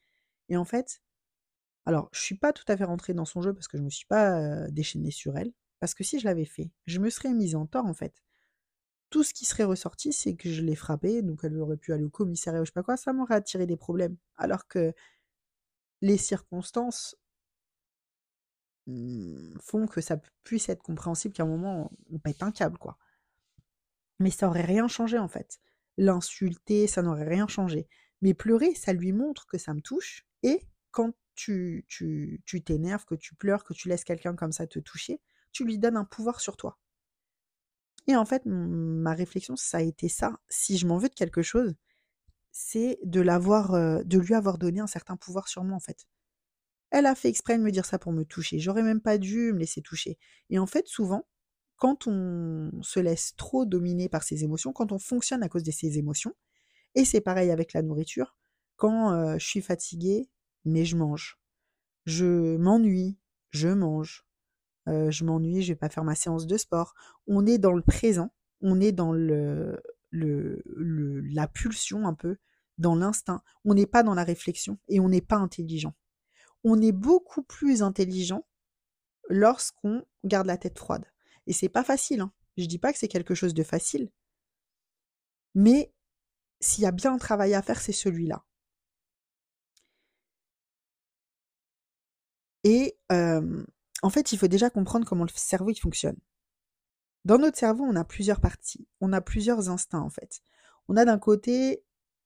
Et 0.49 0.57
en 0.57 0.65
fait, 0.65 1.01
alors, 1.85 2.09
je 2.11 2.21
suis 2.21 2.35
pas 2.35 2.53
tout 2.53 2.65
à 2.67 2.75
fait 2.75 2.85
rentrée 2.85 3.13
dans 3.13 3.25
son 3.25 3.43
jeu 3.43 3.53
parce 3.53 3.67
que 3.67 3.77
je 3.77 3.83
me 3.83 3.91
suis 3.91 4.07
pas 4.07 4.67
déchaînée 4.71 5.11
sur 5.11 5.37
elle. 5.37 5.53
Parce 5.79 5.93
que 5.93 6.03
si 6.03 6.19
je 6.19 6.25
l'avais 6.25 6.45
fait, 6.45 6.71
je 6.87 6.99
me 6.99 7.11
serais 7.11 7.33
mise 7.33 7.55
en 7.55 7.67
tort, 7.67 7.85
en 7.85 7.93
fait. 7.93 8.23
Tout 9.11 9.23
ce 9.23 9.33
qui 9.33 9.45
serait 9.45 9.63
ressorti, 9.63 10.11
c'est 10.11 10.35
que 10.35 10.49
je 10.49 10.63
l'ai 10.63 10.75
frappée, 10.75 11.21
donc 11.21 11.41
elle 11.43 11.57
aurait 11.59 11.77
pu 11.77 11.93
aller 11.93 12.03
au 12.03 12.09
commissariat 12.09 12.61
ou 12.61 12.65
je 12.65 12.71
sais 12.71 12.73
pas 12.73 12.83
quoi, 12.83 12.97
ça 12.97 13.13
m'aurait 13.13 13.35
attiré 13.35 13.67
des 13.67 13.77
problèmes. 13.77 14.17
Alors 14.37 14.67
que 14.67 14.93
les 16.01 16.17
circonstances 16.17 17.15
font 19.61 19.87
que 19.87 20.01
ça 20.01 20.17
puisse 20.43 20.69
être 20.69 20.81
compréhensible 20.81 21.33
qu'à 21.33 21.43
un 21.43 21.47
moment, 21.47 21.91
on 22.11 22.19
pète 22.19 22.43
un 22.43 22.51
câble, 22.51 22.77
quoi. 22.77 22.97
Mais 24.19 24.31
ça 24.31 24.47
aurait 24.47 24.65
rien 24.65 24.87
changé, 24.87 25.17
en 25.17 25.27
fait. 25.27 25.59
L'insulter, 25.97 26.87
ça 26.87 27.01
n'aurait 27.01 27.27
rien 27.27 27.47
changé. 27.47 27.87
Mais 28.21 28.33
pleurer, 28.33 28.73
ça 28.75 28.93
lui 28.93 29.11
montre 29.13 29.45
que 29.47 29.57
ça 29.57 29.73
me 29.73 29.81
touche. 29.81 30.25
Et 30.43 30.61
quand 30.91 31.13
tu 31.35 31.85
tu 31.87 32.41
tu 32.45 32.63
t'énerves, 32.63 33.05
que 33.05 33.15
tu 33.15 33.35
pleures, 33.35 33.63
que 33.63 33.73
tu 33.73 33.89
laisses 33.89 34.03
quelqu'un 34.03 34.35
comme 34.35 34.51
ça 34.51 34.67
te 34.67 34.79
toucher, 34.79 35.21
tu 35.51 35.65
lui 35.65 35.77
donnes 35.77 35.97
un 35.97 36.05
pouvoir 36.05 36.39
sur 36.41 36.57
toi. 36.57 36.77
Et 38.07 38.15
en 38.15 38.25
fait, 38.25 38.43
ma 38.45 39.13
réflexion, 39.13 39.55
ça 39.55 39.79
a 39.79 39.81
été 39.81 40.07
ça. 40.09 40.39
Si 40.49 40.77
je 40.77 40.87
m'en 40.87 40.97
veux 40.97 41.09
de 41.09 41.13
quelque 41.13 41.41
chose, 41.41 41.75
c'est 42.51 42.99
de 43.03 43.21
l'avoir, 43.21 43.73
euh, 43.75 44.01
de 44.03 44.17
lui 44.17 44.33
avoir 44.33 44.57
donné 44.57 44.79
un 44.79 44.87
certain 44.87 45.17
pouvoir 45.17 45.47
sur 45.47 45.63
moi, 45.63 45.75
en 45.75 45.79
fait. 45.79 46.07
Elle 46.89 47.05
a 47.05 47.15
fait 47.15 47.29
exprès 47.29 47.57
de 47.57 47.63
me 47.63 47.71
dire 47.71 47.85
ça 47.85 47.99
pour 47.99 48.11
me 48.11 48.23
toucher. 48.23 48.59
J'aurais 48.59 48.83
même 48.83 49.01
pas 49.01 49.17
dû 49.17 49.51
me 49.53 49.59
laisser 49.59 49.81
toucher. 49.81 50.17
Et 50.49 50.59
en 50.59 50.65
fait, 50.65 50.87
souvent, 50.87 51.27
quand 51.75 52.07
on 52.07 52.71
se 52.81 52.99
laisse 52.99 53.35
trop 53.35 53.65
dominer 53.65 54.09
par 54.09 54.23
ses 54.23 54.43
émotions, 54.43 54.73
quand 54.73 54.91
on 54.91 54.99
fonctionne 54.99 55.43
à 55.43 55.49
cause 55.49 55.63
de 55.63 55.71
ses 55.71 55.97
émotions, 55.97 56.33
et 56.95 57.05
c'est 57.05 57.21
pareil 57.21 57.51
avec 57.51 57.73
la 57.73 57.81
nourriture, 57.81 58.35
quand 58.77 59.37
je 59.37 59.45
suis 59.45 59.61
fatiguée, 59.61 60.29
mais 60.65 60.85
je 60.85 60.95
mange. 60.95 61.39
Je 62.05 62.55
m'ennuie, 62.57 63.17
je 63.51 63.69
mange. 63.69 64.25
Je 64.87 65.23
m'ennuie, 65.25 65.61
je 65.61 65.73
vais 65.73 65.75
pas 65.75 65.89
faire 65.89 66.05
ma 66.05 66.15
séance 66.15 66.47
de 66.47 66.57
sport. 66.57 66.95
On 67.27 67.45
est 67.45 67.57
dans 67.57 67.73
le 67.73 67.81
présent, 67.81 68.33
on 68.61 68.79
est 68.79 68.93
dans 68.93 69.11
le, 69.11 69.83
la 70.11 71.47
pulsion 71.47 72.07
un 72.07 72.13
peu, 72.13 72.37
dans 72.77 72.95
l'instinct. 72.95 73.43
On 73.65 73.73
n'est 73.73 73.85
pas 73.85 74.03
dans 74.03 74.13
la 74.13 74.23
réflexion 74.23 74.79
et 74.87 74.99
on 74.99 75.09
n'est 75.09 75.21
pas 75.21 75.35
intelligent. 75.35 75.93
On 76.69 76.81
est 76.81 76.91
beaucoup 76.91 77.43
plus 77.43 77.81
intelligent 77.81 78.45
lorsqu'on 79.29 80.03
garde 80.25 80.47
la 80.47 80.57
tête 80.57 80.77
froide. 80.77 81.05
Et 81.45 81.53
c'est 81.53 81.69
pas 81.69 81.85
facile. 81.85 82.19
Hein. 82.19 82.33
Je 82.57 82.65
dis 82.65 82.77
pas 82.77 82.91
que 82.91 82.99
c'est 82.99 83.07
quelque 83.07 83.35
chose 83.35 83.53
de 83.53 83.63
facile. 83.63 84.11
Mais 85.55 85.93
s'il 86.59 86.83
y 86.83 86.87
a 86.87 86.91
bien 86.91 87.13
un 87.13 87.17
travail 87.17 87.53
à 87.53 87.61
faire, 87.61 87.79
c'est 87.79 87.93
celui-là. 87.93 88.43
Et 92.65 92.97
en 93.09 94.09
fait, 94.09 94.33
il 94.33 94.37
faut 94.37 94.49
déjà 94.49 94.69
comprendre 94.69 95.07
comment 95.07 95.23
le 95.23 95.29
cerveau 95.33 95.69
il 95.69 95.79
fonctionne. 95.79 96.17
Dans 97.23 97.37
notre 97.37 97.57
cerveau, 97.57 97.85
on 97.85 97.95
a 97.95 98.03
plusieurs 98.03 98.41
parties, 98.41 98.89
on 98.99 99.13
a 99.13 99.21
plusieurs 99.21 99.69
instincts 99.69 100.01
en 100.01 100.09
fait. 100.09 100.41
On 100.89 100.97
a 100.97 101.05
d'un 101.05 101.17
côté 101.17 101.81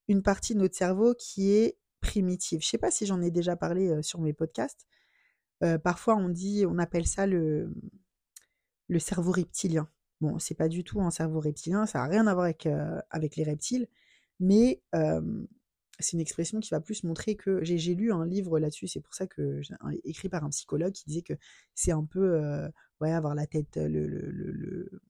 une 0.07 0.23
partie 0.23 0.55
de 0.55 0.59
notre 0.59 0.75
cerveau 0.75 1.13
qui 1.13 1.51
est 1.51 1.77
Je 2.03 2.65
ne 2.65 2.69
sais 2.69 2.77
pas 2.77 2.91
si 2.91 3.05
j'en 3.05 3.21
ai 3.21 3.31
déjà 3.31 3.55
parlé 3.55 4.01
sur 4.03 4.21
mes 4.21 4.33
podcasts. 4.33 4.87
parfois, 5.83 6.15
on 6.15 6.29
dit, 6.29 6.65
on 6.67 6.77
appelle 6.77 7.07
ça 7.07 7.27
le, 7.27 7.73
le 8.87 8.99
cerveau 8.99 9.31
reptilien. 9.31 9.87
Bon, 10.19 10.37
c'est 10.39 10.55
pas 10.55 10.67
du 10.67 10.83
tout 10.83 11.01
un 11.01 11.11
cerveau 11.11 11.39
reptilien, 11.39 11.85
ça 11.85 11.99
n'a 11.99 12.05
rien 12.05 12.27
à 12.27 12.33
voir 12.33 12.45
avec, 12.45 12.67
avec 13.09 13.35
les 13.35 13.43
reptiles, 13.43 13.87
mais 14.39 14.81
c'est 15.99 16.13
une 16.13 16.21
expression 16.21 16.59
qui 16.59 16.69
va 16.71 16.81
plus 16.81 17.03
montrer 17.03 17.35
que 17.35 17.63
j'ai 17.63 17.95
lu 17.95 18.11
un 18.11 18.25
livre 18.25 18.59
là-dessus, 18.59 18.87
c'est 18.87 19.01
pour 19.01 19.15
ça 19.15 19.25
que 19.27 19.61
écrit 20.03 20.29
par 20.29 20.43
un 20.43 20.49
psychologue 20.49 20.93
qui 20.93 21.05
disait 21.05 21.21
que 21.21 21.33
c'est 21.73 21.91
un 21.91 22.05
peu 22.05 22.39
avoir 23.01 23.33
la 23.35 23.47
tête 23.47 23.77
le, 23.77 24.07
le, 24.07 25.01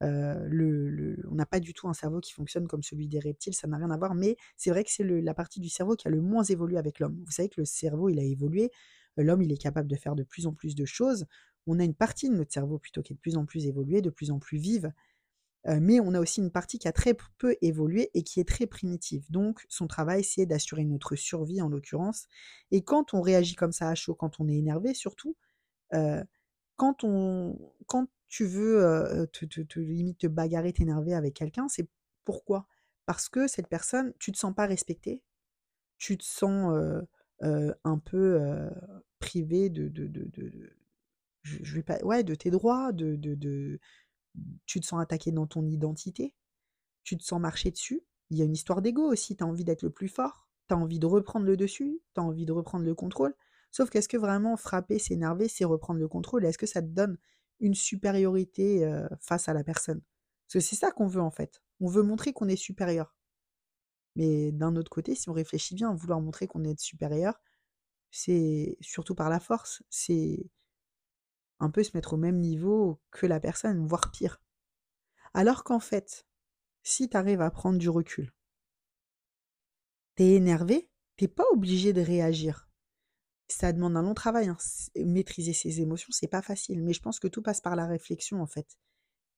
on 0.00 1.34
n'a 1.34 1.46
pas 1.46 1.60
du 1.60 1.72
tout 1.74 1.88
un 1.88 1.94
cerveau 1.94 2.20
qui 2.20 2.32
fonctionne 2.32 2.66
comme 2.66 2.82
celui 2.82 3.08
des 3.08 3.18
reptiles, 3.18 3.54
ça 3.54 3.66
n'a 3.66 3.76
rien 3.78 3.90
à 3.90 3.96
voir, 3.96 4.14
mais 4.14 4.36
c'est 4.56 4.70
vrai 4.70 4.84
que 4.84 4.90
c'est 4.90 5.04
la 5.04 5.34
partie 5.34 5.60
du 5.60 5.68
cerveau 5.68 5.96
qui 5.96 6.08
a 6.08 6.10
le 6.10 6.20
moins 6.20 6.44
évolué 6.44 6.76
avec 6.78 6.98
l'homme. 6.98 7.22
Vous 7.24 7.32
savez 7.32 7.48
que 7.48 7.60
le 7.60 7.64
cerveau, 7.64 8.08
il 8.08 8.18
a 8.18 8.22
évolué, 8.22 8.70
l'homme, 9.16 9.42
il 9.42 9.52
est 9.52 9.56
capable 9.56 9.88
de 9.88 9.96
faire 9.96 10.14
de 10.14 10.22
plus 10.22 10.46
en 10.46 10.52
plus 10.52 10.74
de 10.74 10.84
choses. 10.84 11.26
On 11.66 11.80
a 11.80 11.84
une 11.84 11.94
partie 11.94 12.28
de 12.28 12.34
notre 12.34 12.52
cerveau 12.52 12.78
plutôt 12.78 13.02
qui 13.02 13.12
est 13.12 13.16
de 13.16 13.20
plus 13.20 13.36
en 13.36 13.44
plus 13.46 13.66
évoluée, 13.66 14.02
de 14.02 14.10
plus 14.10 14.30
en 14.30 14.38
plus 14.38 14.58
vive, 14.58 14.92
mais 15.64 15.98
on 15.98 16.14
a 16.14 16.20
aussi 16.20 16.40
une 16.40 16.52
partie 16.52 16.78
qui 16.78 16.86
a 16.86 16.92
très 16.92 17.16
peu 17.38 17.56
évolué 17.60 18.10
et 18.14 18.22
qui 18.22 18.38
est 18.38 18.46
très 18.46 18.66
primitive. 18.68 19.24
Donc, 19.30 19.64
son 19.68 19.88
travail, 19.88 20.22
c'est 20.22 20.46
d'assurer 20.46 20.84
notre 20.84 21.16
survie, 21.16 21.60
en 21.60 21.68
l'occurrence. 21.68 22.26
Et 22.70 22.82
quand 22.82 23.14
on 23.14 23.20
réagit 23.20 23.56
comme 23.56 23.72
ça 23.72 23.88
à 23.88 23.96
chaud, 23.96 24.14
quand 24.14 24.38
on 24.38 24.46
est 24.46 24.54
énervé, 24.54 24.94
surtout, 24.94 25.34
quand, 26.76 27.04
on, 27.04 27.58
quand 27.86 28.08
tu 28.28 28.46
veux 28.46 29.28
te, 29.32 29.44
te, 29.44 29.60
te, 29.60 29.80
limite 29.80 30.18
te 30.18 30.26
bagarrer, 30.26 30.72
t'énerver 30.72 31.14
avec 31.14 31.34
quelqu'un, 31.34 31.68
c'est 31.68 31.88
pourquoi? 32.24 32.66
Parce 33.06 33.28
que 33.28 33.46
cette 33.46 33.68
personne, 33.68 34.12
tu 34.18 34.32
te 34.32 34.38
sens 34.38 34.54
pas 34.54 34.66
respecté, 34.66 35.22
tu 35.98 36.18
te 36.18 36.24
sens 36.24 36.74
un 37.40 37.98
peu 37.98 38.68
privé 39.18 39.70
de, 39.70 39.88
de, 39.88 40.06
de, 40.06 40.24
de 40.24 40.76
je, 41.42 41.74
vais 41.74 41.82
pas, 41.82 41.98
ouais, 42.02 42.24
de 42.24 42.34
tes 42.34 42.50
droits, 42.50 42.92
de, 42.92 43.78
tu 44.66 44.80
te 44.80 44.86
sens 44.86 45.00
attaqué 45.00 45.32
dans 45.32 45.46
ton 45.46 45.66
identité, 45.66 46.34
tu 47.04 47.16
te 47.16 47.24
sens 47.24 47.40
marcher 47.40 47.70
dessus. 47.70 48.02
Il 48.30 48.38
y 48.38 48.42
a 48.42 48.44
une 48.44 48.54
histoire 48.54 48.82
d'ego 48.82 49.02
aussi, 49.02 49.36
tu 49.36 49.44
as 49.44 49.46
envie 49.46 49.64
d'être 49.64 49.82
le 49.82 49.90
plus 49.90 50.08
fort, 50.08 50.48
tu 50.68 50.74
as 50.74 50.76
envie 50.76 50.98
de 50.98 51.06
reprendre 51.06 51.46
le 51.46 51.56
dessus, 51.56 52.00
tu 52.14 52.20
as 52.20 52.24
envie 52.24 52.46
de 52.46 52.52
reprendre 52.52 52.84
le 52.84 52.94
contrôle. 52.94 53.34
Sauf 53.76 53.90
qu'est-ce 53.90 54.08
que 54.08 54.16
vraiment 54.16 54.56
frapper, 54.56 54.98
s'énerver, 54.98 55.48
c'est 55.48 55.66
reprendre 55.66 56.00
le 56.00 56.08
contrôle 56.08 56.46
Est-ce 56.46 56.56
que 56.56 56.64
ça 56.64 56.80
te 56.80 56.86
donne 56.86 57.18
une 57.60 57.74
supériorité 57.74 58.86
euh, 58.86 59.06
face 59.20 59.50
à 59.50 59.52
la 59.52 59.64
personne? 59.64 60.00
Parce 60.46 60.54
que 60.54 60.60
c'est 60.60 60.76
ça 60.76 60.92
qu'on 60.92 61.06
veut 61.06 61.20
en 61.20 61.30
fait. 61.30 61.62
On 61.80 61.86
veut 61.86 62.02
montrer 62.02 62.32
qu'on 62.32 62.48
est 62.48 62.56
supérieur. 62.56 63.14
Mais 64.14 64.50
d'un 64.50 64.76
autre 64.76 64.88
côté, 64.88 65.14
si 65.14 65.28
on 65.28 65.34
réfléchit 65.34 65.74
bien, 65.74 65.92
vouloir 65.94 66.22
montrer 66.22 66.46
qu'on 66.46 66.64
est 66.64 66.80
supérieur, 66.80 67.38
c'est 68.10 68.78
surtout 68.80 69.14
par 69.14 69.28
la 69.28 69.40
force, 69.40 69.82
c'est 69.90 70.48
un 71.60 71.68
peu 71.68 71.82
se 71.82 71.94
mettre 71.94 72.14
au 72.14 72.16
même 72.16 72.40
niveau 72.40 72.98
que 73.10 73.26
la 73.26 73.40
personne, 73.40 73.86
voire 73.86 74.10
pire. 74.10 74.40
Alors 75.34 75.64
qu'en 75.64 75.80
fait, 75.80 76.26
si 76.82 77.10
tu 77.10 77.16
arrives 77.18 77.42
à 77.42 77.50
prendre 77.50 77.78
du 77.78 77.90
recul, 77.90 78.32
t'es 80.14 80.32
énervé, 80.32 80.88
t'es 81.18 81.28
pas 81.28 81.44
obligé 81.52 81.92
de 81.92 82.00
réagir. 82.00 82.65
Ça 83.48 83.72
demande 83.72 83.96
un 83.96 84.02
long 84.02 84.14
travail. 84.14 84.48
Hein. 84.48 84.56
Maîtriser 84.96 85.52
ses 85.52 85.80
émotions, 85.80 86.08
c'est 86.10 86.28
pas 86.28 86.42
facile. 86.42 86.82
Mais 86.82 86.92
je 86.92 87.00
pense 87.00 87.18
que 87.18 87.28
tout 87.28 87.42
passe 87.42 87.60
par 87.60 87.76
la 87.76 87.86
réflexion, 87.86 88.42
en 88.42 88.46
fait. 88.46 88.78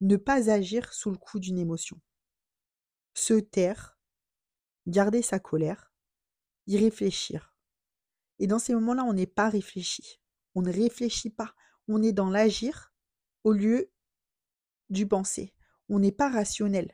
Ne 0.01 0.17
pas 0.17 0.51
agir 0.51 0.93
sous 0.93 1.11
le 1.11 1.19
coup 1.19 1.39
d'une 1.39 1.59
émotion. 1.59 2.01
Se 3.15 3.35
taire, 3.35 3.99
garder 4.87 5.23
sa 5.23 5.41
colère, 5.41 5.93
y 6.67 6.79
réfléchir. 6.79 7.55
Et 8.39 8.47
dans 8.47 8.59
ces 8.59 8.75
moments-là, 8.75 9.05
on 9.05 9.13
n'est 9.13 9.27
pas 9.27 9.49
réfléchi. 9.49 10.21
On 10.55 10.63
ne 10.63 10.73
réfléchit 10.73 11.31
pas 11.31 11.55
on 11.89 12.03
est 12.03 12.13
dans 12.13 12.31
l'agir 12.31 12.93
au 13.45 13.53
lieu 13.53 13.91
du 14.91 15.09
penser. 15.09 15.55
On 15.89 15.99
n'est 15.99 16.13
pas 16.13 16.29
rationnel. 16.29 16.93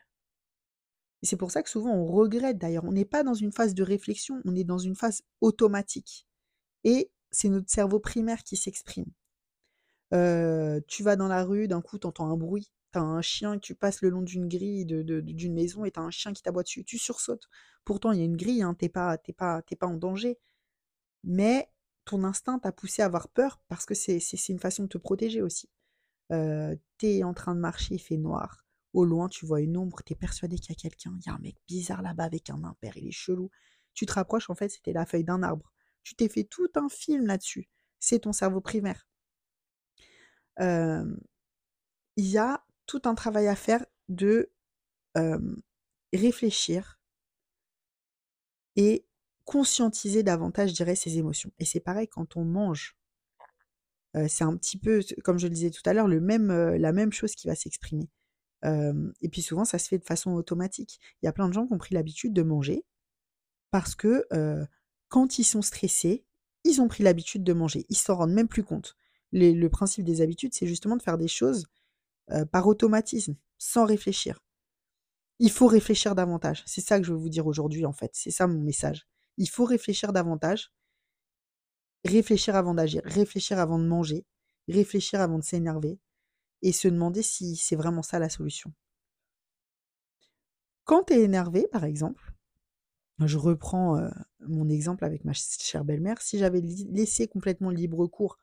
C'est 1.23 1.37
pour 1.37 1.51
ça 1.51 1.63
que 1.63 1.71
souvent 1.71 1.93
on 1.93 2.07
regrette 2.07 2.59
d'ailleurs. 2.59 2.85
On 2.85 2.93
n'est 2.93 3.05
pas 3.05 3.25
dans 3.25 3.35
une 3.35 3.53
phase 3.53 3.75
de 3.75 3.83
réflexion, 3.83 4.41
on 4.45 4.55
est 4.55 4.65
dans 4.65 4.79
une 4.79 4.95
phase 4.95 5.23
automatique. 5.41 6.29
Et 6.85 7.11
c'est 7.31 7.49
notre 7.49 7.71
cerveau 7.71 7.99
primaire 7.99 8.43
qui 8.45 8.57
s'exprime. 8.57 9.11
Euh, 10.13 10.81
tu 10.87 11.03
vas 11.03 11.17
dans 11.17 11.29
la 11.29 11.45
rue, 11.45 11.69
d'un 11.69 11.81
coup, 11.83 11.99
tu 11.99 12.07
entends 12.07 12.31
un 12.31 12.37
bruit. 12.37 12.71
Tu 12.93 12.99
as 12.99 13.03
un 13.03 13.23
chien, 13.23 13.59
tu 13.59 13.75
passes 13.75 14.03
le 14.03 14.11
long 14.11 14.23
d'une 14.23 14.49
grille 14.49 14.85
d'une 14.87 15.55
maison 15.55 15.85
et 15.85 15.91
tu 15.91 15.99
as 15.99 16.03
un 16.03 16.11
chien 16.11 16.33
qui 16.33 16.43
t'aboie 16.43 16.63
dessus. 16.63 16.85
Tu 16.85 16.99
sursautes. 16.99 17.49
Pourtant, 17.85 18.13
il 18.13 18.19
y 18.21 18.23
a 18.23 18.25
une 18.25 18.37
grille, 18.37 18.63
hein, 18.63 18.75
tu 18.79 18.85
n'es 18.85 18.89
pas, 18.89 19.19
pas, 19.37 19.63
pas 19.63 19.87
en 19.87 19.97
danger. 19.97 20.39
Mais 21.25 21.69
ton 22.05 22.25
instinct 22.25 22.59
t'a 22.61 22.73
poussé 22.73 23.03
à 23.03 23.07
avoir 23.07 23.29
peur 23.29 23.61
parce 23.69 23.87
que 23.87 23.95
c'est 23.95 24.19
une 24.49 24.59
façon 24.59 24.85
de 24.85 24.89
te 24.89 24.99
protéger 24.99 25.43
aussi. 25.43 25.69
Euh, 26.33 26.77
t'es 26.99 27.25
en 27.25 27.35
train 27.35 27.55
de 27.55 27.61
marcher, 27.61 27.97
il 27.97 28.01
fait 28.01 28.17
noir. 28.17 28.67
Au 28.93 29.05
loin, 29.05 29.29
tu 29.29 29.47
vois 29.47 29.61
une 29.61 29.77
ombre, 29.77 30.03
t'es 30.05 30.15
persuadé 30.15 30.57
qu'il 30.59 30.71
y 30.71 30.79
a 30.79 30.81
quelqu'un. 30.81 31.17
Il 31.21 31.27
y 31.27 31.31
a 31.31 31.35
un 31.35 31.39
mec 31.39 31.57
bizarre 31.67 32.03
là-bas 32.03 32.25
avec 32.25 32.51
un 32.51 32.63
impair, 32.65 32.97
il 32.97 33.09
est 33.09 33.13
chelou. 33.13 33.51
Tu 33.95 34.07
te 34.07 34.13
rapproches, 34.13 34.51
en 34.51 34.55
fait, 34.55 34.69
c'était 34.69 34.93
la 34.93 35.07
feuille 35.07 35.25
d'un 35.25 35.43
arbre. 35.43 35.74
Tu 36.05 36.15
t'es 36.15 36.29
fait 36.29 36.45
tout 36.45 36.69
un 36.77 36.89
film 36.89 37.27
là-dessus. 37.27 37.69
C'est 37.99 38.21
ton 38.21 38.33
cerveau 38.33 38.61
primaire. 38.61 39.09
il 40.61 41.17
y 42.17 42.39
a 42.39 42.65
tout 42.87 43.03
un 43.07 43.15
travail 43.15 43.49
à 43.49 43.57
faire 43.57 43.85
de 44.09 44.53
réfléchir 46.13 47.01
et 48.77 49.07
conscientiser 49.45 50.23
davantage, 50.23 50.71
je 50.71 50.75
dirais, 50.75 50.97
ses 50.97 51.19
émotions. 51.19 51.53
Et 51.59 51.65
c'est 51.65 51.81
pareil 51.81 52.09
quand 52.09 52.37
on 52.37 52.45
mange. 52.45 52.97
c'est 54.29 54.45
un 54.45 54.57
petit 54.57 54.79
peu, 54.79 55.01
comme 55.23 55.39
je 55.39 55.47
le 55.47 55.55
disais 55.55 55.71
tout 55.71 55.83
à 55.87 55.93
l'heure, 55.93 56.09
la 56.09 56.93
même 56.93 57.13
chose 57.13 57.35
qui 57.35 57.47
va 57.47 57.55
s'exprimer. 57.55 58.09
et 58.65 59.29
puis 59.31 59.43
souvent, 59.43 59.65
ça 59.65 59.79
se 59.79 59.89
fait 59.89 59.99
de 59.99 60.05
façon 60.05 60.33
automatique. 60.33 61.01
Il 61.23 61.27
y 61.27 61.29
a 61.29 61.33
plein 61.33 61.49
de 61.49 61.55
gens 61.55 61.67
qui 61.67 61.73
ont 61.73 61.79
pris 61.79 61.95
l'habitude 61.95 62.33
de 62.33 62.43
manger 62.43 62.85
parce 63.71 63.95
que 63.95 64.27
quand 65.15 65.39
ils 65.39 65.45
sont 65.45 65.63
stressés, 65.63 66.25
ils 66.65 66.81
ont 66.81 66.89
pris 66.89 67.05
l'habitude 67.05 67.45
de 67.45 67.53
manger. 67.53 67.87
Ils 67.89 67.97
s'en 67.97 68.17
rendent 68.17 68.33
même 68.33 68.49
plus 68.49 68.65
compte. 68.65 68.97
le 69.31 69.69
principe 69.69 70.05
des 70.05 70.23
habitudes, 70.23 70.55
c'est 70.55 70.67
justement 70.67 70.97
de 70.97 71.03
faire 71.03 71.19
des 71.19 71.29
choses 71.29 71.69
euh, 72.33 72.45
par 72.45 72.67
automatisme, 72.67 73.37
sans 73.57 73.85
réfléchir. 73.85 74.43
Il 75.39 75.53
faut 75.53 75.69
réfléchir 75.69 76.17
davantage. 76.17 76.65
C'est 76.67 76.81
ça 76.81 76.99
que 76.99 77.07
je 77.07 77.13
veux 77.13 77.19
vous 77.19 77.29
dire 77.29 77.47
aujourd'hui, 77.47 77.87
en 77.87 77.93
fait. 77.93 78.11
C'est 78.13 78.33
ça 78.33 78.49
mon 78.49 78.61
message. 78.61 79.07
Il 79.37 79.49
faut 79.49 79.65
réfléchir 79.65 80.13
davantage. 80.13 80.73
Réfléchir 82.05 82.57
avant 82.57 82.75
d'agir. 82.75 83.03
Réfléchir 83.05 83.61
avant 83.61 83.79
de 83.79 83.87
manger. 83.87 84.27
Réfléchir 84.67 85.21
avant 85.21 85.39
de 85.39 85.45
s'énerver. 85.45 86.01
Et 86.61 86.73
se 86.73 86.89
demander 86.89 87.23
si 87.23 87.55
c'est 87.55 87.77
vraiment 87.77 88.03
ça 88.03 88.19
la 88.19 88.29
solution. 88.29 88.73
Quand 90.83 91.05
tu 91.05 91.13
es 91.13 91.23
énervé, 91.23 91.69
par 91.71 91.85
exemple, 91.85 92.34
je 93.21 93.39
reprends 93.39 93.97
euh, 93.97 94.09
mon 94.47 94.69
exemple 94.69 95.05
avec 95.05 95.25
ma 95.25 95.33
chère 95.33 95.85
belle-mère, 95.85 96.21
si 96.21 96.39
j'avais 96.39 96.61
laissé 96.61 97.29
complètement 97.29 97.71
libre 97.71 98.07
cours 98.07 98.39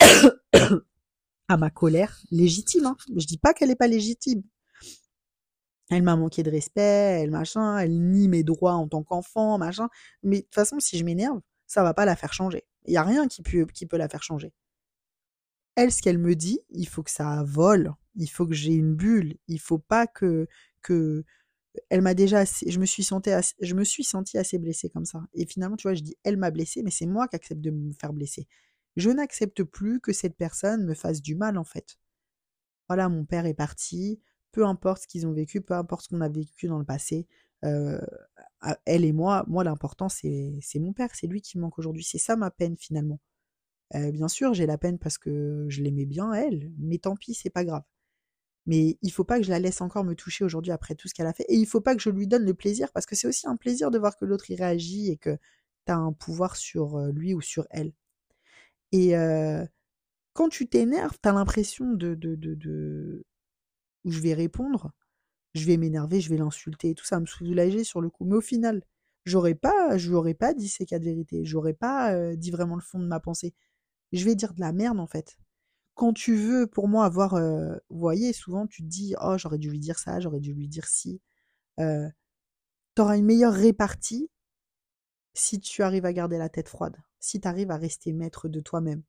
à 1.48 1.56
ma 1.56 1.70
colère, 1.70 2.20
légitime, 2.30 2.86
hein, 2.86 2.96
je 3.16 3.26
dis 3.26 3.38
pas 3.38 3.52
qu'elle 3.52 3.68
n'est 3.68 3.76
pas 3.76 3.86
légitime, 3.86 4.42
elle 5.90 6.02
m'a 6.04 6.16
manqué 6.16 6.42
de 6.42 6.50
respect, 6.50 6.80
elle 7.20 7.30
machin, 7.30 7.78
elle 7.78 8.00
nie 8.00 8.28
mes 8.28 8.44
droits 8.44 8.74
en 8.74 8.86
tant 8.88 9.02
qu'enfant, 9.02 9.58
machin. 9.58 9.88
Mais 10.22 10.38
de 10.38 10.42
toute 10.42 10.54
façon, 10.54 10.78
si 10.78 10.96
je 10.96 11.04
m'énerve, 11.04 11.40
ça 11.66 11.82
va 11.82 11.94
pas 11.94 12.04
la 12.04 12.16
faire 12.16 12.32
changer. 12.32 12.64
Il 12.86 12.94
y 12.94 12.96
a 12.96 13.02
rien 13.02 13.26
qui 13.26 13.42
peut, 13.42 13.66
qui 13.66 13.86
peut 13.86 13.96
la 13.96 14.08
faire 14.08 14.22
changer. 14.22 14.52
Elle, 15.74 15.92
ce 15.92 16.00
qu'elle 16.00 16.18
me 16.18 16.36
dit, 16.36 16.60
il 16.70 16.86
faut 16.86 17.02
que 17.02 17.10
ça 17.10 17.42
vole, 17.44 17.92
il 18.14 18.28
faut 18.28 18.46
que 18.46 18.54
j'ai 18.54 18.72
une 18.72 18.94
bulle, 18.94 19.36
il 19.48 19.60
faut 19.60 19.78
pas 19.78 20.06
que 20.06 20.46
que 20.82 21.24
elle 21.88 22.02
m'a 22.02 22.14
déjà 22.14 22.44
je 22.44 22.78
me 22.78 22.86
suis 22.86 23.04
sentie 23.04 23.30
assez, 23.30 23.54
je 23.60 23.74
me 23.74 23.84
suis 23.84 24.04
sentie 24.04 24.38
assez 24.38 24.58
blessée 24.58 24.90
comme 24.90 25.04
ça. 25.04 25.22
Et 25.34 25.46
finalement, 25.46 25.76
tu 25.76 25.88
vois, 25.88 25.94
je 25.94 26.02
dis 26.02 26.16
elle 26.24 26.36
m'a 26.36 26.50
blessée, 26.50 26.82
mais 26.82 26.90
c'est 26.90 27.06
moi 27.06 27.28
qui 27.28 27.36
accepte 27.36 27.60
de 27.60 27.70
me 27.70 27.92
faire 27.92 28.12
blesser. 28.12 28.46
Je 28.96 29.10
n'accepte 29.10 29.62
plus 29.64 30.00
que 30.00 30.12
cette 30.12 30.36
personne 30.36 30.84
me 30.84 30.94
fasse 30.94 31.22
du 31.22 31.36
mal 31.36 31.58
en 31.58 31.64
fait. 31.64 31.98
Voilà, 32.88 33.08
mon 33.08 33.24
père 33.24 33.46
est 33.46 33.54
parti, 33.54 34.20
peu 34.52 34.66
importe 34.66 35.02
ce 35.02 35.08
qu'ils 35.08 35.26
ont 35.26 35.32
vécu, 35.32 35.60
peu 35.60 35.74
importe 35.74 36.04
ce 36.04 36.08
qu'on 36.08 36.20
a 36.22 36.28
vécu 36.28 36.66
dans 36.66 36.78
le 36.78 36.84
passé, 36.84 37.26
euh, 37.64 38.00
elle 38.84 39.04
et 39.04 39.12
moi, 39.12 39.44
moi 39.48 39.64
l'important 39.64 40.08
c'est 40.08 40.60
mon 40.76 40.92
père, 40.92 41.10
c'est 41.14 41.26
lui 41.26 41.40
qui 41.42 41.58
manque 41.58 41.78
aujourd'hui, 41.78 42.04
c'est 42.04 42.18
ça 42.18 42.36
ma 42.36 42.50
peine 42.50 42.76
finalement. 42.76 43.20
Euh, 43.94 44.12
bien 44.12 44.28
sûr, 44.28 44.54
j'ai 44.54 44.66
la 44.66 44.78
peine 44.78 44.98
parce 44.98 45.18
que 45.18 45.66
je 45.68 45.82
l'aimais 45.82 46.06
bien 46.06 46.32
elle, 46.32 46.72
mais 46.78 46.98
tant 46.98 47.16
pis, 47.16 47.34
c'est 47.34 47.50
pas 47.50 47.64
grave. 47.64 47.82
Mais 48.70 48.98
il 49.02 49.10
faut 49.12 49.24
pas 49.24 49.38
que 49.40 49.44
je 49.44 49.50
la 49.50 49.58
laisse 49.58 49.80
encore 49.80 50.04
me 50.04 50.14
toucher 50.14 50.44
aujourd'hui 50.44 50.72
après 50.72 50.94
tout 50.94 51.08
ce 51.08 51.14
qu'elle 51.14 51.26
a 51.26 51.32
fait, 51.34 51.44
et 51.48 51.56
il 51.56 51.66
faut 51.66 51.80
pas 51.80 51.96
que 51.96 52.02
je 52.02 52.10
lui 52.10 52.28
donne 52.28 52.44
le 52.44 52.54
plaisir 52.54 52.92
parce 52.92 53.04
que 53.06 53.16
c'est 53.16 53.26
aussi 53.26 53.48
un 53.48 53.56
plaisir 53.56 53.90
de 53.90 53.98
voir 53.98 54.16
que 54.16 54.24
l'autre 54.24 54.44
réagit 54.48 55.10
et 55.10 55.16
que 55.16 55.36
tu 55.86 55.92
as 55.92 55.96
un 55.96 56.12
pouvoir 56.12 56.56
sur 56.56 56.96
euh, 56.96 57.10
lui 57.12 57.34
ou 57.34 57.40
sur 57.40 57.66
elle. 57.70 57.92
Et 58.92 59.12
quand 60.32 60.48
tu 60.48 60.68
t'énerves, 60.68 61.18
tu 61.22 61.28
as 61.28 61.32
l'impression 61.32 61.92
de, 61.92 62.14
de, 62.14 62.34
de, 62.36 63.24
où 64.04 64.10
je 64.10 64.20
vais 64.20 64.34
répondre, 64.34 64.92
je 65.54 65.66
vais 65.66 65.76
m'énerver, 65.76 66.20
je 66.20 66.30
vais 66.30 66.36
l'insulter 66.38 66.94
tout 66.94 67.04
ça, 67.04 67.20
me 67.20 67.26
soulager 67.26 67.84
sur 67.84 68.00
le 68.00 68.10
coup. 68.10 68.24
Mais 68.24 68.36
au 68.36 68.40
final, 68.40 68.82
j'aurais 69.24 69.54
pas, 69.54 69.96
je 69.98 70.08
lui 70.08 70.16
aurais 70.16 70.34
pas 70.34 70.54
dit 70.54 70.68
ces 70.68 70.86
quatre 70.86 71.04
vérités, 71.04 71.44
j'aurais 71.44 71.74
pas 71.74 72.14
euh, 72.14 72.36
dit 72.36 72.50
vraiment 72.50 72.76
le 72.76 72.82
fond 72.82 72.98
de 73.00 73.06
ma 73.06 73.20
pensée. 73.20 73.54
Je 74.12 74.24
vais 74.24 74.34
dire 74.36 74.54
de 74.54 74.60
la 74.60 74.72
merde 74.72 75.00
en 75.00 75.06
fait. 75.06 75.38
Quand 76.00 76.14
tu 76.14 76.34
veux, 76.34 76.66
pour 76.66 76.88
moi, 76.88 77.04
avoir, 77.04 77.34
vous 77.34 77.98
voyez, 77.98 78.32
souvent 78.32 78.66
tu 78.66 78.82
te 78.82 78.88
dis, 78.88 79.14
oh, 79.20 79.36
j'aurais 79.36 79.58
dû 79.58 79.68
lui 79.68 79.78
dire 79.78 79.98
ça, 79.98 80.18
j'aurais 80.18 80.40
dû 80.40 80.54
lui 80.54 80.66
dire 80.66 80.86
ci. 80.86 81.20
Euh, 81.78 82.08
tu 82.96 83.02
auras 83.02 83.18
une 83.18 83.26
meilleure 83.26 83.52
répartie 83.52 84.30
si 85.34 85.60
tu 85.60 85.82
arrives 85.82 86.06
à 86.06 86.14
garder 86.14 86.38
la 86.38 86.48
tête 86.48 86.70
froide, 86.70 86.96
si 87.18 87.38
tu 87.38 87.46
arrives 87.46 87.70
à 87.70 87.76
rester 87.76 88.14
maître 88.14 88.48
de 88.48 88.60
toi-même. 88.60 89.02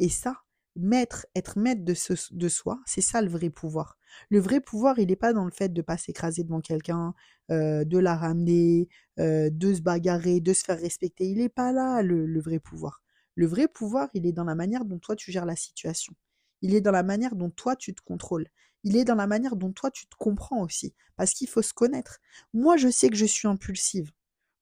Et 0.00 0.08
ça, 0.08 0.42
maître, 0.74 1.26
être 1.36 1.60
maître 1.60 1.84
de, 1.84 1.94
de 2.32 2.48
soi, 2.48 2.80
c'est 2.86 3.02
ça 3.02 3.22
le 3.22 3.28
vrai 3.28 3.48
pouvoir. 3.48 3.96
Le 4.28 4.40
vrai 4.40 4.60
pouvoir, 4.60 4.98
il 4.98 5.06
n'est 5.10 5.14
pas 5.14 5.32
dans 5.32 5.44
le 5.44 5.52
fait 5.52 5.72
de 5.72 5.80
pas 5.80 5.96
s'écraser 5.96 6.42
devant 6.42 6.60
quelqu'un, 6.60 7.14
de 7.50 7.98
la 7.98 8.16
ramener, 8.16 8.88
de 9.16 9.74
se 9.74 9.80
bagarrer, 9.80 10.40
de 10.40 10.52
se 10.52 10.64
faire 10.64 10.80
respecter. 10.80 11.24
Il 11.24 11.38
n'est 11.38 11.48
pas 11.48 11.70
là 11.70 12.02
le, 12.02 12.40
vrai 12.40 12.58
pouvoir. 12.58 13.00
Le 13.36 13.46
vrai 13.46 13.68
pouvoir, 13.68 14.08
il 14.12 14.26
est 14.26 14.32
dans 14.32 14.42
la 14.42 14.56
manière 14.56 14.84
dont 14.84 14.98
toi 14.98 15.14
tu 15.14 15.30
gères 15.30 15.46
la 15.46 15.54
situation. 15.54 16.16
Il 16.62 16.74
est 16.74 16.80
dans 16.80 16.92
la 16.92 17.02
manière 17.02 17.36
dont 17.36 17.50
toi 17.50 17.76
tu 17.76 17.94
te 17.94 18.00
contrôles. 18.02 18.48
Il 18.84 18.96
est 18.96 19.04
dans 19.04 19.14
la 19.14 19.26
manière 19.26 19.56
dont 19.56 19.72
toi 19.72 19.90
tu 19.90 20.06
te 20.06 20.16
comprends 20.16 20.62
aussi. 20.62 20.94
Parce 21.16 21.32
qu'il 21.34 21.48
faut 21.48 21.62
se 21.62 21.72
connaître. 21.72 22.20
Moi, 22.52 22.76
je 22.76 22.88
sais 22.88 23.10
que 23.10 23.16
je 23.16 23.26
suis 23.26 23.46
impulsive. 23.46 24.10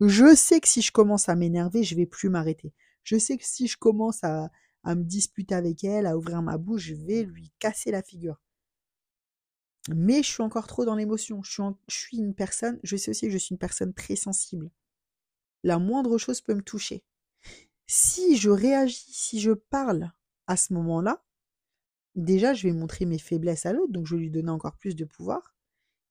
Je 0.01 0.34
sais 0.34 0.61
que 0.61 0.68
si 0.68 0.82
je 0.82 0.92
commence 0.92 1.28
à 1.28 1.36
m'énerver, 1.36 1.84
je 1.84 1.94
vais 1.94 2.07
plus 2.07 2.30
m'arrêter. 2.30 2.72
Je 3.05 3.18
sais 3.18 3.36
que 3.36 3.46
si 3.46 3.66
je 3.66 3.76
commence 3.76 4.24
à, 4.24 4.51
me 4.86 5.03
disputer 5.03 5.55
avec 5.55 5.84
elle, 5.84 6.07
à 6.07 6.16
ouvrir 6.16 6.40
ma 6.40 6.57
bouche, 6.57 6.82
je 6.82 6.94
vais 6.94 7.22
lui 7.22 7.53
casser 7.59 7.90
la 7.90 8.03
figure. 8.03 8.40
Mais 9.94 10.22
je 10.22 10.28
suis 10.28 10.42
encore 10.42 10.66
trop 10.66 10.86
dans 10.86 10.94
l'émotion. 10.94 11.42
Je 11.42 11.62
suis, 11.88 12.16
une 12.16 12.34
personne, 12.34 12.80
je 12.82 12.96
sais 12.96 13.11
aussi 13.11 13.26
que 13.26 13.32
je 13.32 13.38
suis 13.38 13.55
une 13.55 13.59
personne 13.59 13.92
très 13.92 14.16
sensible. 14.16 14.70
La 15.62 15.78
moindre 15.78 16.16
chose 16.16 16.40
peut 16.40 16.55
me 16.55 16.62
toucher. 16.62 17.05
Si 17.86 18.36
je 18.38 18.48
réagis, 18.48 19.05
si 19.09 19.40
je 19.40 19.53
parle 19.53 20.12
à 20.46 20.57
ce 20.57 20.72
moment-là, 20.72 21.22
déjà 22.14 22.54
je 22.54 22.68
vais 22.68 22.74
montrer 22.74 23.06
mes 23.06 23.18
faiblesses 23.18 23.66
à 23.66 23.72
l'autre, 23.72 23.92
donc 23.92 24.06
je 24.06 24.14
vais 24.16 24.22
lui 24.22 24.30
donner 24.30 24.50
encore 24.50 24.76
plus 24.76 24.96
de 24.96 25.04
pouvoir, 25.04 25.54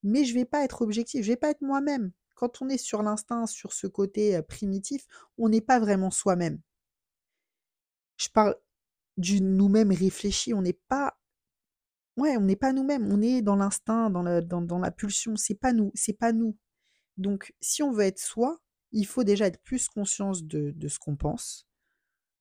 mais 0.04 0.26
je 0.26 0.34
vais 0.34 0.46
pas 0.46 0.64
être 0.64 0.82
objectif, 0.82 1.24
je 1.24 1.32
vais 1.32 1.38
pas 1.38 1.52
être 1.52 1.62
moi-même. 1.62 2.12
Quand 2.36 2.62
on 2.62 2.70
est 2.70 2.78
sur 2.78 3.04
l'instinct, 3.04 3.48
sur 3.48 3.74
ce 3.74 3.88
côté 3.88 4.36
euh, 4.36 4.42
primitif, 4.42 5.06
on 5.38 5.50
n'est 5.50 5.62
pas 5.62 5.80
vraiment 5.80 6.12
soi-même 6.12 6.62
je 8.20 8.30
parle 8.30 8.56
du 9.18 9.42
nous-mêmes 9.42 9.92
réfléchi, 9.92 10.54
on 10.54 10.62
n'est 10.62 10.80
pas 10.88 11.18
ouais, 12.18 12.38
on 12.38 12.42
n'est 12.42 12.56
pas 12.58 12.74
nous-mêmes, 12.74 13.12
on 13.12 13.22
est 13.22 13.42
dans 13.42 13.56
l'instinct, 13.56 14.10
dans 14.10 14.22
la, 14.24 14.42
dans, 14.42 14.62
dans 14.62 14.80
la 14.80 14.92
pulsion, 14.92 15.36
c'est 15.38 15.56
pas 15.56 15.74
nous, 15.74 15.92
c'est 15.96 16.14
pas 16.14 16.34
nous. 16.34 16.58
Donc 17.18 17.54
si 17.62 17.82
on 17.82 17.92
veut 17.92 18.04
être 18.04 18.20
soi, 18.20 18.60
il 18.92 19.06
faut 19.06 19.24
déjà 19.24 19.48
être 19.48 19.62
plus 19.62 19.88
conscience 19.88 20.44
de, 20.44 20.72
de 20.72 20.88
ce 20.88 21.00
qu'on 21.00 21.16
pense. 21.16 21.68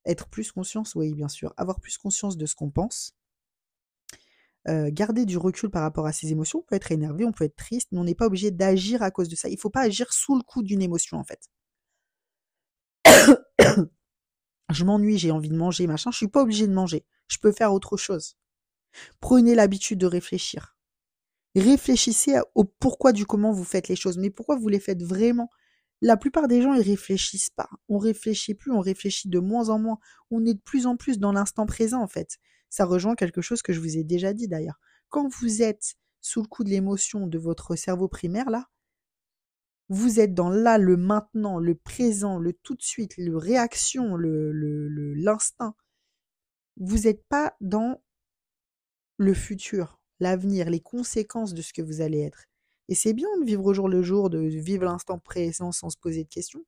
Être 0.04 0.28
plus 0.28 0.52
conscience, 0.52 0.94
oui, 0.94 1.14
bien 1.14 1.28
sûr. 1.28 1.52
Avoir 1.56 1.80
plus 1.80 1.98
conscience 1.98 2.36
de 2.36 2.46
ce 2.46 2.54
qu'on 2.54 2.70
pense. 2.70 3.14
Euh, 4.66 4.90
garder 4.92 5.24
du 5.24 5.38
recul 5.38 5.70
par 5.70 5.82
rapport 5.82 6.06
à 6.06 6.12
ses 6.12 6.32
émotions. 6.32 6.59
On 6.59 6.62
peut 6.62 6.74
être 6.74 6.90
énervé, 6.92 7.24
on 7.24 7.32
peut 7.32 7.44
être 7.44 7.56
triste, 7.56 7.88
mais 7.92 7.98
on 7.98 8.04
n'est 8.04 8.14
pas 8.14 8.26
obligé 8.26 8.50
d'agir 8.50 9.02
à 9.02 9.11
cause 9.11 9.28
de 9.28 9.36
ça. 9.36 9.48
Il 9.48 9.54
ne 9.54 9.61
faut 9.61 9.70
pas 9.70 9.82
agir 9.82 10.12
sous 10.12 10.36
le 10.36 10.42
coup 10.42 10.62
d'une 10.62 10.82
émotion, 10.82 11.16
en 11.18 11.24
fait 11.24 11.48
je 14.70 14.84
m'ennuie, 14.84 15.18
j'ai 15.18 15.30
envie 15.30 15.48
de 15.48 15.56
manger, 15.56 15.86
machin, 15.86 16.11
je 16.11 16.18
suis 16.18 16.28
pas 16.28 16.42
obligé 16.42 16.66
de 16.66 16.72
manger. 16.72 17.06
Je 17.28 17.38
peux 17.38 17.52
faire 17.52 17.72
autre 17.72 17.96
chose. 17.96 18.36
Prenez 19.20 19.54
l'habitude 19.54 19.98
de 19.98 20.06
réfléchir. 20.06 20.76
Réfléchissez 21.54 22.38
au 22.54 22.64
pourquoi 22.64 23.12
du 23.12 23.26
comment 23.26 23.52
vous 23.52 23.64
faites 23.64 23.88
les 23.88 23.96
choses, 23.96 24.18
mais 24.18 24.30
pourquoi 24.30 24.56
vous 24.56 24.68
les 24.68 24.80
faites 24.80 25.02
vraiment. 25.02 25.50
La 26.01 26.16
plupart 26.16 26.46
des 26.46 26.62
gens, 26.62 26.74
ils 26.74 26.82
réfléchissent 26.82 27.51
pas. 27.51 27.68
On 27.88 27.99
réfléchit 27.99 28.55
plus, 28.55 28.70
on 28.70 28.80
réfléchit 28.80 29.28
de 29.28 29.38
moins 29.38 29.68
en 29.68 29.78
moins. 29.78 29.99
On 30.30 30.44
est 30.44 30.55
de 30.55 30.61
plus 30.61 30.86
en 30.86 30.96
plus 30.96 31.18
dans 31.18 31.32
l'instant 31.32 31.66
présent, 31.66 32.01
en 32.01 32.07
fait. 32.07 32.38
Ça 32.70 32.84
rejoint 32.84 33.16
quelque 33.16 33.40
chose 33.40 33.62
que 33.62 33.72
je 33.72 33.80
vous 33.80 33.96
ai 33.96 34.05
déjà 34.05 34.32
dit 34.32 34.49
d'ailleurs. 34.49 34.78
Quand 35.09 35.28
vous 35.40 35.62
êtes 35.62 35.96
sous 36.20 36.42
le 36.42 36.49
coup 36.49 36.64
de 36.64 36.70
l'émotion 36.70 37.26
de 37.26 37.38
votre 37.38 37.74
cerveau 37.74 38.09
primaire, 38.09 38.51
là, 38.51 38.68
vous 39.88 40.20
êtes 40.20 40.34
dans 40.34 40.51
là, 40.51 40.76
le 40.76 40.96
maintenant, 40.96 41.59
le 41.59 41.74
présent, 41.74 42.38
le 42.38 42.53
tout 42.53 42.74
de 42.74 42.82
suite, 42.82 43.16
le 43.16 43.36
réaction, 43.36 44.16
l'instinct. 44.16 45.74
Vous 46.76 46.99
n'êtes 46.99 47.24
pas 47.26 47.57
dans 47.61 48.03
le 49.16 49.34
futur, 49.34 49.99
l'avenir, 50.20 50.68
les 50.70 50.80
conséquences 50.80 51.55
de 51.55 51.62
ce 51.62 51.72
que 51.72 51.82
vous 51.82 52.03
allez 52.03 52.20
être. 52.20 52.47
Et 52.89 52.95
c'est 52.95 53.12
bien 53.12 53.28
de 53.41 53.45
vivre 53.45 53.64
au 53.64 53.74
jour 53.74 53.89
le 53.89 54.03
jour, 54.03 54.30
de 54.30 54.39
vivre 54.39 54.84
l'instant 54.84 55.18
présent 55.18 55.72
sans 55.72 55.91
se 55.91 55.99
poser 55.99 56.24
de 56.24 56.28
questions. 56.28 56.64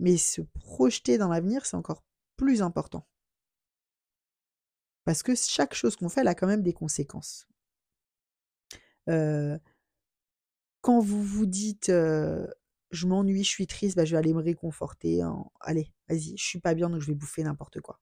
Mais 0.00 0.16
se 0.16 0.40
projeter 0.42 1.18
dans 1.18 1.28
l'avenir, 1.28 1.66
c'est 1.66 1.76
encore 1.76 2.02
plus 2.36 2.62
important. 2.62 3.06
Parce 5.04 5.22
que 5.22 5.34
chaque 5.34 5.74
chose 5.74 5.96
qu'on 5.96 6.08
fait, 6.08 6.20
elle 6.20 6.28
a 6.28 6.34
quand 6.34 6.46
même 6.46 6.62
des 6.62 6.72
conséquences. 6.72 7.46
Euh, 9.08 9.58
quand 10.80 11.00
vous 11.00 11.22
vous 11.22 11.46
dites 11.46 11.90
je 12.90 13.06
m'ennuie, 13.06 13.44
je 13.44 13.48
suis 13.48 13.66
triste, 13.66 13.96
bah, 13.96 14.04
je 14.04 14.12
vais 14.12 14.18
aller 14.18 14.32
me 14.34 14.42
réconforter. 14.42 15.20
Allez, 15.60 15.92
vas-y, 16.08 16.36
je 16.36 16.44
suis 16.44 16.60
pas 16.60 16.74
bien 16.74 16.90
donc 16.90 17.00
je 17.00 17.06
vais 17.06 17.14
bouffer 17.14 17.42
n'importe 17.42 17.80
quoi. 17.80 18.00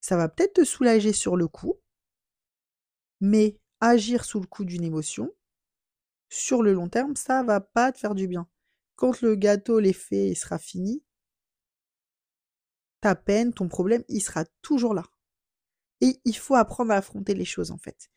Ça 0.00 0.16
va 0.16 0.28
peut-être 0.28 0.54
te 0.54 0.64
soulager 0.64 1.12
sur 1.12 1.36
le 1.36 1.46
coup, 1.48 1.78
mais 3.20 3.59
agir 3.80 4.24
sous 4.24 4.40
le 4.40 4.46
coup 4.46 4.64
d'une 4.64 4.84
émotion, 4.84 5.32
sur 6.28 6.62
le 6.62 6.72
long 6.72 6.88
terme, 6.88 7.16
ça 7.16 7.42
va 7.42 7.60
pas 7.60 7.92
te 7.92 7.98
faire 7.98 8.14
du 8.14 8.28
bien. 8.28 8.48
Quand 8.96 9.20
le 9.22 9.34
gâteau, 9.34 9.80
l'effet, 9.80 10.34
sera 10.34 10.58
fini, 10.58 11.02
ta 13.00 13.14
peine, 13.14 13.52
ton 13.52 13.68
problème, 13.68 14.04
il 14.08 14.20
sera 14.20 14.44
toujours 14.62 14.94
là. 14.94 15.04
Et 16.00 16.20
il 16.24 16.36
faut 16.36 16.54
apprendre 16.54 16.92
à 16.92 16.96
affronter 16.96 17.34
les 17.34 17.44
choses 17.44 17.70
en 17.70 17.78
fait 17.78 18.10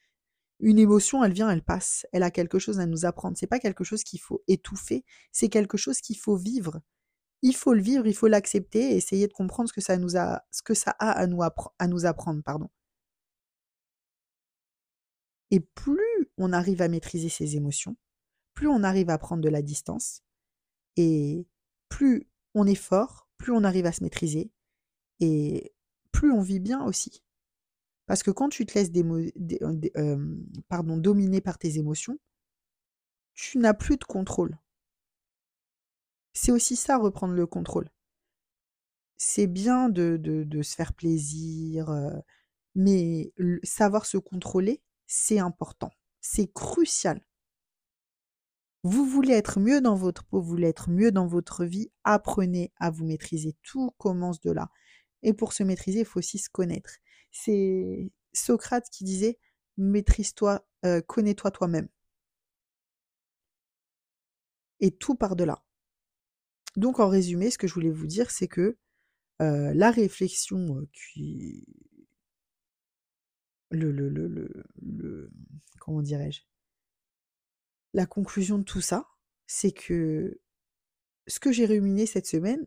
une 0.64 0.80
émotion, 0.80 1.24
elle 1.24 1.34
vient, 1.34 1.49
elle 1.49 1.61
passe. 1.64 2.05
Elle 2.14 2.24
a 2.24 2.32
quelque 2.32 2.59
chose 2.59 2.80
à 2.80 2.86
nous 2.86 3.05
apprendre. 3.05 3.38
C'est 3.38 3.47
pas 3.47 3.59
quelque 3.59 3.84
chose 3.84 4.03
qu'il 4.03 4.20
faut 4.20 4.43
étouffer, 4.47 5.05
c'est 5.32 5.49
quelque 5.49 5.78
chose 5.78 5.99
qu'il 5.99 6.18
faut 6.18 6.38
vivre. 6.38 6.82
il 7.43 7.55
faut 7.55 7.74
le 7.74 7.82
vivre, 7.82 8.07
il 8.07 8.16
faut 8.16 8.28
l'accepter 8.28 8.93
et 8.93 8.97
essayer 8.97 9.28
de 9.28 9.34
comprendre 9.34 9.70
ce 9.70 9.74
que 9.74 9.82
ça 9.82 9.97
nous 9.97 10.18
a, 10.18 10.43
ce 10.51 10.64
que 10.64 10.74
ça 10.74 10.91
a 10.99 11.11
à 11.11 11.28
nous, 11.28 11.41
à 11.43 11.88
nous 11.88 12.05
apprendre, 12.05 12.41
pardon. 12.43 12.70
Et 15.54 15.60
plus 15.60 16.32
on 16.39 16.51
arrive 16.51 16.82
à 16.82 16.88
maîtriser 16.88 17.30
ses 17.30 17.56
émotions, 17.56 17.95
plus 18.56 18.68
on 18.68 18.82
arrive 18.82 19.12
à 19.12 19.20
prendre 19.20 19.43
de 19.43 19.49
la 19.49 19.62
distance, 19.62 20.24
et 20.97 21.45
plus 21.89 22.28
on 22.56 22.66
est 22.66 22.74
fort, 22.74 23.30
plus 23.38 23.51
on 23.51 23.64
arrive 23.64 23.86
à 23.86 23.91
se 23.91 24.01
maîtriser, 24.01 24.49
et 25.20 25.72
plus 26.12 26.32
on 26.32 26.41
vit 26.41 26.60
bien 26.60 26.84
aussi. 26.84 27.24
Parce 28.08 28.24
que 28.24 28.32
quand 28.32 28.49
tu 28.49 28.66
te 28.66 28.74
laisses 28.74 28.89
euh, 29.95 30.36
pardon, 30.70 30.97
dominer 30.97 31.39
par 31.39 31.60
tes 31.60 31.78
émotions, 31.78 32.18
tu 33.36 33.60
n'as 33.60 33.76
plus 33.76 33.97
de 33.97 34.06
contrôle. 34.06 34.58
C'est 36.34 36.51
aussi 36.51 36.76
ça, 36.76 36.97
reprendre 36.97 37.36
le 37.36 37.45
contrôle. 37.45 37.91
C'est 39.18 39.45
bien 39.45 39.89
de, 39.89 40.18
de, 40.18 40.62
se 40.64 40.74
faire 40.74 40.93
plaisir, 40.93 41.91
euh, 41.91 42.10
mais 42.74 43.32
savoir 43.62 44.08
se 44.08 44.18
contrôler, 44.18 44.82
c'est 45.08 45.39
important. 45.39 45.91
C'est 46.22 46.51
crucial. 46.54 47.22
Vous 48.84 49.06
voulez 49.06 49.34
être 49.34 49.60
mieux 49.60 49.80
dans 49.80 49.95
votre 49.95 50.26
peau, 50.26 50.41
vous 50.41 50.47
voulez 50.47 50.68
être 50.68 50.89
mieux 50.89 51.12
dans 51.12 51.28
votre 51.28 51.64
vie, 51.64 51.91
apprenez 52.04 52.74
à 52.78 52.89
vous 52.89 53.06
maîtriser. 53.06 53.56
Tout 53.64 53.91
commence 53.97 54.41
de 54.41 54.51
là. 54.51 54.70
Et 55.22 55.34
pour 55.34 55.54
se 55.54 55.64
maîtriser, 55.64 55.99
il 55.99 56.06
faut 56.06 56.20
aussi 56.20 56.38
se 56.38 56.49
connaître. 56.49 56.97
C'est 57.32 58.12
Socrate 58.34 58.89
qui 58.89 59.06
disait 59.06 59.39
maîtrise-toi, 59.78 60.68
euh, 60.86 61.01
connais-toi 61.01 61.51
toi-même. 61.51 61.88
Et 64.82 64.91
tout 64.91 65.16
par 65.16 65.36
de 65.38 65.45
là. 65.45 65.64
Donc 66.76 66.99
en 66.99 67.08
résumé, 67.08 67.51
ce 67.51 67.58
que 67.58 67.68
je 67.68 67.74
voulais 67.74 67.89
vous 67.89 68.08
dire, 68.08 68.32
c'est 68.32 68.47
que 68.47 68.78
euh, 69.41 69.74
la 69.74 69.91
réflexion 69.91 70.78
euh, 70.78 70.89
qui, 70.91 71.66
le, 73.76 75.32
comment 75.80 76.01
dirais-je? 76.01 76.41
La 77.93 78.05
conclusion 78.05 78.57
de 78.57 78.63
tout 78.63 78.82
ça, 78.82 79.07
c'est 79.45 79.71
que 79.71 80.39
ce 81.28 81.39
que 81.39 81.51
j'ai 81.51 81.65
ruminé 81.65 82.05
cette 82.05 82.28
semaine, 82.28 82.65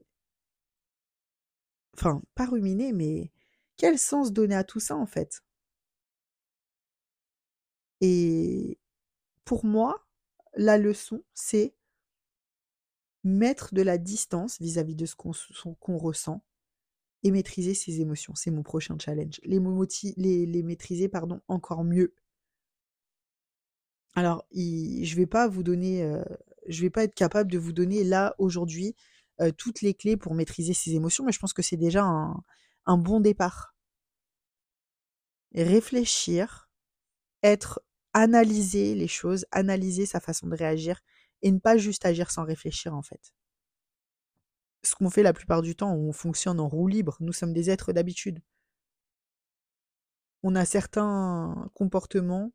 enfin, 1.95 2.23
pas 2.35 2.47
ruminé, 2.47 2.93
mais 2.93 3.33
quel 3.77 3.99
sens 3.99 4.33
donner 4.33 4.55
à 4.55 4.65
tout 4.65 4.81
ça 4.81 4.97
en 4.97 5.07
fait? 5.07 5.43
Et 8.01 8.79
pour 9.45 9.65
moi, 9.65 10.07
la 10.55 10.79
leçon, 10.79 11.25
c'est 11.35 11.75
mettre 13.25 13.75
de 13.75 13.83
la 13.83 13.99
distance 13.99 14.61
vis-à-vis 14.61 14.95
de 14.95 15.07
ce 15.07 15.17
qu'on 15.17 15.99
ressent 15.99 16.45
et 17.27 17.33
maîtriser 17.33 17.75
ses 17.75 18.01
émotions. 18.01 18.37
C'est 18.37 18.53
mon 18.53 18.63
prochain 18.63 18.97
challenge. 19.01 19.41
Les, 19.43 19.59
maîtriser 20.63 21.09
pardon, 21.09 21.41
encore 21.49 21.83
mieux. 21.83 22.15
Alors, 24.15 24.47
je 24.53 25.17
vais 25.17 25.27
pas 25.27 25.49
vous 25.49 25.65
donner, 25.65 26.05
euh, 26.05 26.23
je 26.69 26.83
vais 26.83 26.91
pas 26.91 27.03
être 27.03 27.17
capable 27.17 27.51
de 27.51 27.59
vous 27.59 27.73
donner 27.73 28.05
là 28.05 28.37
aujourd'hui 28.39 28.95
euh, 29.41 29.51
toutes 29.51 29.83
les 29.83 29.93
clés 29.93 30.17
pour 30.17 30.35
maîtriser 30.35 30.73
ses 30.73 30.95
émotions, 30.95 31.25
mais 31.25 31.33
je 31.33 31.41
pense 31.41 31.53
que 31.53 31.63
c'est 31.63 31.77
déjà 31.77 32.05
un 32.05 32.97
bon 32.97 33.19
départ. 33.19 33.75
Réfléchir, 35.53 36.71
être, 37.43 37.83
analyser 38.13 38.95
les 38.95 39.09
choses, 39.09 39.47
analyser 39.51 40.07
sa 40.07 40.21
façon 40.21 40.47
de 40.47 40.55
réagir 40.55 41.01
et 41.43 41.51
ne 41.51 41.59
pas 41.59 41.77
juste 41.77 42.07
agir 42.07 42.31
sans 42.31 42.45
réfléchir 42.45 42.95
en 42.95 43.03
fait 43.03 43.35
ce 44.87 44.95
qu'on 44.95 45.11
fait 45.11 45.23
la 45.23 45.33
plupart 45.33 45.63
du 45.63 45.77
temps, 45.77 45.95
on 45.95 46.13
fonctionne 46.13 46.61
en 46.61 46.69
roue 46.69 46.89
libre, 46.89 47.17
nous 47.21 47.33
sommes 47.33 47.53
des 47.53 47.71
êtres 47.71 47.93
d'habitude. 47.93 48.41
On 50.43 50.55
a 50.55 50.65
certains 50.65 51.71
comportements 51.75 52.53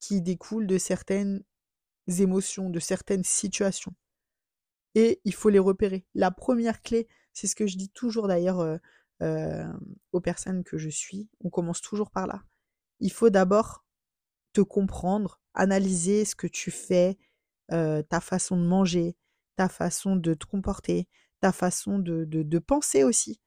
qui 0.00 0.20
découlent 0.20 0.66
de 0.66 0.78
certaines 0.78 1.42
émotions, 2.08 2.70
de 2.70 2.78
certaines 2.78 3.24
situations. 3.24 3.94
Et 4.94 5.20
il 5.24 5.34
faut 5.34 5.48
les 5.48 5.58
repérer. 5.58 6.06
La 6.14 6.30
première 6.30 6.82
clé, 6.82 7.08
c'est 7.32 7.46
ce 7.46 7.54
que 7.54 7.66
je 7.66 7.76
dis 7.76 7.90
toujours 7.90 8.28
d'ailleurs 8.28 8.60
euh, 8.60 8.76
euh, 9.22 9.72
aux 10.12 10.20
personnes 10.20 10.64
que 10.64 10.78
je 10.78 10.88
suis, 10.88 11.28
on 11.40 11.50
commence 11.50 11.80
toujours 11.80 12.10
par 12.10 12.26
là. 12.26 12.42
Il 13.00 13.12
faut 13.12 13.30
d'abord 13.30 13.84
te 14.52 14.60
comprendre, 14.60 15.40
analyser 15.54 16.24
ce 16.24 16.34
que 16.34 16.46
tu 16.46 16.70
fais, 16.70 17.18
euh, 17.72 18.02
ta 18.02 18.20
façon 18.20 18.56
de 18.56 18.66
manger, 18.66 19.16
ta 19.56 19.68
façon 19.68 20.16
de 20.16 20.34
te 20.34 20.46
comporter, 20.46 21.08
ta 21.46 21.52
façon 21.52 22.00
de, 22.00 22.58
penser 22.58 23.04
aussi. 23.04 23.40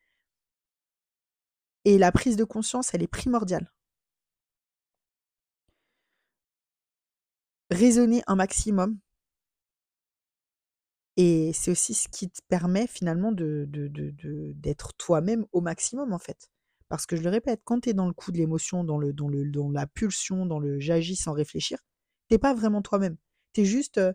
Et 1.84 1.98
la 1.98 2.14
prise 2.14 2.38
de 2.38 2.46
conscience, 2.46 2.94
elle 2.94 3.04
est 3.04 3.08
primordiale. 3.08 3.74
Raisonner 7.70 8.24
un 8.28 8.36
maximum. 8.36 8.98
Et 11.18 11.52
c'est 11.54 11.72
aussi 11.72 11.94
ce 11.94 12.08
qui 12.08 12.30
te 12.30 12.40
permet 12.48 12.88
finalement 12.88 13.34
de, 13.34 13.68
d'être 14.56 14.94
toi-même 14.94 15.46
au 15.52 15.60
maximum 15.60 16.14
en 16.14 16.20
fait. 16.20 16.50
Parce 16.88 17.06
que 17.06 17.18
je 17.18 17.22
le 17.22 17.30
répète, 17.30 17.62
quand 17.66 17.82
tu 17.82 17.90
es 17.90 17.94
dans 17.94 18.08
le 18.08 18.14
coup 18.14 18.32
de 18.32 18.38
l'émotion, 18.38 18.86
dans, 18.86 18.98
le, 18.98 19.12
dans, 19.12 19.70
la 19.72 19.88
pulsion, 19.88 20.46
dans 20.46 20.60
le 20.60 20.80
j'agis 20.80 21.18
sans 21.18 21.34
réfléchir, 21.34 21.80
t'es 22.30 22.38
pas 22.38 22.54
vraiment 22.54 22.82
toi-même. 22.82 23.18
Tu 23.52 23.62
es 23.62 23.66
juste, 23.66 23.98
euh, 23.98 24.14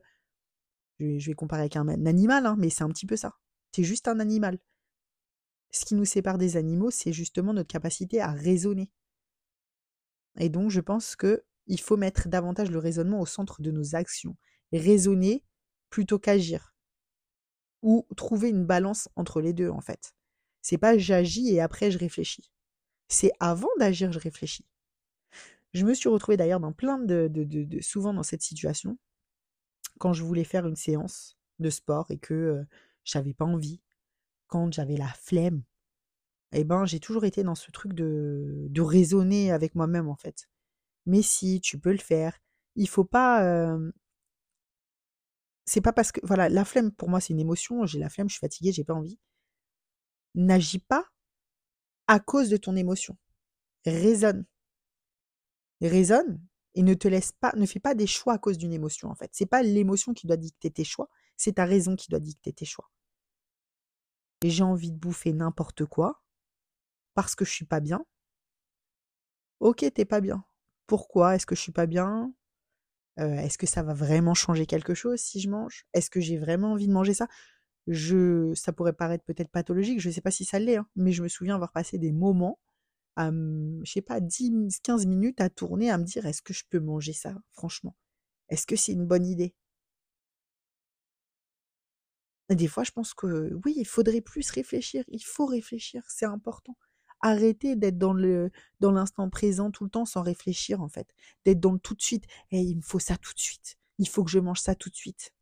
je, 0.98 1.26
vais, 1.26 1.34
comparer 1.34 1.62
avec 1.62 1.76
un, 1.76 1.86
un 1.86 2.06
animal, 2.06 2.46
hein, 2.46 2.56
mais 2.58 2.70
c'est 2.70 2.82
un 2.82 2.88
petit 2.88 3.06
peu 3.06 3.16
ça. 3.16 3.34
C'est 3.74 3.82
juste 3.82 4.06
un 4.06 4.20
animal. 4.20 4.60
Ce 5.72 5.84
qui 5.84 5.96
nous 5.96 6.04
sépare 6.04 6.38
des 6.38 6.56
animaux, 6.56 6.92
c'est 6.92 7.12
justement 7.12 7.52
notre 7.52 7.66
capacité 7.66 8.20
à 8.20 8.30
raisonner. 8.30 8.88
Et 10.38 10.48
donc, 10.48 10.70
je 10.70 10.80
pense 10.80 11.16
qu'il 11.16 11.80
faut 11.80 11.96
mettre 11.96 12.28
davantage 12.28 12.70
le 12.70 12.78
raisonnement 12.78 13.20
au 13.20 13.26
centre 13.26 13.62
de 13.62 13.72
nos 13.72 13.96
actions. 13.96 14.36
Raisonner 14.72 15.42
plutôt 15.90 16.20
qu'agir. 16.20 16.72
Ou 17.82 18.06
trouver 18.16 18.50
une 18.50 18.64
balance 18.64 19.08
entre 19.16 19.40
les 19.40 19.52
deux, 19.52 19.70
en 19.70 19.80
fait. 19.80 20.14
C'est 20.62 20.78
pas 20.78 20.96
j'agis 20.96 21.52
et 21.52 21.60
après 21.60 21.90
je 21.90 21.98
réfléchis. 21.98 22.52
C'est 23.08 23.32
avant 23.40 23.74
d'agir, 23.80 24.12
je 24.12 24.20
réfléchis. 24.20 24.68
Je 25.72 25.84
me 25.84 25.94
suis 25.94 26.08
retrouvée 26.08 26.36
d'ailleurs 26.36 26.60
dans 26.60 26.72
plein 26.72 27.00
de, 27.00 27.28
souvent 27.80 28.14
dans 28.14 28.22
cette 28.22 28.42
situation 28.42 28.98
quand 29.98 30.12
je 30.12 30.22
voulais 30.22 30.44
faire 30.44 30.64
une 30.64 30.76
séance 30.76 31.36
de 31.58 31.70
sport 31.70 32.12
et 32.12 32.18
que 32.18 32.34
euh, 32.34 32.64
j'avais 33.04 33.34
pas 33.34 33.44
envie, 33.44 33.80
quand 34.46 34.72
j'avais 34.72 34.96
la 34.96 35.08
flemme, 35.08 35.62
eh 36.52 36.64
ben 36.64 36.86
j'ai 36.86 37.00
toujours 37.00 37.24
été 37.24 37.42
dans 37.42 37.54
ce 37.54 37.70
truc 37.70 37.92
de, 37.94 38.66
de 38.70 38.82
raisonner 38.82 39.50
avec 39.52 39.74
moi-même 39.74 40.08
en 40.08 40.16
fait. 40.16 40.48
Mais 41.06 41.22
si 41.22 41.60
tu 41.60 41.78
peux 41.78 41.92
le 41.92 41.98
faire, 41.98 42.38
il 42.76 42.88
faut 42.88 43.04
pas. 43.04 43.76
C'est 45.66 45.80
pas 45.80 45.92
parce 45.92 46.12
que 46.12 46.20
voilà 46.22 46.48
la 46.48 46.64
flemme 46.64 46.92
pour 46.92 47.08
moi 47.08 47.20
c'est 47.20 47.32
une 47.32 47.40
émotion. 47.40 47.86
J'ai 47.86 47.98
la 47.98 48.10
flemme, 48.10 48.28
je 48.28 48.34
suis 48.34 48.40
fatiguée, 48.40 48.72
j'ai 48.72 48.84
pas 48.84 48.94
envie. 48.94 49.18
N'agis 50.34 50.78
pas 50.78 51.06
à 52.06 52.20
cause 52.20 52.48
de 52.50 52.56
ton 52.56 52.76
émotion. 52.76 53.16
Raisonne. 53.86 54.44
Raisonne 55.80 56.40
et 56.74 56.82
ne 56.82 56.94
te 56.94 57.08
laisse 57.08 57.32
pas, 57.32 57.52
ne 57.56 57.66
fais 57.66 57.80
pas 57.80 57.94
des 57.94 58.06
choix 58.06 58.34
à 58.34 58.38
cause 58.38 58.58
d'une 58.58 58.72
émotion 58.72 59.08
en 59.10 59.14
fait. 59.14 59.30
C'est 59.32 59.46
pas 59.46 59.62
l'émotion 59.62 60.12
qui 60.12 60.26
doit 60.26 60.36
dicter 60.36 60.70
tes 60.70 60.84
choix, 60.84 61.08
c'est 61.36 61.54
ta 61.54 61.64
raison 61.66 61.96
qui 61.96 62.08
doit 62.10 62.20
dicter 62.20 62.52
tes 62.52 62.64
choix. 62.64 62.90
J'ai 64.44 64.62
envie 64.62 64.92
de 64.92 64.96
bouffer 64.96 65.32
n'importe 65.32 65.86
quoi 65.86 66.22
parce 67.14 67.34
que 67.34 67.44
je 67.44 67.50
suis 67.52 67.66
pas 67.66 67.80
bien. 67.80 68.04
Ok, 69.60 69.84
t'es 69.94 70.04
pas 70.04 70.20
bien. 70.20 70.44
Pourquoi? 70.86 71.34
Est-ce 71.36 71.46
que 71.46 71.54
je 71.54 71.60
suis 71.60 71.72
pas 71.72 71.86
bien? 71.86 72.32
Euh, 73.20 73.36
Est-ce 73.36 73.58
que 73.58 73.66
ça 73.66 73.82
va 73.82 73.94
vraiment 73.94 74.34
changer 74.34 74.66
quelque 74.66 74.94
chose 74.94 75.20
si 75.20 75.40
je 75.40 75.50
mange? 75.50 75.86
Est-ce 75.94 76.10
que 76.10 76.20
j'ai 76.20 76.38
vraiment 76.38 76.72
envie 76.72 76.88
de 76.88 76.92
manger 76.92 77.14
ça? 77.14 77.28
Je, 77.88 78.54
ça 78.54 78.72
pourrait 78.72 78.94
paraître 78.94 79.24
peut-être 79.24 79.50
pathologique, 79.50 80.00
je 80.00 80.08
ne 80.08 80.14
sais 80.14 80.22
pas 80.22 80.30
si 80.32 80.44
ça 80.44 80.58
l'est, 80.60 80.76
hein, 80.76 80.88
mais 80.96 81.12
je 81.12 81.22
me 81.22 81.28
souviens 81.28 81.56
avoir 81.56 81.72
passé 81.72 81.98
des 81.98 82.12
moments, 82.12 82.60
à, 83.16 83.30
je 83.32 83.92
sais 83.92 84.02
pas, 84.02 84.20
10, 84.20 84.52
15 84.82 85.06
minutes 85.06 85.40
à 85.40 85.50
tourner, 85.50 85.90
à 85.90 85.98
me 85.98 86.04
dire 86.04 86.26
est-ce 86.26 86.42
que 86.42 86.54
je 86.54 86.64
peux 86.70 86.80
manger 86.80 87.12
ça, 87.14 87.34
franchement? 87.52 87.96
Est-ce 88.50 88.66
que 88.66 88.76
c'est 88.76 88.92
une 88.92 89.06
bonne 89.06 89.26
idée? 89.26 89.54
Des 92.50 92.68
fois, 92.68 92.84
je 92.84 92.92
pense 92.92 93.14
que 93.14 93.54
oui, 93.64 93.74
il 93.76 93.86
faudrait 93.86 94.20
plus 94.20 94.50
réfléchir. 94.50 95.04
Il 95.08 95.24
faut 95.24 95.46
réfléchir, 95.46 96.02
c'est 96.08 96.26
important. 96.26 96.76
Arrêter 97.20 97.74
d'être 97.74 97.96
dans 97.96 98.12
le 98.12 98.50
dans 98.80 98.92
l'instant 98.92 99.30
présent 99.30 99.70
tout 99.70 99.84
le 99.84 99.90
temps 99.90 100.04
sans 100.04 100.22
réfléchir 100.22 100.82
en 100.82 100.88
fait. 100.88 101.08
D'être 101.46 101.60
dans 101.60 101.72
le 101.72 101.78
tout 101.78 101.94
de 101.94 102.02
suite. 102.02 102.24
Et 102.50 102.60
il 102.60 102.76
me 102.76 102.82
faut 102.82 102.98
ça 102.98 103.16
tout 103.16 103.32
de 103.32 103.40
suite. 103.40 103.76
Il 103.98 104.08
faut 104.08 104.24
que 104.24 104.30
je 104.30 104.38
mange 104.38 104.60
ça 104.60 104.74
tout 104.74 104.90
de 104.90 104.94
suite. 104.94 105.32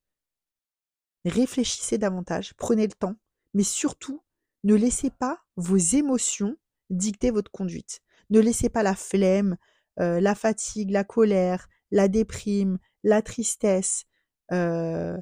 Réfléchissez 1.25 1.99
davantage, 1.99 2.55
prenez 2.55 2.87
le 2.87 2.93
temps, 2.93 3.17
mais 3.55 3.63
surtout, 3.63 4.23
ne 4.65 4.75
laissez 4.75 5.11
pas 5.11 5.41
vos 5.57 5.77
émotions 5.77 6.57
dicter 6.91 7.31
votre 7.31 7.51
conduite. 7.51 8.01
Ne 8.31 8.41
laissez 8.41 8.69
pas 8.69 8.83
la 8.83 8.95
flemme, 8.97 9.57
euh, 10.01 10.21
la 10.21 10.35
fatigue, 10.35 10.91
la 10.91 11.05
colère, 11.05 11.69
la 11.91 12.09
déprime, 12.09 12.79
la 13.05 13.23
tristesse, 13.23 14.05
euh, 14.53 15.17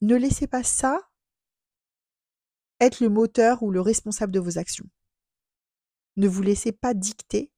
ne 0.00 0.16
laissez 0.16 0.46
pas 0.46 0.62
ça 0.62 1.08
être 2.80 3.00
le 3.00 3.08
moteur 3.08 3.62
ou 3.62 3.70
le 3.70 3.80
responsable 3.80 4.32
de 4.32 4.40
vos 4.40 4.58
actions. 4.58 4.88
Ne 6.16 6.28
vous 6.28 6.42
laissez 6.42 6.72
pas 6.72 6.94
dicter 6.94 7.52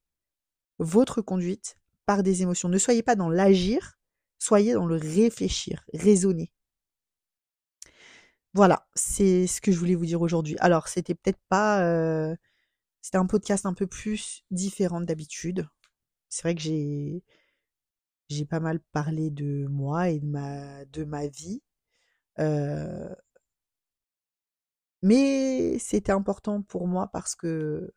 votre 0.79 1.21
conduite 1.21 1.77
par 2.05 2.23
des 2.23 2.41
émotions. 2.41 2.69
Ne 2.69 2.77
soyez 2.77 3.03
pas 3.03 3.15
dans 3.15 3.29
l'agir, 3.29 3.99
soyez 4.39 4.73
dans 4.73 4.85
le 4.85 4.95
réfléchir, 4.95 5.85
raisonner. 5.93 6.51
Voilà, 8.53 8.85
c'est 8.95 9.47
ce 9.47 9.61
que 9.61 9.71
je 9.71 9.77
voulais 9.77 9.95
vous 9.95 10.05
dire 10.05 10.21
aujourd'hui. 10.21 10.57
Alors, 10.59 10.87
c'était 10.89 11.15
peut-être 11.15 11.39
pas. 11.47 11.83
Euh, 11.85 12.35
c'était 13.01 13.17
un 13.17 13.25
podcast 13.25 13.65
un 13.65 13.73
peu 13.73 13.87
plus 13.87 14.43
différent 14.51 15.01
d'habitude. 15.01 15.67
C'est 16.29 16.43
vrai 16.43 16.55
que 16.55 16.61
j'ai. 16.61 17.23
Pas 18.49 18.61
mal 18.61 18.79
parlé 18.93 19.29
de 19.29 19.67
moi 19.67 20.09
et 20.09 20.19
de 20.19 21.03
ma 21.03 21.27
vie. 21.27 21.61
Euh, 22.41 23.13
mais 25.01 25.77
c'était 25.79 26.11
important 26.11 26.61
pour 26.61 26.87
moi 26.87 27.07
parce 27.07 27.35
que 27.35 27.93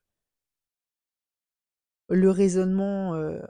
le 2.08 2.30
raisonnement, 2.30 3.14
euh, 3.14 3.40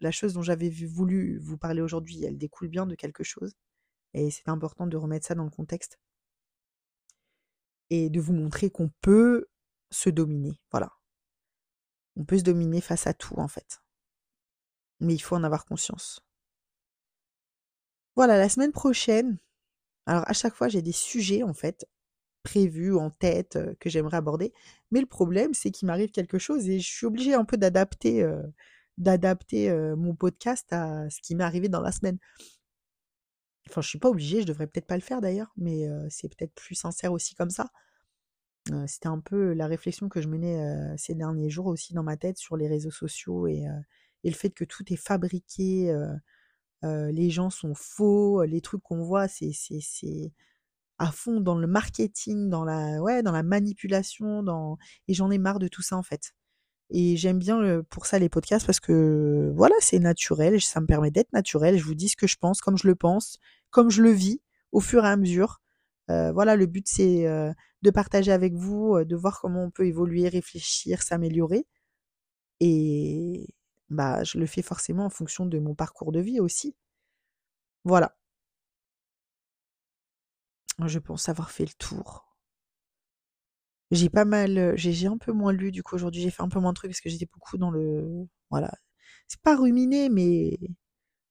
la 0.00 0.10
chose 0.10 0.34
dont 0.34 0.42
j'avais 0.42 0.70
voulu 0.70 1.38
vous 1.38 1.58
parler 1.58 1.80
aujourd'hui, 1.82 2.24
elle 2.24 2.38
découle 2.38 2.68
bien 2.68 2.86
de 2.86 2.94
quelque 2.94 3.24
chose. 3.24 3.54
Et 4.14 4.30
c'est 4.30 4.48
important 4.48 4.86
de 4.86 4.96
remettre 4.96 5.26
ça 5.26 5.34
dans 5.34 5.44
le 5.44 5.50
contexte. 5.50 5.98
Et 7.90 8.10
de 8.10 8.20
vous 8.20 8.32
montrer 8.32 8.70
qu'on 8.70 8.90
peut 9.00 9.46
se 9.90 10.10
dominer. 10.10 10.60
Voilà. 10.70 10.90
On 12.16 12.24
peut 12.24 12.38
se 12.38 12.44
dominer 12.44 12.80
face 12.80 13.06
à 13.06 13.14
tout, 13.14 13.36
en 13.36 13.48
fait. 13.48 13.82
Mais 15.00 15.14
il 15.14 15.20
faut 15.20 15.36
en 15.36 15.44
avoir 15.44 15.64
conscience. 15.66 16.20
Voilà, 18.16 18.38
la 18.38 18.48
semaine 18.48 18.72
prochaine, 18.72 19.38
alors 20.06 20.24
à 20.28 20.32
chaque 20.32 20.54
fois 20.54 20.68
j'ai 20.68 20.82
des 20.82 20.92
sujets 20.92 21.42
en 21.42 21.54
fait 21.54 21.86
prévus 22.42 22.94
en 22.94 23.10
tête 23.10 23.58
que 23.80 23.88
j'aimerais 23.88 24.18
aborder, 24.18 24.52
mais 24.90 25.00
le 25.00 25.06
problème 25.06 25.54
c'est 25.54 25.70
qu'il 25.70 25.86
m'arrive 25.86 26.10
quelque 26.10 26.38
chose 26.38 26.68
et 26.68 26.78
je 26.80 26.86
suis 26.90 27.06
obligée 27.06 27.34
un 27.34 27.44
peu 27.44 27.56
d'adapter 27.56 28.26
mon 29.96 30.14
podcast 30.14 30.72
à 30.72 31.08
ce 31.10 31.20
qui 31.22 31.34
m'est 31.34 31.44
arrivé 31.44 31.68
dans 31.68 31.80
la 31.80 31.92
semaine. 31.92 32.18
Enfin, 33.70 33.80
je 33.80 33.88
suis 33.88 33.98
pas 33.98 34.10
obligée, 34.10 34.42
je 34.42 34.46
devrais 34.46 34.66
peut-être 34.66 34.86
pas 34.86 34.96
le 34.96 35.02
faire 35.02 35.22
d'ailleurs, 35.22 35.52
mais 35.56 35.86
c'est 36.10 36.28
peut-être 36.28 36.54
plus 36.54 36.74
sincère 36.74 37.12
aussi 37.12 37.34
comme 37.34 37.50
ça. 37.50 37.70
C'était 38.86 39.08
un 39.08 39.20
peu 39.20 39.52
la 39.54 39.66
réflexion 39.66 40.08
que 40.08 40.20
je 40.20 40.28
menais 40.28 40.96
ces 40.98 41.14
derniers 41.14 41.50
jours 41.50 41.66
aussi 41.66 41.94
dans 41.94 42.02
ma 42.02 42.16
tête 42.16 42.36
sur 42.36 42.56
les 42.56 42.68
réseaux 42.68 42.90
sociaux 42.90 43.46
et, 43.46 43.64
et 44.22 44.30
le 44.30 44.34
fait 44.34 44.50
que 44.50 44.64
tout 44.64 44.90
est 44.92 44.96
fabriqué, 44.96 45.94
les 46.84 47.30
gens 47.30 47.50
sont 47.50 47.74
faux, 47.74 48.42
les 48.44 48.60
trucs 48.60 48.82
qu'on 48.82 49.02
voit, 49.02 49.28
c'est 49.28 49.52
à 50.98 51.10
fond 51.10 51.40
dans 51.40 51.56
le 51.58 51.66
marketing, 51.66 52.48
dans 52.50 52.64
la 52.64 53.02
ouais, 53.02 53.22
dans 53.22 53.32
la 53.32 53.42
manipulation, 53.42 54.42
dans 54.42 54.78
et 55.08 55.14
j'en 55.14 55.30
ai 55.30 55.38
marre 55.38 55.58
de 55.58 55.68
tout 55.68 55.82
ça 55.82 55.96
en 55.96 56.02
fait. 56.02 56.34
Et 56.90 57.16
j'aime 57.16 57.38
bien 57.38 57.82
pour 57.90 58.06
ça 58.06 58.18
les 58.18 58.28
podcasts 58.28 58.66
parce 58.66 58.80
que 58.80 59.52
voilà, 59.56 59.74
c'est 59.80 59.98
naturel, 59.98 60.60
ça 60.60 60.80
me 60.80 60.86
permet 60.86 61.10
d'être 61.10 61.32
naturel. 61.32 61.78
Je 61.78 61.84
vous 61.84 61.94
dis 61.94 62.08
ce 62.08 62.16
que 62.16 62.26
je 62.26 62.36
pense, 62.36 62.60
comme 62.60 62.76
je 62.78 62.86
le 62.86 62.94
pense, 62.94 63.38
comme 63.70 63.90
je 63.90 64.02
le 64.02 64.10
vis, 64.10 64.40
au 64.72 64.80
fur 64.80 65.04
et 65.04 65.08
à 65.08 65.16
mesure. 65.16 65.60
Euh, 66.10 66.32
voilà, 66.32 66.56
le 66.56 66.66
but 66.66 66.86
c'est 66.88 67.26
euh, 67.26 67.52
de 67.82 67.90
partager 67.90 68.32
avec 68.32 68.54
vous, 68.54 68.96
euh, 68.96 69.04
de 69.04 69.16
voir 69.16 69.40
comment 69.40 69.64
on 69.64 69.70
peut 69.70 69.86
évoluer, 69.86 70.28
réfléchir, 70.28 71.02
s'améliorer. 71.02 71.66
Et 72.60 73.48
bah, 73.90 74.24
je 74.24 74.38
le 74.38 74.46
fais 74.46 74.62
forcément 74.62 75.06
en 75.06 75.10
fonction 75.10 75.46
de 75.46 75.58
mon 75.58 75.74
parcours 75.74 76.12
de 76.12 76.20
vie 76.20 76.40
aussi. 76.40 76.74
Voilà. 77.84 78.16
Je 80.86 80.98
pense 80.98 81.28
avoir 81.28 81.50
fait 81.50 81.64
le 81.64 81.72
tour. 81.78 82.26
J'ai 83.90 84.08
pas 84.08 84.24
mal, 84.24 84.74
j'ai 84.76 85.06
un 85.06 85.18
peu 85.18 85.32
moins 85.32 85.52
lu 85.52 85.70
du 85.70 85.82
coup 85.82 85.94
aujourd'hui, 85.94 86.20
j'ai 86.22 86.30
fait 86.30 86.42
un 86.42 86.48
peu 86.48 86.58
moins 86.58 86.72
de 86.72 86.76
trucs 86.76 86.90
parce 86.90 87.00
que 87.00 87.08
j'étais 87.10 87.28
beaucoup 87.32 87.58
dans 87.58 87.70
le, 87.70 88.26
voilà, 88.50 88.72
c'est 89.28 89.40
pas 89.40 89.56
ruminé, 89.56 90.08
mais 90.08 90.58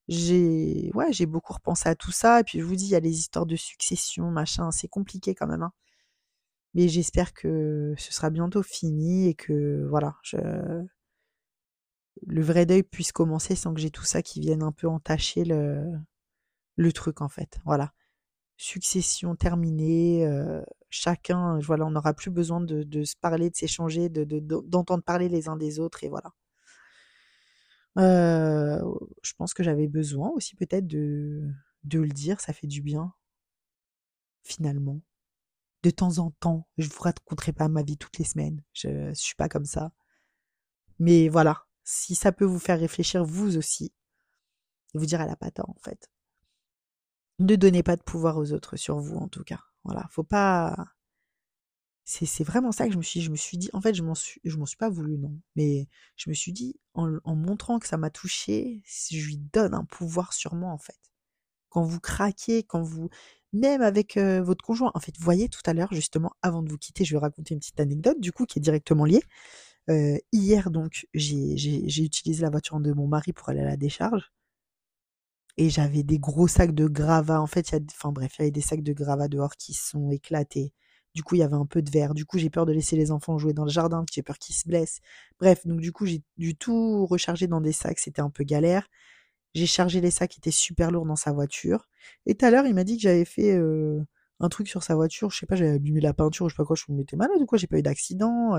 j'ai, 0.07 0.91
ouais, 0.93 1.13
j'ai 1.13 1.25
beaucoup 1.25 1.53
repensé 1.53 1.89
à 1.89 1.95
tout 1.95 2.11
ça. 2.11 2.41
Et 2.41 2.43
puis 2.43 2.59
je 2.59 2.65
vous 2.65 2.75
dis, 2.75 2.85
il 2.85 2.91
y 2.91 2.95
a 2.95 2.99
les 2.99 3.17
histoires 3.19 3.45
de 3.45 3.55
succession, 3.55 4.31
machin, 4.31 4.71
c'est 4.71 4.87
compliqué 4.87 5.35
quand 5.35 5.47
même. 5.47 5.63
Hein. 5.63 5.73
Mais 6.73 6.87
j'espère 6.89 7.33
que 7.33 7.93
ce 7.97 8.13
sera 8.13 8.29
bientôt 8.29 8.63
fini 8.63 9.27
et 9.29 9.35
que 9.35 9.85
voilà, 9.89 10.15
je... 10.23 10.37
le 12.25 12.41
vrai 12.41 12.65
deuil 12.65 12.83
puisse 12.83 13.11
commencer 13.11 13.55
sans 13.55 13.73
que 13.73 13.79
j'ai 13.79 13.91
tout 13.91 14.03
ça 14.03 14.21
qui 14.21 14.39
vienne 14.39 14.63
un 14.63 14.71
peu 14.71 14.87
entacher 14.87 15.43
le, 15.45 16.91
truc 16.93 17.21
en 17.21 17.29
fait. 17.29 17.59
Voilà 17.65 17.93
succession 18.57 19.35
terminée, 19.35 20.25
chacun, 20.89 21.59
voilà, 21.59 21.85
on 21.85 21.91
n'aura 21.91 22.13
plus 22.13 22.31
besoin 22.31 22.61
de, 22.61 23.03
se 23.03 23.15
parler, 23.19 23.49
de 23.49 23.55
s'échanger, 23.55 24.09
d'entendre 24.09 25.03
parler 25.03 25.29
les 25.29 25.47
uns 25.49 25.57
des 25.57 25.79
autres, 25.79 26.03
et 26.03 26.09
voilà. 26.09 26.31
je 27.97 29.33
pense 29.37 29.53
que 29.53 29.63
j'avais 29.63 29.87
besoin 29.87 30.29
aussi 30.29 30.55
peut-être 30.55 30.87
de, 30.87 31.51
le 31.91 32.09
dire, 32.09 32.39
ça 32.39 32.53
fait 32.53 32.67
du 32.67 32.81
bien, 32.81 33.13
finalement. 34.43 35.01
De 35.83 35.89
temps 35.89 36.19
en 36.19 36.31
temps, 36.31 36.67
je 36.77 36.87
vous 36.87 37.01
raconterai 37.01 37.51
pas 37.51 37.67
ma 37.67 37.83
vie 37.83 37.97
toutes 37.97 38.17
les 38.17 38.23
semaines, 38.25 38.63
je, 38.73 38.87
ne 38.87 39.13
suis 39.13 39.35
pas 39.35 39.49
comme 39.49 39.65
ça. 39.65 39.91
Mais 40.99 41.27
voilà, 41.27 41.65
si 41.83 42.15
ça 42.15 42.31
peut 42.31 42.45
vous 42.45 42.59
faire 42.59 42.79
réfléchir 42.79 43.23
vous 43.25 43.57
aussi, 43.57 43.93
et 44.93 44.97
vous 44.97 45.05
dire 45.05 45.21
elle 45.21 45.29
a 45.29 45.35
pas 45.35 45.51
en 45.67 45.75
fait. 45.83 46.09
Ne 47.39 47.55
donnez 47.55 47.83
pas 47.83 47.95
de 47.95 48.03
pouvoir 48.03 48.37
aux 48.37 48.53
autres 48.53 48.77
sur 48.77 48.99
vous, 48.99 49.17
en 49.17 49.27
tout 49.27 49.43
cas. 49.43 49.59
Voilà, 49.83 50.07
faut 50.11 50.23
pas. 50.23 50.75
C'est 52.05 52.43
vraiment 52.43 52.71
ça 52.73 52.85
que 52.85 52.93
je 52.93 52.97
me 52.97 53.03
suis. 53.03 53.21
Je 53.21 53.31
me 53.31 53.35
suis 53.35 53.57
dit, 53.57 53.69
en 53.73 53.81
fait, 53.81 53.95
je 53.95 54.03
m'en 54.03 54.13
suis, 54.15 54.41
je 54.43 54.57
m'en 54.57 54.65
suis 54.65 54.77
pas 54.77 54.89
voulu, 54.89 55.17
non. 55.17 55.33
Mais 55.55 55.87
je 56.15 56.29
me 56.29 56.35
suis 56.35 56.51
dit, 56.51 56.79
en, 56.93 57.19
montrant 57.35 57.79
que 57.79 57.87
ça 57.87 57.97
m'a 57.97 58.09
touché, 58.09 58.83
je 58.85 59.25
lui 59.25 59.37
donne 59.37 59.73
un 59.73 59.85
pouvoir 59.85 60.33
sur 60.33 60.53
moi, 60.55 60.71
en 60.71 60.77
fait. 60.77 60.99
Quand 61.69 61.83
vous 61.83 61.99
craquez, 61.99 62.63
quand 62.63 62.83
vous, 62.83 63.09
même 63.53 63.81
avec 63.81 64.17
euh, 64.17 64.43
votre 64.43 64.63
conjoint. 64.63 64.91
En 64.95 64.99
fait, 64.99 65.17
vous 65.17 65.23
voyez 65.23 65.49
tout 65.49 65.61
à 65.65 65.73
l'heure, 65.73 65.93
justement, 65.93 66.33
avant 66.41 66.61
de 66.61 66.69
vous 66.69 66.77
quitter, 66.77 67.05
je 67.05 67.15
vais 67.15 67.19
raconter 67.19 67.53
une 67.53 67.59
petite 67.59 67.79
anecdote, 67.79 68.19
du 68.19 68.31
coup, 68.31 68.45
qui 68.45 68.59
est 68.59 68.61
directement 68.61 69.05
liée. 69.05 69.23
Hier, 69.87 70.69
donc, 70.71 71.07
j'ai 71.13 72.03
utilisé 72.03 72.41
la 72.41 72.49
voiture 72.49 72.79
de 72.79 72.91
mon 72.93 73.07
mari 73.07 73.33
pour 73.33 73.49
aller 73.49 73.61
à 73.61 73.65
la 73.65 73.77
décharge 73.77 74.31
et 75.57 75.69
j'avais 75.69 76.03
des 76.03 76.19
gros 76.19 76.47
sacs 76.47 76.73
de 76.73 76.87
gravats. 76.87 77.41
En 77.41 77.47
fait, 77.47 77.69
il 77.69 77.73
y 77.73 77.75
a, 77.77 77.79
enfin 77.91 78.11
bref, 78.11 78.33
il 78.39 78.41
y 78.41 78.43
avait 78.45 78.51
des 78.51 78.61
sacs 78.61 78.81
de 78.83 78.93
gravats 78.93 79.27
dehors 79.27 79.55
qui 79.55 79.73
sont 79.73 80.09
éclatés. 80.11 80.73
Du 81.13 81.21
coup, 81.23 81.35
il 81.35 81.39
y 81.39 81.43
avait 81.43 81.55
un 81.55 81.65
peu 81.67 81.81
de 81.83 81.91
verre. 81.91 82.13
Du 82.15 82.25
coup, 82.25 82.39
j'ai 82.39 82.49
peur 82.49 82.65
de 82.65 82.71
laisser 82.73 82.95
les 82.95 83.11
enfants 83.11 83.37
jouer 83.37 83.53
dans 83.53 83.65
le 83.65 83.69
jardin, 83.71 84.03
j'ai 84.11 84.23
peur 84.23 84.39
qu'ils 84.39 84.55
se 84.55 84.67
blessent. 84.67 84.99
Bref, 85.39 85.65
donc 85.67 85.79
du 85.79 85.91
coup, 85.91 86.05
j'ai 86.07 86.23
du 86.37 86.55
tout 86.55 87.05
rechargé 87.05 87.45
dans 87.47 87.61
des 87.61 87.71
sacs. 87.71 87.99
C'était 87.99 88.21
un 88.21 88.31
peu 88.31 88.43
galère. 88.43 88.87
J'ai 89.55 89.67
chargé 89.67 90.01
les 90.01 90.11
sacs 90.11 90.31
qui 90.31 90.39
étaient 90.39 90.51
super 90.51 90.91
lourds 90.91 91.05
dans 91.05 91.15
sa 91.17 91.31
voiture. 91.33 91.87
Et 92.25 92.35
tout 92.35 92.45
à 92.45 92.51
l'heure, 92.51 92.65
il 92.67 92.73
m'a 92.75 92.83
dit 92.83 92.97
que 92.97 93.03
j'avais 93.03 93.25
fait 93.25 93.59
un 94.39 94.49
truc 94.49 94.67
sur 94.67 94.83
sa 94.83 94.95
voiture. 94.95 95.29
Je 95.31 95.39
sais 95.39 95.45
pas, 95.45 95.55
j'avais 95.55 95.71
abîmé 95.73 96.01
la 96.01 96.13
peinture, 96.13 96.49
je 96.49 96.55
sais 96.55 96.57
pas 96.57 96.65
quoi. 96.65 96.75
Je 96.77 96.85
me 96.91 96.97
mettais 96.97 97.17
malade 97.17 97.37
ou 97.41 97.45
quoi? 97.45 97.57
J'ai 97.59 97.67
pas 97.67 97.77
eu 97.79 97.83
d'accident. 97.83 98.57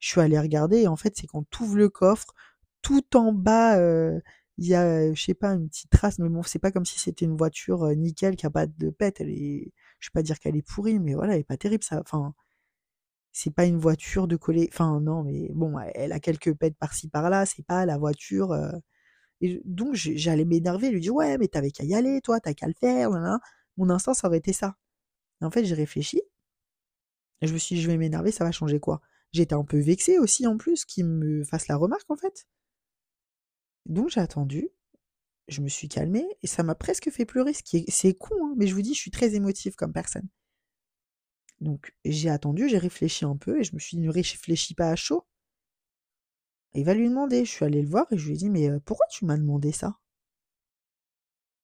Je 0.00 0.08
suis 0.10 0.20
allée 0.20 0.38
regarder. 0.38 0.78
Et 0.82 0.88
en 0.88 0.96
fait, 0.96 1.14
c'est 1.16 1.26
quand 1.26 1.44
tu 1.50 1.62
ouvres 1.62 1.76
le 1.76 1.88
coffre, 1.88 2.34
tout 2.82 3.16
en 3.16 3.32
bas, 3.32 3.78
euh, 3.78 4.20
il 4.58 4.66
y 4.68 4.74
a, 4.74 5.12
je 5.12 5.22
sais 5.22 5.34
pas, 5.34 5.52
une 5.54 5.68
petite 5.68 5.90
trace, 5.90 6.18
mais 6.18 6.28
bon, 6.28 6.42
c'est 6.42 6.58
pas 6.58 6.72
comme 6.72 6.84
si 6.84 6.98
c'était 6.98 7.24
une 7.26 7.36
voiture 7.36 7.86
nickel 7.96 8.36
qui 8.36 8.46
a 8.46 8.50
pas 8.50 8.66
de 8.66 8.90
pète. 8.90 9.20
Elle 9.20 9.30
est, 9.30 9.72
je 10.00 10.08
vais 10.08 10.12
pas 10.12 10.22
dire 10.22 10.38
qu'elle 10.40 10.56
est 10.56 10.62
pourrie, 10.62 10.98
mais 11.00 11.14
voilà, 11.14 11.34
elle 11.34 11.40
est 11.40 11.44
pas 11.44 11.56
terrible, 11.56 11.84
ça. 11.84 12.00
Enfin, 12.00 12.34
c'est 13.32 13.50
pas 13.54 13.66
une 13.66 13.78
voiture 13.78 14.28
de 14.28 14.36
coller. 14.36 14.68
Enfin, 14.72 15.00
non, 15.00 15.24
mais 15.24 15.50
bon, 15.52 15.78
elle 15.94 16.12
a 16.12 16.20
quelques 16.20 16.54
pètes 16.54 16.76
par-ci 16.78 17.08
par-là. 17.08 17.46
C'est 17.46 17.64
pas 17.66 17.84
la 17.86 17.98
voiture. 17.98 18.54
Et 19.40 19.60
donc, 19.64 19.94
j'allais 19.94 20.44
m'énerver, 20.44 20.90
lui 20.90 21.00
dire, 21.00 21.14
ouais, 21.14 21.38
mais 21.38 21.48
t'avais 21.48 21.70
qu'à 21.70 21.84
y 21.84 21.94
aller, 21.94 22.20
toi, 22.22 22.40
t'as 22.40 22.54
qu'à 22.54 22.66
le 22.68 22.74
faire. 22.80 23.10
Mon 23.76 23.90
instinct, 23.90 24.14
ça 24.14 24.28
aurait 24.28 24.38
été 24.38 24.52
ça. 24.52 24.76
en 25.42 25.50
fait, 25.50 25.64
j'ai 25.64 25.74
réfléchi. 25.74 26.22
Et 27.40 27.46
je 27.46 27.52
me 27.52 27.58
suis 27.58 27.76
dit, 27.76 27.82
je 27.82 27.88
vais 27.88 27.96
m'énerver, 27.96 28.32
ça 28.32 28.44
va 28.44 28.52
changer 28.52 28.80
quoi? 28.80 29.00
J'étais 29.34 29.54
un 29.54 29.64
peu 29.64 29.78
vexée 29.78 30.18
aussi, 30.18 30.46
en 30.46 30.56
plus, 30.56 30.86
qu'il 30.86 31.04
me 31.04 31.44
fasse 31.44 31.68
la 31.68 31.76
remarque, 31.76 32.10
en 32.10 32.16
fait. 32.16 32.46
Donc 33.86 34.10
j'ai 34.10 34.20
attendu, 34.20 34.68
je 35.48 35.62
me 35.62 35.68
suis 35.68 35.88
calmée 35.88 36.26
et 36.42 36.46
ça 36.46 36.62
m'a 36.62 36.74
presque 36.74 37.10
fait 37.10 37.26
pleurer, 37.26 37.52
c'est 37.54 38.14
con, 38.14 38.34
hein, 38.44 38.54
mais 38.56 38.66
je 38.66 38.74
vous 38.74 38.82
dis, 38.82 38.94
je 38.94 39.00
suis 39.00 39.10
très 39.12 39.34
émotive 39.34 39.76
comme 39.76 39.92
personne. 39.92 40.28
Donc 41.60 41.92
j'ai 42.04 42.30
attendu, 42.30 42.68
j'ai 42.68 42.78
réfléchi 42.78 43.24
un 43.24 43.36
peu 43.36 43.58
et 43.58 43.64
je 43.64 43.74
me 43.74 43.80
suis 43.80 43.96
dit, 43.96 44.04
ne 44.04 44.10
réfléchis 44.12 44.74
pas 44.74 44.90
à 44.90 44.94
chaud. 44.94 45.26
il 46.74 46.84
va 46.84 46.94
lui 46.94 47.08
demander, 47.08 47.44
je 47.44 47.50
suis 47.50 47.64
allée 47.64 47.82
le 47.82 47.88
voir 47.88 48.06
et 48.12 48.18
je 48.18 48.26
lui 48.26 48.34
ai 48.34 48.36
dit, 48.36 48.50
mais 48.50 48.68
pourquoi 48.84 49.06
tu 49.10 49.24
m'as 49.24 49.36
demandé 49.38 49.72
ça? 49.72 49.98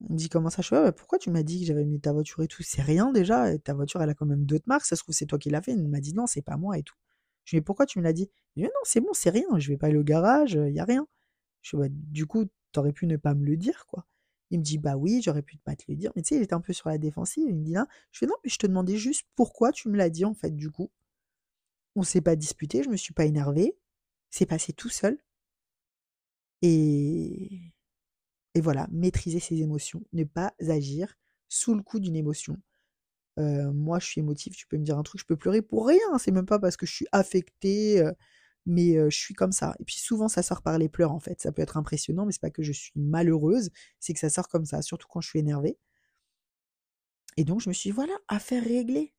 Il 0.03 0.13
me 0.13 0.17
dit, 0.19 0.29
comment 0.29 0.51
ça, 0.51 0.61
je 0.63 0.71
bah, 0.71 0.93
pourquoi 0.93 1.19
tu 1.19 1.31
m'as 1.31 1.43
dit 1.43 1.61
que 1.61 1.67
j'avais 1.67 1.85
mis 1.87 2.01
ta 2.01 2.13
voiture 2.13 2.43
et 2.43 2.49
tout? 2.49 2.63
C'est 2.63 2.83
rien 2.83 3.13
déjà, 3.13 3.57
ta 3.59 3.73
voiture 3.75 4.03
elle 4.03 4.11
a 4.11 4.15
quand 4.15 4.27
même 4.27 4.45
d'autres 4.45 4.67
marques, 4.67 4.85
ça 4.85 4.95
se 4.97 5.03
trouve 5.03 5.15
c'est 5.15 5.25
toi 5.27 5.39
qui 5.39 5.49
l'as 5.51 5.63
fait. 5.63 5.73
Il 5.73 5.89
m'a 5.89 6.01
dit, 6.01 6.13
non, 6.15 6.27
c'est 6.27 6.43
pas 6.43 6.57
moi 6.59 6.77
et 6.79 6.83
tout. 6.83 6.95
Je 7.45 7.57
lui 7.57 7.61
dit, 7.61 7.65
pourquoi 7.65 7.87
tu 7.87 7.99
me 7.99 8.05
l'as 8.05 8.13
dit? 8.13 8.31
Non, 8.57 8.69
c'est 8.85 9.01
bon, 9.01 9.13
c'est 9.13 9.31
rien, 9.31 9.59
je 9.59 9.69
vais 9.69 9.77
pas 9.77 9.89
aller 9.89 9.97
au 9.97 10.05
garage, 10.05 10.53
il 10.53 10.75
y 10.75 10.81
a 10.81 10.85
rien. 10.85 11.07
Bah, 11.73 11.87
du 11.91 12.27
coup, 12.27 12.47
t'aurais 12.73 12.93
pu 12.93 13.07
ne 13.07 13.17
pas 13.17 13.35
me 13.35 13.45
le 13.45 13.57
dire, 13.57 13.87
quoi. 13.87 14.07
Il 14.51 14.59
me 14.59 14.65
dit 14.65 14.79
bah 14.79 14.97
oui, 14.97 15.21
j'aurais 15.23 15.43
pu 15.43 15.59
pas 15.59 15.77
te 15.77 15.85
le 15.89 15.97
dire. 15.97 16.13
Mais 16.17 16.23
tu 16.23 16.31
sais, 16.31 16.37
il 16.37 16.43
était 16.43 16.55
un 16.55 16.61
peu 16.61 16.73
sur 16.73 16.89
la 16.89 16.99
défensive. 16.99 17.47
Il 17.49 17.57
me 17.57 17.65
dit 17.65 17.73
non. 17.73 17.87
Je 18.13 18.25
non, 18.27 18.35
mais 18.45 18.51
je 18.51 18.59
te 18.59 18.67
demandais 18.67 18.97
juste 18.97 19.27
pourquoi 19.37 19.73
tu 19.73 19.89
me 19.89 19.97
l'as 19.97 20.11
dit 20.11 20.25
en 20.25 20.35
fait 20.35 20.55
du 20.57 20.71
coup. 20.71 20.91
On 21.95 22.03
s'est 22.03 22.21
pas 22.21 22.35
disputé, 22.37 22.83
je 22.83 22.89
me 22.89 22.97
suis 22.97 23.15
pas 23.15 23.27
énervée. 23.27 23.77
C'est 24.31 24.47
passé 24.47 24.73
tout 24.73 24.89
seul. 24.89 25.19
Et 26.63 27.73
et 28.55 28.61
voilà, 28.61 28.89
maîtriser 28.91 29.41
ses 29.41 29.63
émotions, 29.63 30.03
ne 30.13 30.25
pas 30.25 30.55
agir 30.69 31.17
sous 31.49 31.75
le 31.75 31.83
coup 31.83 32.01
d'une 32.01 32.17
émotion. 32.17 32.59
Moi, 33.73 33.99
je 33.99 34.07
suis 34.07 34.21
émotive, 34.21 34.55
tu 34.55 34.67
peux 34.67 34.77
me 34.77 34.85
dire 34.85 34.99
un 34.99 35.03
truc, 35.03 35.21
je 35.21 35.27
peux 35.27 35.37
pleurer 35.37 35.63
pour 35.63 35.87
rien. 35.87 36.19
C'est 36.19 36.31
même 36.33 36.47
pas 36.47 36.59
parce 36.59 36.77
que 36.77 36.87
je 36.87 36.93
suis 36.93 37.07
affectée, 37.13 38.03
mais 38.67 38.95
je 39.11 39.17
suis 39.17 39.35
comme 39.35 39.53
ça. 39.53 39.75
Et 39.81 39.85
puis 39.85 39.97
souvent, 39.97 40.29
ça 40.29 40.43
sort 40.43 40.63
par 40.63 40.79
les 40.79 40.89
pleurs, 40.89 41.13
en 41.13 41.21
fait. 41.21 41.41
Ça 41.41 41.53
peut 41.53 41.63
être 41.63 41.77
impressionnant, 41.77 42.27
mais 42.27 42.33
c'est 42.33 42.41
pas 42.41 42.51
que 42.51 42.63
je 42.63 42.73
suis 42.73 42.93
malheureuse, 42.97 43.71
c'est 43.99 44.13
que 44.15 44.21
ça 44.21 44.31
sort 44.31 44.49
comme 44.49 44.65
ça, 44.65 44.83
surtout 44.83 45.09
quand 45.09 45.21
je 45.21 45.29
suis 45.29 45.39
énervée. 45.39 45.79
Et 47.37 47.45
donc, 47.45 47.61
je 47.61 47.69
me 47.69 47.75
suis 47.75 47.91
dit, 47.91 47.95
voilà, 47.95 48.15
affaire 48.29 48.63
réglée. 48.63 49.15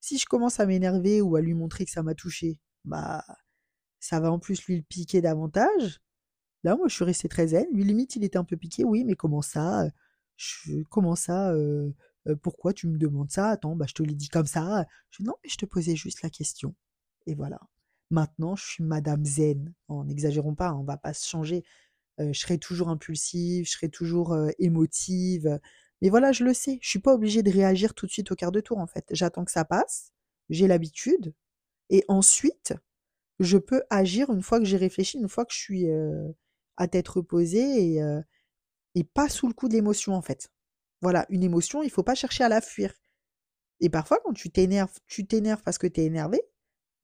Si 0.00 0.18
je 0.18 0.26
commence 0.26 0.60
à 0.60 0.66
m'énerver 0.66 1.20
ou 1.20 1.36
à 1.36 1.40
lui 1.40 1.54
montrer 1.54 1.84
que 1.84 1.90
ça 1.90 2.02
m'a 2.02 2.14
touché, 2.14 2.58
bah, 2.84 3.24
ça 3.98 4.20
va 4.20 4.30
en 4.30 4.38
plus 4.38 4.64
lui 4.66 4.76
le 4.76 4.82
piquer 4.82 5.20
davantage. 5.20 6.00
Là, 6.64 6.76
moi, 6.76 6.88
je 6.88 6.94
suis 6.94 7.04
restée 7.04 7.28
très 7.28 7.48
zen. 7.48 7.66
Lui, 7.72 7.84
limite, 7.84 8.16
il 8.16 8.24
était 8.24 8.38
un 8.38 8.44
peu 8.44 8.56
piqué. 8.56 8.84
Oui, 8.84 9.04
mais 9.04 9.14
comment 9.14 9.42
ça 9.42 9.88
Comment 10.90 11.16
ça 11.16 11.52
Pourquoi 12.42 12.72
tu 12.72 12.88
me 12.88 12.98
demandes 12.98 13.30
ça? 13.30 13.50
Attends, 13.50 13.76
bah, 13.76 13.86
je 13.88 13.94
te 13.94 14.02
l'ai 14.02 14.14
dit 14.14 14.28
comme 14.28 14.46
ça. 14.46 14.86
Je 15.10 15.22
non, 15.22 15.34
mais 15.42 15.50
je 15.50 15.56
te 15.56 15.66
posais 15.66 15.96
juste 15.96 16.22
la 16.22 16.30
question. 16.30 16.74
Et 17.26 17.34
voilà. 17.34 17.60
Maintenant, 18.10 18.56
je 18.56 18.64
suis 18.64 18.84
Madame 18.84 19.24
Zen. 19.24 19.72
N'exagérons 19.88 20.54
pas, 20.54 20.74
on 20.74 20.84
va 20.84 20.96
pas 20.96 21.12
se 21.12 21.26
changer. 21.28 21.64
je 22.18 22.32
serai 22.32 22.58
toujours 22.58 22.88
impulsive, 22.88 23.66
je 23.66 23.72
serai 23.72 23.88
toujours 23.88 24.36
émotive. 24.58 25.58
Mais 26.02 26.08
voilà, 26.10 26.32
je 26.32 26.44
le 26.44 26.54
sais. 26.54 26.78
Je 26.82 26.88
suis 26.88 26.98
pas 26.98 27.14
obligée 27.14 27.42
de 27.42 27.50
réagir 27.50 27.94
tout 27.94 28.06
de 28.06 28.12
suite 28.12 28.30
au 28.30 28.36
quart 28.36 28.52
de 28.52 28.60
tour, 28.60 28.78
en 28.78 28.86
fait. 28.86 29.06
J'attends 29.10 29.44
que 29.44 29.52
ça 29.52 29.64
passe. 29.64 30.12
J'ai 30.50 30.66
l'habitude. 30.68 31.34
Et 31.90 32.04
ensuite, 32.08 32.74
je 33.40 33.58
peux 33.58 33.82
agir 33.90 34.30
une 34.30 34.42
fois 34.42 34.58
que 34.58 34.64
j'ai 34.64 34.76
réfléchi, 34.76 35.18
une 35.18 35.28
fois 35.28 35.44
que 35.44 35.52
je 35.52 35.58
suis 35.58 35.86
à 36.76 36.88
tête 36.88 37.08
reposée 37.08 37.94
et, 37.94 38.02
et 38.94 39.04
pas 39.04 39.28
sous 39.28 39.48
le 39.48 39.54
coup 39.54 39.68
de 39.68 39.74
l'émotion, 39.74 40.14
en 40.14 40.22
fait. 40.22 40.50
Voilà, 41.02 41.26
une 41.28 41.42
émotion, 41.42 41.82
il 41.82 41.90
faut 41.90 42.02
pas 42.02 42.14
chercher 42.14 42.44
à 42.44 42.48
la 42.48 42.60
fuir. 42.60 42.94
Et 43.80 43.90
parfois, 43.90 44.20
quand 44.24 44.32
tu 44.32 44.50
t'énerves, 44.50 44.98
tu 45.06 45.26
t'énerves 45.26 45.62
parce 45.62 45.78
que 45.78 45.86
tu 45.86 46.00
es 46.00 46.04
énervé, 46.06 46.40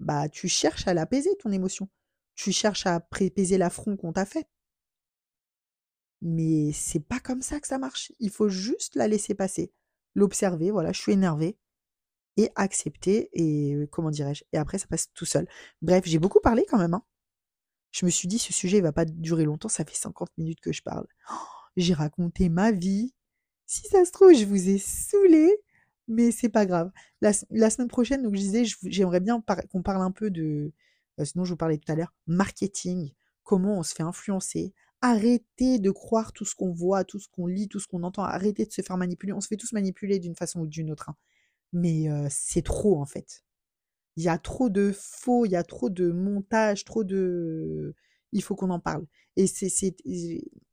bah 0.00 0.28
tu 0.28 0.48
cherches 0.48 0.88
à 0.88 0.94
l'apaiser, 0.94 1.30
ton 1.38 1.52
émotion. 1.52 1.88
Tu 2.34 2.52
cherches 2.52 2.86
à 2.86 2.96
apaiser 2.96 3.58
l'affront 3.58 3.96
qu'on 3.96 4.12
t'a 4.12 4.24
fait. 4.24 4.48
Mais 6.22 6.72
c'est 6.72 7.00
pas 7.00 7.20
comme 7.20 7.42
ça 7.42 7.60
que 7.60 7.66
ça 7.66 7.78
marche. 7.78 8.12
Il 8.20 8.30
faut 8.30 8.48
juste 8.48 8.94
la 8.96 9.08
laisser 9.08 9.34
passer, 9.34 9.72
l'observer. 10.14 10.70
Voilà, 10.70 10.92
je 10.92 11.00
suis 11.00 11.12
énervé 11.12 11.58
et 12.36 12.50
accepter 12.54 13.28
et 13.32 13.86
comment 13.90 14.10
dirais-je 14.10 14.44
Et 14.52 14.56
après, 14.58 14.78
ça 14.78 14.86
passe 14.86 15.12
tout 15.12 15.26
seul. 15.26 15.48
Bref, 15.82 16.04
j'ai 16.06 16.18
beaucoup 16.18 16.40
parlé 16.40 16.64
quand 16.68 16.78
même. 16.78 16.94
Hein. 16.94 17.04
Je 17.90 18.06
me 18.06 18.10
suis 18.10 18.28
dit, 18.28 18.38
ce 18.38 18.52
sujet 18.52 18.78
ne 18.78 18.84
va 18.84 18.92
pas 18.92 19.04
durer 19.04 19.44
longtemps. 19.44 19.68
Ça 19.68 19.84
fait 19.84 19.94
50 19.94 20.30
minutes 20.38 20.60
que 20.60 20.72
je 20.72 20.82
parle. 20.82 21.06
Oh, 21.30 21.34
j'ai 21.76 21.94
raconté 21.94 22.48
ma 22.48 22.72
vie. 22.72 23.14
Si 23.72 23.88
ça 23.88 24.04
se 24.04 24.12
trouve, 24.12 24.34
je 24.34 24.44
vous 24.44 24.68
ai 24.68 24.76
saoulé 24.76 25.50
mais 26.06 26.30
c'est 26.30 26.50
pas 26.50 26.66
grave. 26.66 26.90
La, 27.22 27.32
semaine 27.32 27.88
prochaine, 27.88 28.22
donc 28.22 28.34
je 28.36 28.74
j'aimerais 28.82 29.20
bien 29.20 29.42
qu'on 29.70 29.82
parle 29.82 30.02
un 30.02 30.10
peu 30.10 30.30
de, 30.30 30.72
euh, 31.18 31.24
sinon 31.24 31.46
je 31.46 31.52
vous 31.52 31.56
parlais 31.56 31.78
tout 31.78 31.90
à 31.90 31.94
l'heure, 31.94 32.12
marketing, 32.26 33.12
comment 33.44 33.78
on 33.78 33.82
se 33.82 33.94
fait 33.94 34.02
influencer. 34.02 34.74
Arrêtez 35.00 35.78
de 35.78 35.90
croire 35.90 36.34
tout 36.34 36.44
ce 36.44 36.54
qu'on 36.54 36.70
voit, 36.70 37.04
tout 37.04 37.18
ce 37.18 37.28
qu'on 37.28 37.46
lit, 37.46 37.68
tout 37.68 37.80
ce 37.80 37.86
qu'on 37.86 38.02
entend. 38.02 38.24
Arrêtez 38.24 38.66
de 38.66 38.72
se 38.72 38.82
faire 38.82 38.98
manipuler. 38.98 39.32
On 39.32 39.40
se 39.40 39.48
fait 39.48 39.56
tous 39.56 39.72
manipuler 39.72 40.18
d'une 40.18 40.36
façon 40.36 40.60
ou 40.60 40.66
d'une 40.66 40.90
autre. 40.90 41.08
Hein. 41.08 41.16
Mais 41.72 42.10
euh, 42.10 42.26
c'est 42.30 42.62
trop 42.62 43.00
en 43.00 43.06
fait. 43.06 43.42
Il 44.16 44.22
y 44.22 44.28
a 44.28 44.36
trop 44.36 44.68
de 44.68 44.92
faux, 44.94 45.46
il 45.46 45.52
y 45.52 45.56
a 45.56 45.64
trop 45.64 45.88
de 45.88 46.12
montage, 46.12 46.84
trop 46.84 47.04
de. 47.04 47.94
Il 48.32 48.42
faut 48.42 48.54
qu'on 48.54 48.70
en 48.70 48.80
parle. 48.80 49.06
Et 49.36 49.46
c'est 49.46 49.96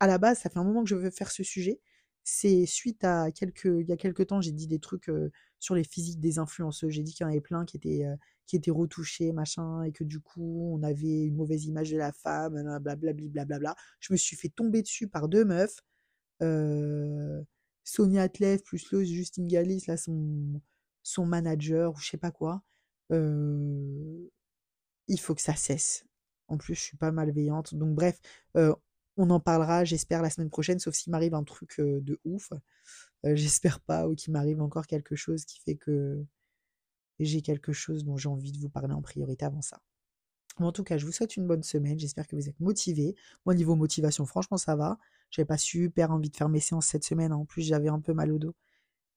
à 0.02 0.08
la 0.08 0.18
base, 0.18 0.40
ça 0.40 0.50
fait 0.50 0.60
un 0.60 0.66
moment 0.66 0.84
que 0.84 0.90
je 0.90 0.96
veux 0.96 1.12
faire 1.12 1.32
ce 1.32 1.44
sujet 1.44 1.80
c'est 2.32 2.66
suite 2.66 3.04
à 3.04 3.32
quelques, 3.32 3.66
il 3.66 3.88
y 3.88 3.92
a 3.92 3.98
quelques 3.98 4.28
temps, 4.28 4.42
j'ai 4.42 4.52
dit 4.52 4.68
des 4.68 4.80
trucs 4.80 5.12
sur 5.60 5.76
les 5.76 5.84
physiques 5.84 6.20
des 6.20 6.38
influenceurs. 6.40 6.90
J'ai 6.90 7.04
dit 7.04 7.14
qu'il 7.14 7.24
y 7.24 7.28
en 7.28 7.30
avait 7.32 7.42
plein 7.42 7.66
qui 7.66 7.78
étaient, 7.78 8.06
qui 8.46 8.56
étaient 8.56 8.72
retouchés, 8.72 9.32
machin, 9.32 9.84
et 9.84 9.92
que 9.92 10.04
du 10.04 10.20
coup, 10.20 10.72
on 10.74 10.84
avait 10.84 11.24
une 11.26 11.36
mauvaise 11.36 11.66
image 11.66 11.92
de 11.92 11.98
la 11.98 12.12
femme, 12.12 12.54
blablabla. 12.82 13.46
Bla, 13.46 13.76
Je 14.00 14.14
me 14.14 14.18
suis 14.18 14.36
fait 14.36 14.50
tomber 14.50 14.82
dessus 14.82 15.08
par 15.08 15.28
deux 15.28 15.44
meufs. 15.44 15.80
Sonia 17.84 18.24
Atlev 18.24 18.62
plus 18.62 18.92
Lois 18.92 19.04
Justin 19.04 19.48
Gallis, 19.48 19.86
là, 19.88 19.98
son, 19.98 20.62
son 21.02 21.26
manager, 21.26 21.94
ou 21.94 21.98
je 21.98 22.10
sais 22.10 22.18
pas 22.18 22.32
quoi. 22.32 22.64
il 23.12 24.30
faut 25.20 25.34
que 25.36 25.42
ça 25.42 25.56
cesse. 25.56 26.06
En 26.48 26.58
plus, 26.58 26.76
je 26.76 26.82
suis 26.82 26.98
pas 26.98 27.12
malveillante. 27.12 27.74
Donc, 27.76 27.96
bref, 27.96 28.20
on 29.20 29.30
en 29.32 29.40
parlera, 29.42 29.84
j'espère, 29.84 30.22
la 30.22 30.30
semaine 30.30 30.50
prochaine, 30.50 30.80
sauf 30.80 30.96
s'il 30.96 31.12
m'arrive 31.12 31.34
un 31.36 31.44
truc 31.44 31.80
de 31.80 32.20
ouf. 32.24 32.52
j'espère 33.24 33.82
pas, 33.82 34.08
ou 34.08 34.16
qu'il 34.16 34.34
m'arrive 34.34 34.62
encore 34.62 34.88
quelque 34.88 35.16
chose 35.16 35.46
qui 35.46 35.60
fait 35.60 35.76
que 35.76 36.26
j'ai 37.20 37.42
quelque 37.42 37.74
chose 37.74 38.06
dont 38.06 38.18
j'ai 38.18 38.30
envie 38.30 38.54
de 38.54 38.60
vous 38.60 38.70
parler 38.70 38.94
en 38.94 39.02
priorité 39.02 39.46
avant 39.46 39.62
ça. 39.62 39.82
en 40.58 40.72
tout 40.72 40.84
cas, 40.86 40.98
je 40.98 41.06
vous 41.06 41.12
souhaite 41.12 41.36
une 41.36 41.48
bonne 41.48 41.64
semaine. 41.64 42.00
J'espère 42.00 42.28
que 42.28 42.36
vous 42.38 42.48
êtes 42.48 42.60
motivés. 42.62 43.16
Moi, 43.46 43.56
niveau 43.56 43.76
motivation, 43.76 44.26
franchement, 44.26 44.58
ça 44.58 44.76
va. 44.78 44.98
J'avais 45.32 45.46
pas 45.46 45.58
super 45.58 46.12
envie 46.12 46.30
de 46.30 46.38
faire 46.38 46.50
mes 46.50 46.62
séances 46.62 46.88
cette 46.88 47.04
semaine. 47.04 47.34
En 47.34 47.46
plus, 47.46 47.62
j'avais 47.64 47.90
un 47.90 48.00
peu 48.00 48.14
mal 48.14 48.32
au 48.32 48.40
dos. 48.40 48.56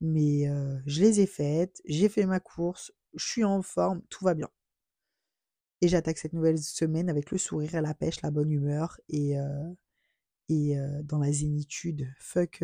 Mais 0.00 0.48
je 0.86 1.00
les 1.00 1.20
ai 1.20 1.26
faites. 1.26 1.80
J'ai 1.86 2.08
fait 2.08 2.26
ma 2.26 2.40
course. 2.40 2.92
Je 3.14 3.24
suis 3.24 3.44
en 3.44 3.62
forme. 3.62 4.02
Tout 4.10 4.24
va 4.24 4.34
bien. 4.34 4.48
Et 5.80 5.88
j'attaque 5.88 6.18
cette 6.18 6.32
nouvelle 6.32 6.58
semaine 6.58 7.08
avec 7.10 7.30
le 7.30 7.38
sourire 7.38 7.80
la 7.80 7.94
pêche, 7.94 8.22
la 8.22 8.30
bonne 8.30 8.50
humeur. 8.50 9.00
Et, 9.08 9.36
dans 11.04 11.18
la 11.18 11.32
zénitude. 11.32 12.08
Fuck 12.18 12.62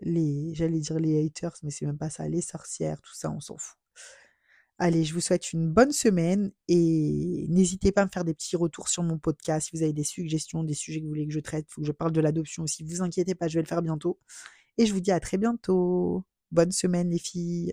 les, 0.00 0.54
j'allais 0.54 0.80
dire 0.80 0.98
les 0.98 1.24
haters, 1.24 1.54
mais 1.62 1.70
c'est 1.70 1.86
même 1.86 1.98
pas 1.98 2.10
ça, 2.10 2.28
les 2.28 2.40
sorcières, 2.40 3.00
tout 3.00 3.14
ça, 3.14 3.30
on 3.30 3.40
s'en 3.40 3.56
fout. 3.56 3.78
Allez, 4.78 5.04
je 5.04 5.14
vous 5.14 5.20
souhaite 5.20 5.52
une 5.52 5.72
bonne 5.72 5.92
semaine 5.92 6.50
et 6.66 7.46
n'hésitez 7.48 7.92
pas 7.92 8.02
à 8.02 8.06
me 8.06 8.10
faire 8.10 8.24
des 8.24 8.34
petits 8.34 8.56
retours 8.56 8.88
sur 8.88 9.04
mon 9.04 9.18
podcast 9.18 9.68
si 9.68 9.76
vous 9.76 9.84
avez 9.84 9.92
des 9.92 10.02
suggestions, 10.02 10.64
des 10.64 10.74
sujets 10.74 10.98
que 10.98 11.04
vous 11.04 11.10
voulez 11.10 11.28
que 11.28 11.32
je 11.32 11.38
traite, 11.38 11.66
faut 11.70 11.80
que 11.80 11.86
je 11.86 11.92
parle 11.92 12.10
de 12.10 12.20
l'adoption 12.20 12.64
aussi. 12.64 12.82
Vous 12.82 13.00
inquiétez 13.00 13.36
pas, 13.36 13.46
je 13.46 13.54
vais 13.54 13.62
le 13.62 13.68
faire 13.68 13.82
bientôt. 13.82 14.18
Et 14.76 14.86
je 14.86 14.92
vous 14.92 15.00
dis 15.00 15.12
à 15.12 15.20
très 15.20 15.38
bientôt. 15.38 16.24
Bonne 16.50 16.72
semaine 16.72 17.10
les 17.10 17.18
filles. 17.18 17.72